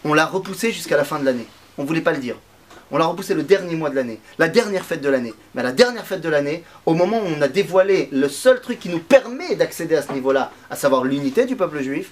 [0.04, 1.48] on l'a repoussé jusqu'à la fin de l'année.
[1.78, 2.36] On voulait pas le dire.
[2.92, 5.34] On l'a repoussé le dernier mois de l'année, la dernière fête de l'année.
[5.56, 8.60] Mais à la dernière fête de l'année, au moment où on a dévoilé le seul
[8.60, 12.12] truc qui nous permet d'accéder à ce niveau-là, à savoir l'unité du peuple juif,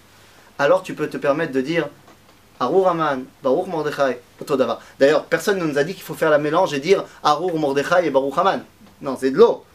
[0.58, 1.90] alors tu peux te permettre de dire
[2.62, 4.80] Arur Aman, Baruch Mordechai, Otodava.
[5.00, 8.06] D'ailleurs, personne ne nous a dit qu'il faut faire la mélange et dire Arur Mordechai
[8.06, 8.62] et Baruch Aman.
[9.02, 9.66] Non, c'est de l'eau.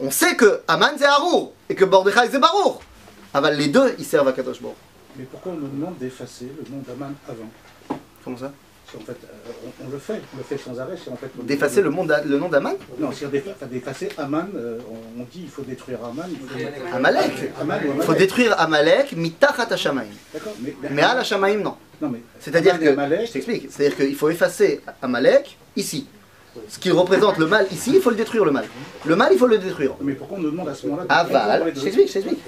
[0.00, 2.80] On sait que Aman c'est Arur et que Mordechai c'est Baruch.
[3.34, 4.76] Aval, les deux, ils servent à Kadosh Baruch.
[5.16, 7.98] Mais pourquoi on nous demande d'effacer le nom d'Aman avant?
[8.24, 8.52] Comment ça?
[8.90, 10.96] Si en fait, euh, on, on le fait, on le fait sans arrêt.
[11.02, 14.46] Si en fait, on- D'effacer le, monde- le nom d'Aman Non, si on d'effacer Aman,
[14.56, 16.24] euh, on, on dit il faut détruire Aman.
[16.28, 16.96] Faut...
[16.96, 17.30] Amalek.
[17.96, 20.06] Il faut détruire Amalek, mitachat Hashamaim.
[20.34, 21.76] D'accord, mais, Mais à Hashamaim, non.
[22.02, 26.06] Non, mais C'est-à-dire que, Amalek- je t'explique, c'est-à-dire qu'il faut effacer Amalek ici.
[26.68, 28.64] Ce qui représente le mal ici, il faut le détruire le mal.
[29.04, 29.94] Le mal, il faut le détruire.
[30.00, 32.40] Mais pourquoi on nous demande à ce moment-là de Aval, de- je t'explique, je t'explique.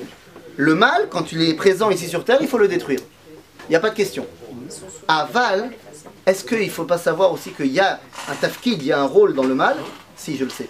[0.56, 2.98] Le mal, quand il est présent ici sur Terre, il faut le détruire.
[3.68, 4.26] Il n'y a pas de question.
[5.06, 5.70] Aval,
[6.26, 9.00] est-ce qu'il ne faut pas savoir aussi qu'il y a un tafkid, il y a
[9.00, 9.76] un rôle dans le mal?
[10.16, 10.68] Si, je le sais.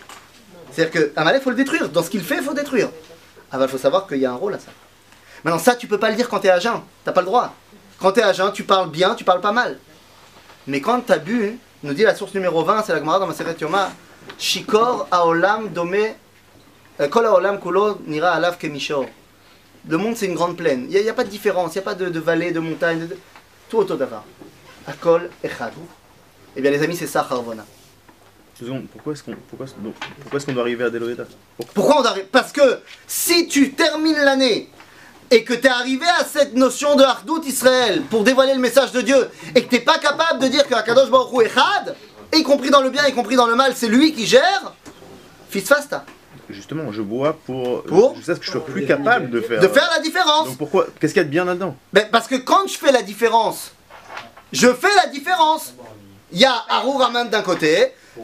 [0.71, 1.89] C'est-à-dire que Amalek, il faut le détruire.
[1.89, 2.89] Dans ce qu'il fait, il faut détruire.
[3.51, 4.71] Aval, il faut savoir qu'il y a un rôle à ça.
[5.45, 6.81] Maintenant, ça, tu peux pas le dire quand tu es à jeun.
[7.05, 7.53] Tu pas le droit.
[8.01, 9.79] Quand tu es à tu parles bien, tu parles pas mal.
[10.67, 13.27] Mais quand tu as bu, nous dit la source numéro 20, c'est la Gemara dans
[13.27, 13.91] ma Yoma,
[14.39, 16.15] Shikor Aolam Domé
[17.01, 19.07] euh, Kol Haolam Kulo Nira Alav Kemishor.
[19.89, 20.87] Le monde, c'est une grande plaine.
[20.91, 23.17] Il n'y a, pas de différence, il n'y a pas de, vallée, de montagne, de-
[23.69, 24.25] tout autour d'Avar.
[24.87, 25.73] Akol Echad.
[26.57, 27.65] Eh bien, les amis, c'est ça, Harvona.
[28.93, 29.67] Pourquoi est-ce qu'on pourquoi,
[30.21, 31.25] pourquoi est-ce qu'on doit arriver à Deloeda
[31.75, 32.27] Pourquoi on arrive?
[32.31, 34.69] Parce que si tu termines l'année
[35.31, 38.93] et que tu es arrivé à cette notion de Hardout Israël pour dévoiler le message
[38.93, 41.97] de Dieu et que tu n'es pas capable de dire que Akadosh Baruch Hu Echad,
[42.35, 44.75] y compris dans le bien, y compris dans le mal, c'est lui qui gère,
[45.51, 46.05] fista.
[46.49, 47.83] Justement, je bois pour.
[47.85, 48.17] Pour?
[48.17, 49.61] Je sais que je sois plus capable de faire.
[49.61, 50.49] De faire la différence.
[50.49, 51.75] Donc pourquoi Qu'est-ce qu'il y a de bien là-dedans?
[51.93, 53.73] Ben, parce que quand je fais la différence,
[54.53, 55.75] je fais la différence.
[56.33, 57.71] Il y a Arur Aman d'un côté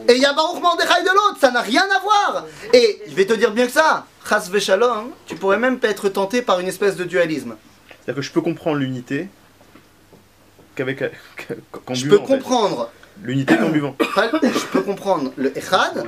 [0.07, 1.37] et il y a Baruch Mordechai de l'autre.
[1.39, 2.45] Ça n'a rien à voir.
[2.73, 4.05] Et je vais te dire bien que ça.
[4.27, 7.55] Chas Veshalom, tu pourrais même être tenté par une espèce de dualisme.
[7.89, 9.27] C'est-à-dire que je peux comprendre l'unité
[10.75, 11.03] qu'avec.
[11.93, 12.91] Je peux comprendre.
[13.21, 13.95] L'unité qu'en buvant.
[14.43, 16.05] Je peux comprendre le Echad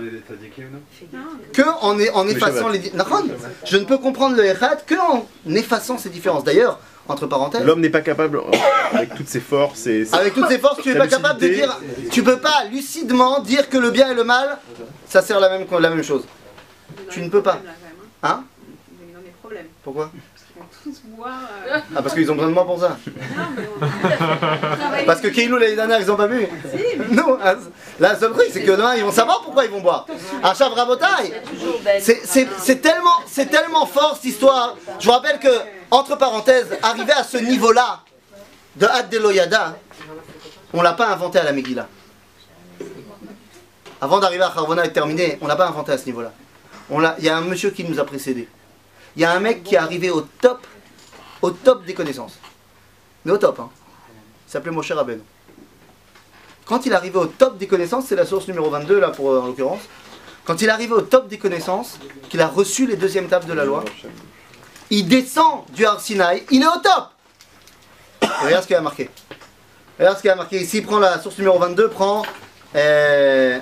[1.51, 2.89] que en, est- en effaçant les.
[3.65, 6.45] Je ne peux comprendre le Echad que en effaçant ces différences.
[6.45, 6.79] D'ailleurs,
[7.11, 8.41] entre parenthèses, L'homme n'est pas capable,
[8.93, 10.05] avec toutes ses forces et.
[10.05, 11.77] ses- Avec toutes ces forces, tu n'es pas capable de dire.
[12.11, 14.57] Tu peux pas lucidement dire que le bien et le mal,
[15.07, 16.23] ça sert la même, la même chose.
[17.09, 17.59] Tu ne peux pas.
[18.23, 18.43] Hein
[19.41, 19.65] problème.
[19.83, 21.31] Pourquoi Parce qu'ils vont tous boire.
[21.67, 22.97] euh, Ah, parce qu'ils ont besoin de moi pour ça.
[23.07, 23.63] Non, mais
[25.01, 25.05] on.
[25.05, 26.45] Parce que Keilou l'année dernière, ils ont pas bu.
[27.11, 27.55] Non, ah,
[27.99, 30.05] là, le seul truc, c'est que demain, ils vont savoir pourquoi ils vont boire.
[30.43, 31.33] À Chav Rabotai,
[31.99, 34.77] c'est- tellement, c'est tellement fort cette histoire.
[34.99, 35.49] Je vous rappelle que,
[35.91, 38.01] entre parenthèses, arriver à ce niveau-là
[38.77, 39.77] de Had Deloyada,
[40.73, 41.87] on l'a pas inventé à la Megillah.
[43.99, 46.33] Avant d'arriver à Harvona et terminé, on l'a pas inventé à ce niveau-là.
[47.19, 48.47] Il y a un monsieur qui nous a précédé.
[49.15, 50.65] Il y a un mec qui est arrivé au top,
[51.41, 52.39] au top des connaissances.
[53.25, 53.69] Mais au top, hein.
[54.47, 55.21] Il s'appelait Moshe Rabbeinu.
[56.65, 59.31] Quand il est arrivé au top des connaissances, c'est la source numéro 22 là pour
[59.31, 59.81] euh, en l'occurrence.
[60.45, 61.99] Quand il est arrivé au top des connaissances,
[62.29, 63.83] qu'il a reçu les deuxièmes tables de la loi,
[64.91, 67.09] il descend du Har Sinaï, il est au top.
[68.43, 69.09] Regarde ce qu'il a marqué.
[69.97, 70.79] Regarde ce qu'il a marqué ici.
[70.79, 72.23] Il prend la source numéro 22, prend
[72.75, 73.59] euh,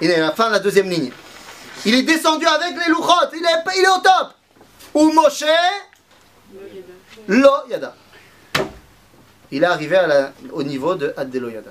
[0.00, 1.10] il est à la fin de la deuxième ligne.
[1.84, 4.34] Il est descendu avec les louchot, il est, il est au top.
[4.94, 5.44] Ou Moshe
[7.26, 7.94] Lo Yada.
[9.50, 9.98] Il est arrivé
[10.52, 11.70] au niveau de Adde Lo Yada.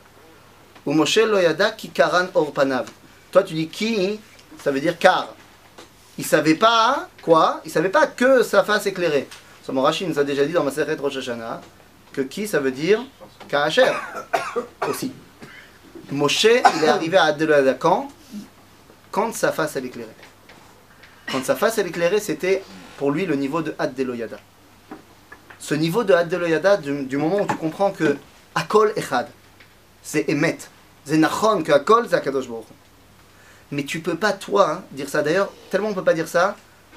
[0.85, 2.87] Ou Moshe Lo Yada ki karan orpanav.
[3.31, 4.19] Toi tu dis qui
[4.61, 5.29] Ça veut dire car.
[6.19, 9.25] Il savait pas quoi Il savait pas que sa face éclairée.
[9.63, 11.61] Son Rashi nous a déjà dit dans ma Maseret Rosh Hashanah
[12.11, 12.99] que qui ça veut dire
[13.47, 13.89] Karacher
[14.89, 15.13] aussi.
[16.11, 18.09] Moshe, il est arrivé à Yada quand?
[19.11, 20.09] Quand sa face elle éclairait.
[21.31, 22.63] Quand sa face elle éclairait, c'était
[22.97, 24.39] pour lui le niveau de Ad Deloyada.
[25.57, 28.17] Ce niveau de Ad Deloyada, du, du moment où tu comprends que
[28.55, 29.29] Akol Echad,
[30.03, 30.57] c'est Emet,
[31.05, 32.47] c'est Nachon, que Akol c'est Akadosh.
[33.71, 35.21] Mais tu peux pas, toi, hein, dire ça.
[35.21, 36.55] D'ailleurs, tellement on peut pas dire ça,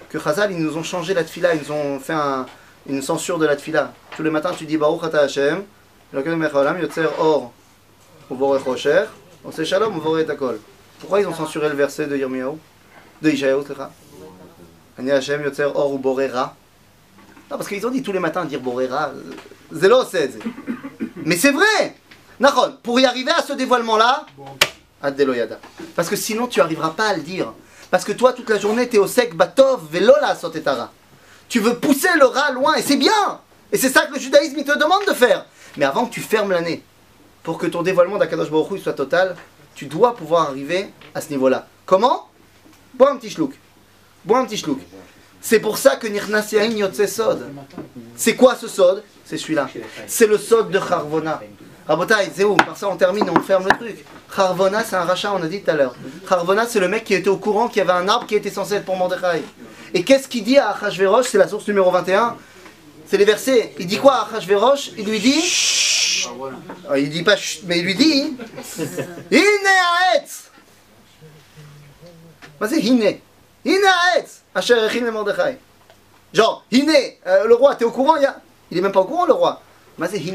[0.09, 2.47] que Chazal, ils nous ont changé la tfila, ils nous ont fait un-
[2.89, 3.93] une censure de la tfila.
[4.16, 5.65] Tous les matins, tu dis Baruch Ata Hashem,
[6.15, 7.53] Yotzer Or,
[8.31, 9.05] Uvorech Rocher,
[9.44, 10.61] Ose Shalom, Uvorech Akol.
[11.01, 12.57] Pourquoi ils ont censuré le verset de Yirmiyahu
[13.20, 13.62] De Ishayahu,
[14.99, 16.55] Ani Hashem Yotzer Or ou Borera?
[17.51, 19.11] Non, parce qu'ils ont dit tous les matins dire Borera.
[19.11, 20.39] euh, c'est.
[21.24, 21.97] Mais c'est vrai
[22.40, 24.27] Nachon, pour y arriver à ce dévoilement-là,
[25.95, 27.53] Parce que sinon, tu n'arriveras pas à le dire.
[27.91, 30.91] Parce que toi, toute la journée, tu es au sec, Batov, Velola, Sotetara.
[31.49, 34.62] Tu veux pousser le rat loin, et c'est bien Et c'est ça que le judaïsme,
[34.65, 35.45] te demande de faire.
[35.77, 36.83] Mais avant que tu fermes l'année,
[37.43, 39.37] pour que ton dévoilement d'Akadosh Baruch soit total,
[39.74, 41.66] tu dois pouvoir arriver à ce niveau-là.
[41.85, 42.29] Comment?
[42.95, 43.53] Bois un petit shlouk.
[44.24, 44.79] Bois un petit shlouk.
[45.41, 47.51] C'est pour ça que Nirnas Yain Yotze Sod.
[48.16, 49.03] C'est quoi ce Sod?
[49.24, 49.69] C'est celui-là.
[50.07, 51.41] C'est le Sod de Charvona.
[51.93, 54.02] Rabotaï, Zéoum, par ça on termine, on ferme le truc.
[54.35, 55.94] Harvona, c'est un rachat, on a dit tout à l'heure.
[56.27, 58.48] Harvona, c'est le mec qui était au courant qu'il y avait un arbre qui était
[58.48, 59.43] censé être pour Mordechai.
[59.93, 61.27] Et qu'est-ce qu'il dit à Achashverosh?
[61.27, 62.39] C'est la source numéro 21.
[63.06, 63.74] C'est les versets.
[63.78, 64.93] Il dit quoi à Achashverosh?
[64.97, 65.43] Il lui dit.
[65.43, 66.31] Chut.
[66.97, 68.39] Il dit pas chut, mais il lui dit.
[69.31, 70.51] Inéaetz
[72.59, 73.20] Vas-y, Hiné.
[73.66, 75.59] Inéaetz Asher et Mordechai.
[76.32, 78.40] Genre, Hiné, euh, le roi, t'es au courant Il, a...
[78.74, 79.60] est même pas au courant, le roi.
[79.98, 80.32] Vas-y,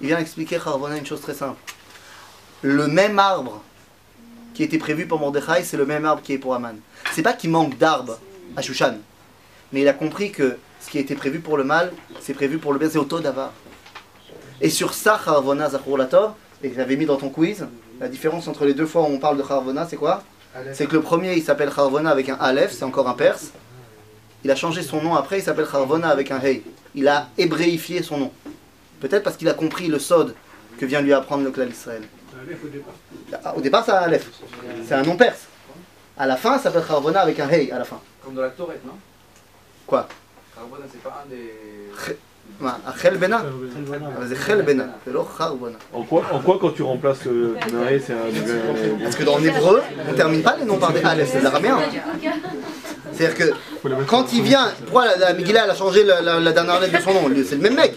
[0.00, 1.58] il vient expliquer Harvona une chose très simple.
[2.62, 3.62] Le même arbre
[4.54, 6.76] qui était prévu pour Mordechai, c'est le même arbre qui est pour Aman.
[7.12, 8.18] C'est pas qu'il manque d'arbres
[8.56, 8.96] à Shushan.
[9.72, 12.72] Mais il a compris que ce qui été prévu pour le mal, c'est prévu pour
[12.72, 13.52] le bien, c'est Oto Davar.
[14.60, 16.32] Et sur ça, Harvona Zachor Latov,
[16.62, 17.66] et j'avais mis dans ton quiz,
[18.00, 20.22] la différence entre les deux fois où on parle de Harvona, c'est quoi?
[20.72, 23.50] C'est que le premier, il s'appelle Harvona avec un Aleph, c'est encore un perse.
[24.42, 26.62] Il a changé son nom après, il s'appelle Harvona avec un Hey.
[26.94, 28.32] Il a hébréifié son nom.
[28.99, 30.33] Peut-être parce qu'il a compris le Sod
[30.79, 32.03] que vient lui apprendre le clan d'Israël.
[32.47, 32.93] Aleph au départ.
[33.43, 34.27] Ah, Au départ, c'est un Aleph.
[34.87, 35.43] C'est un nom perse.
[36.17, 37.99] À la fin, ça s'appelle Harvona avec un Hey à la fin.
[38.23, 38.93] Comme dans la Torette, non
[39.85, 40.07] Quoi
[40.55, 41.51] Carbone, c'est pas un des.
[42.59, 43.41] מה, החל בנה?
[44.17, 45.77] אבל זה חל בנה, זה לא חר בנה.
[45.93, 48.17] En quoi, en quoi quand tu remplaces le Naé, c'est un.
[48.17, 51.41] euh, Parce que dans l'hébreu, on ne termine pas les noms par des Aleph, c'est
[51.41, 51.77] l'araméen.
[53.13, 53.53] C'est-à-dire que
[54.07, 56.97] quand il vient, pourquoi la, la Megillah elle a changé la, la- la dernière lettre
[56.97, 57.93] de son nom Lui, C'est le même mec.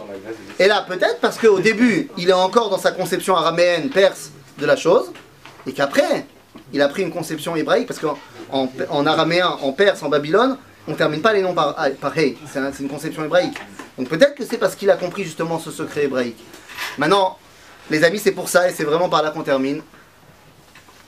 [0.60, 4.66] Et là, peut-être parce qu'au début, il est encore dans sa conception araméenne, perse de
[4.66, 5.12] la chose,
[5.68, 6.26] et qu'après,
[6.72, 8.18] il a pris une conception hébraïque, parce qu'en
[8.52, 12.18] en, en araméen, en perse, en Babylone, on ne termine pas les noms par, par
[12.18, 13.58] hey, c'est une conception hébraïque.
[13.98, 16.44] Donc peut-être que c'est parce qu'il a compris justement ce secret hébraïque.
[16.98, 17.38] Maintenant,
[17.90, 19.82] les amis, c'est pour ça, et c'est vraiment par là qu'on termine,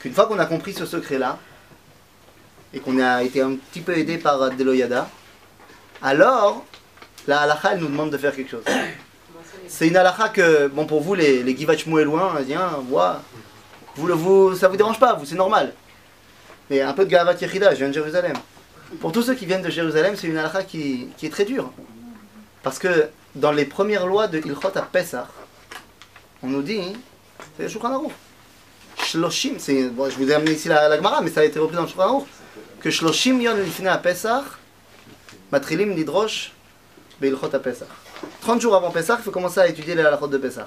[0.00, 1.38] qu'une fois qu'on a compris ce secret-là,
[2.72, 5.08] et qu'on a été un petit peu aidé par Deloyada,
[6.02, 6.64] alors
[7.26, 8.64] la halakha elle nous demande de faire quelque chose.
[9.68, 11.84] C'est une halakha que, bon pour vous les, les Givach
[12.44, 13.22] viens, vois,
[13.96, 15.72] vous, le- vous, ça vous dérange pas, vous c'est normal.
[16.70, 18.34] Mais un peu de Gavat Yechida, je viens de Jérusalem.
[19.00, 21.70] Pour tous ceux qui viennent de Jérusalem, c'est une halakha qui, est très dure.
[22.62, 25.28] Parce que dans les premières lois de Ilchot à Pessah,
[26.42, 26.80] on nous dit,
[27.56, 28.10] c'est le.
[29.04, 29.58] Shloshim,
[30.10, 31.88] je vous ai amené ici la, la Gemara, mais ça a été repris dans le
[32.80, 33.98] que Shloshim Yon Lifnei à
[37.20, 37.88] Beilchot à Pesach.
[38.42, 40.66] 30 jours avant Pesach, il faut commencer à étudier les halachot de Pesach.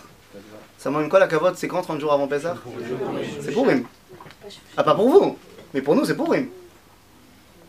[0.77, 2.57] Ça m'emmène quoi la cavote C'est quand 30 jours avant Pesach
[3.41, 3.83] C'est pour Rim.
[4.77, 5.37] Ah, pas pour vous,
[5.73, 6.47] mais pour nous, c'est pour Rim.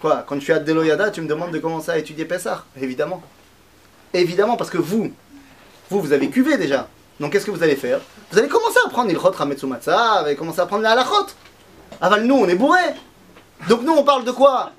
[0.00, 3.22] Quoi Quand je suis à Deloyada, tu me demandes de commencer à étudier Pesach Évidemment.
[4.14, 5.12] Évidemment, parce que vous,
[5.90, 6.88] vous, vous avez cuvé déjà.
[7.18, 8.00] Donc qu'est-ce que vous allez faire?
[8.30, 11.26] Vous allez commencer à prendre Ilchot Rametsu Matzah, vous allez commencer à prendre les halachot.
[12.00, 12.94] Aval, nous, on est bourrés.
[13.68, 14.72] Donc nous, on parle de quoi?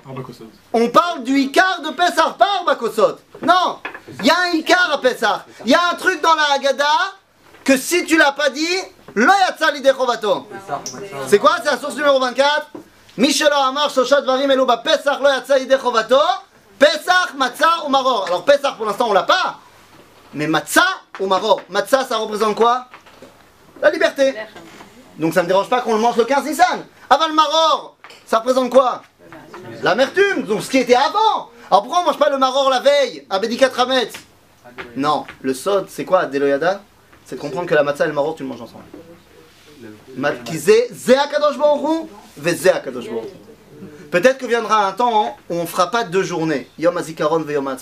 [0.74, 3.18] On parle du Icar de Pessah, pas Arbakosot.
[3.42, 3.80] Non
[4.20, 5.46] Il y a un Icar à Pessah.
[5.66, 7.16] Il y a un truc dans la Haggadah
[7.64, 8.78] que si tu l'as pas dit,
[9.14, 10.48] lo yatsa lidei chovato.
[11.28, 11.58] C'est quoi?
[11.64, 12.68] C'est la source numéro 24
[13.18, 13.90] Michelo Amar
[14.26, 16.18] Varim Elo ba Pesach lo yatsa lidei chovato.
[16.80, 17.36] Pesach,
[17.86, 18.26] ou Maror.
[18.28, 19.60] Alors Pesach pour l'instant on l'a pas.
[20.34, 21.62] Mais Matzah ou Maror.
[21.70, 22.88] Matzah ça représente quoi?
[23.82, 24.36] La liberté.
[25.18, 26.86] Donc ça me dérange pas qu'on le mange le 15 Nissan.
[27.10, 27.96] Aval Maror,
[28.26, 29.02] ça représente quoi?
[29.84, 31.50] L'amertume, donc ce qui était avant.
[31.72, 34.12] Alors pourquoi on mange pas le Maror la veille à Bédikat Rametz
[34.98, 36.82] Non, le sod, c'est quoi Deloyada
[37.26, 38.84] C'est de comprendre que la matzah et le Maror, tu le manges ensemble.
[44.12, 47.74] Peut-être que viendra un temps où on fera pas deux journées, Yom HaZikaron ve Yom.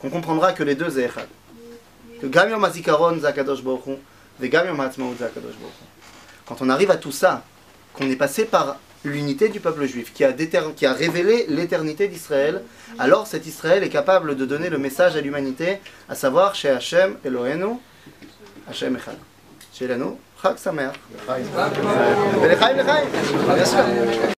[0.00, 1.28] Qu'on comprendra que les deux c'est echad.
[2.20, 4.00] Que Gam Yom HaZikaron c'est Akadosh Baruch
[4.40, 5.74] ve Gam Yom HaAtzmaut c'est Akadosh Baruch.
[6.44, 7.44] Quand on arrive à tout ça,
[7.92, 12.62] qu'on est passé par l'unité du peuple juif, qui a, qui a révélé l'éternité d'Israël,
[12.98, 15.78] alors cet Israël est capable de donner le message à l'humanité,
[16.08, 17.76] à savoir chez Hachem Elohenu,
[18.68, 19.16] Hachem Echad.
[19.72, 20.56] Chez Lanu, Chag
[23.64, 24.34] sûr.